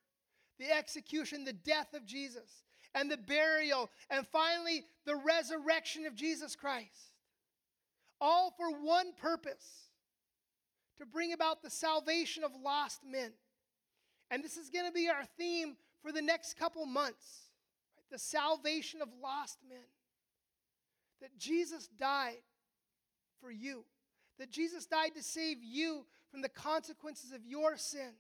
the 0.58 0.70
execution, 0.70 1.44
the 1.44 1.52
death 1.52 1.94
of 1.94 2.06
Jesus, 2.06 2.62
and 2.96 3.10
the 3.10 3.18
burial, 3.18 3.90
and 4.10 4.26
finally 4.26 4.82
the 5.04 5.14
resurrection 5.14 6.06
of 6.06 6.16
Jesus 6.16 6.56
Christ. 6.56 7.12
All 8.20 8.52
for 8.56 8.70
one 8.70 9.12
purpose 9.20 9.90
to 10.98 11.04
bring 11.04 11.34
about 11.34 11.62
the 11.62 11.70
salvation 11.70 12.42
of 12.42 12.52
lost 12.64 13.02
men. 13.08 13.32
And 14.30 14.42
this 14.42 14.56
is 14.56 14.70
going 14.70 14.86
to 14.86 14.92
be 14.92 15.08
our 15.08 15.26
theme 15.38 15.76
for 16.02 16.10
the 16.10 16.22
next 16.22 16.58
couple 16.58 16.86
months 16.86 17.48
right? 17.96 18.10
the 18.10 18.18
salvation 18.18 19.02
of 19.02 19.08
lost 19.22 19.58
men. 19.68 19.78
That 21.20 21.36
Jesus 21.38 21.88
died 21.98 22.42
for 23.40 23.50
you, 23.50 23.84
that 24.38 24.50
Jesus 24.50 24.86
died 24.86 25.14
to 25.16 25.22
save 25.22 25.62
you 25.62 26.06
from 26.30 26.40
the 26.40 26.48
consequences 26.48 27.32
of 27.32 27.44
your 27.44 27.76
sins. 27.76 28.14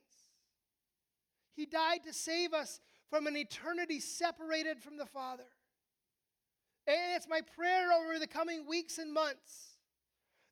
He 1.54 1.64
died 1.64 2.00
to 2.04 2.12
save 2.12 2.52
us 2.52 2.80
from 3.10 3.26
an 3.26 3.36
eternity 3.36 4.00
separated 4.00 4.80
from 4.80 4.96
the 4.96 5.06
Father. 5.06 5.46
And 6.86 7.16
it's 7.16 7.28
my 7.28 7.40
prayer 7.40 7.92
over 7.92 8.18
the 8.18 8.26
coming 8.26 8.66
weeks 8.66 8.98
and 8.98 9.12
months 9.12 9.78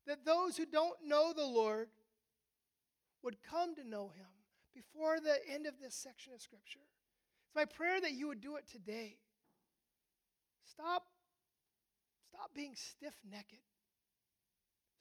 that 0.07 0.25
those 0.25 0.57
who 0.57 0.65
don't 0.65 0.97
know 1.05 1.33
the 1.33 1.45
Lord 1.45 1.89
would 3.23 3.37
come 3.41 3.75
to 3.75 3.87
know 3.87 4.09
him 4.09 4.27
before 4.73 5.19
the 5.19 5.37
end 5.51 5.65
of 5.65 5.75
this 5.81 5.95
section 5.95 6.33
of 6.33 6.41
Scripture. 6.41 6.79
It's 7.47 7.55
my 7.55 7.65
prayer 7.65 8.01
that 8.01 8.11
you 8.11 8.27
would 8.27 8.41
do 8.41 8.57
it 8.57 8.67
today. 8.69 9.17
Stop, 10.65 11.03
stop 12.29 12.51
being 12.53 12.75
stiff 12.75 13.15
necked. 13.29 13.53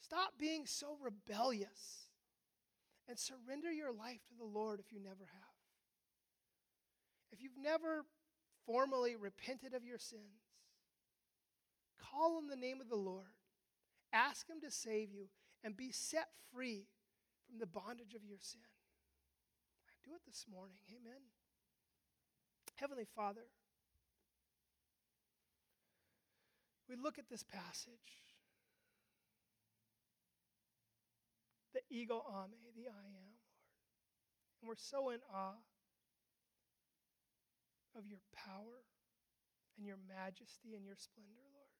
Stop 0.00 0.34
being 0.38 0.66
so 0.66 0.96
rebellious. 1.02 2.08
And 3.06 3.18
surrender 3.18 3.70
your 3.70 3.92
life 3.92 4.20
to 4.28 4.34
the 4.38 4.44
Lord 4.44 4.80
if 4.80 4.90
you 4.90 4.98
never 4.98 5.24
have. 5.30 5.53
If 7.34 7.42
you've 7.42 7.58
never 7.60 8.04
formally 8.64 9.16
repented 9.16 9.74
of 9.74 9.84
your 9.84 9.98
sins, 9.98 10.46
call 12.00 12.36
on 12.36 12.46
the 12.46 12.54
name 12.54 12.80
of 12.80 12.88
the 12.88 12.94
Lord. 12.94 13.34
Ask 14.12 14.48
Him 14.48 14.60
to 14.62 14.70
save 14.70 15.10
you 15.10 15.26
and 15.64 15.76
be 15.76 15.90
set 15.90 16.28
free 16.52 16.86
from 17.44 17.58
the 17.58 17.66
bondage 17.66 18.14
of 18.14 18.24
your 18.24 18.38
sin. 18.38 18.60
Do 20.04 20.12
it 20.14 20.20
this 20.24 20.46
morning. 20.48 20.76
Amen. 20.90 21.22
Heavenly 22.76 23.06
Father, 23.16 23.46
we 26.88 26.94
look 26.94 27.18
at 27.18 27.28
this 27.28 27.42
passage. 27.42 28.22
The 31.72 31.80
ego 31.90 32.22
eimi, 32.30 32.70
the 32.76 32.86
I 32.86 33.06
am, 33.08 33.34
Lord. 33.34 34.60
And 34.60 34.68
we're 34.68 34.76
so 34.76 35.10
in 35.10 35.18
awe 35.34 35.54
of 37.94 38.06
your 38.06 38.22
power 38.34 38.82
and 39.78 39.86
your 39.86 39.98
majesty 40.06 40.74
and 40.74 40.84
your 40.86 40.98
splendor, 40.98 41.46
Lord. 41.50 41.74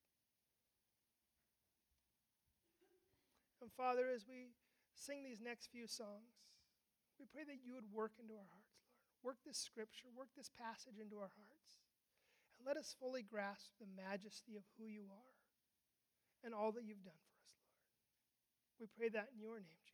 And 3.61 3.71
Father, 3.71 4.11
as 4.11 4.27
we 4.27 4.55
sing 4.93 5.23
these 5.23 5.41
next 5.41 5.71
few 5.71 5.87
songs, 5.87 6.43
we 7.19 7.25
pray 7.25 7.47
that 7.47 7.63
you 7.63 7.73
would 7.75 7.87
work 7.91 8.19
into 8.19 8.35
our 8.35 8.51
hearts, 8.51 8.77
Lord. 8.83 9.35
Work 9.35 9.39
this 9.47 9.57
scripture, 9.57 10.11
work 10.11 10.29
this 10.35 10.51
passage 10.53 10.99
into 10.99 11.17
our 11.17 11.31
hearts. 11.33 11.81
And 12.59 12.67
let 12.67 12.77
us 12.77 12.95
fully 12.99 13.23
grasp 13.23 13.75
the 13.79 13.89
majesty 13.89 14.55
of 14.55 14.63
who 14.77 14.85
you 14.85 15.07
are 15.11 15.35
and 16.43 16.53
all 16.53 16.71
that 16.75 16.85
you've 16.85 17.03
done 17.03 17.19
for 17.25 17.35
us, 17.41 17.51
Lord. 17.57 17.81
We 18.79 18.87
pray 18.91 19.09
that 19.15 19.33
in 19.33 19.41
your 19.41 19.59
name. 19.59 19.84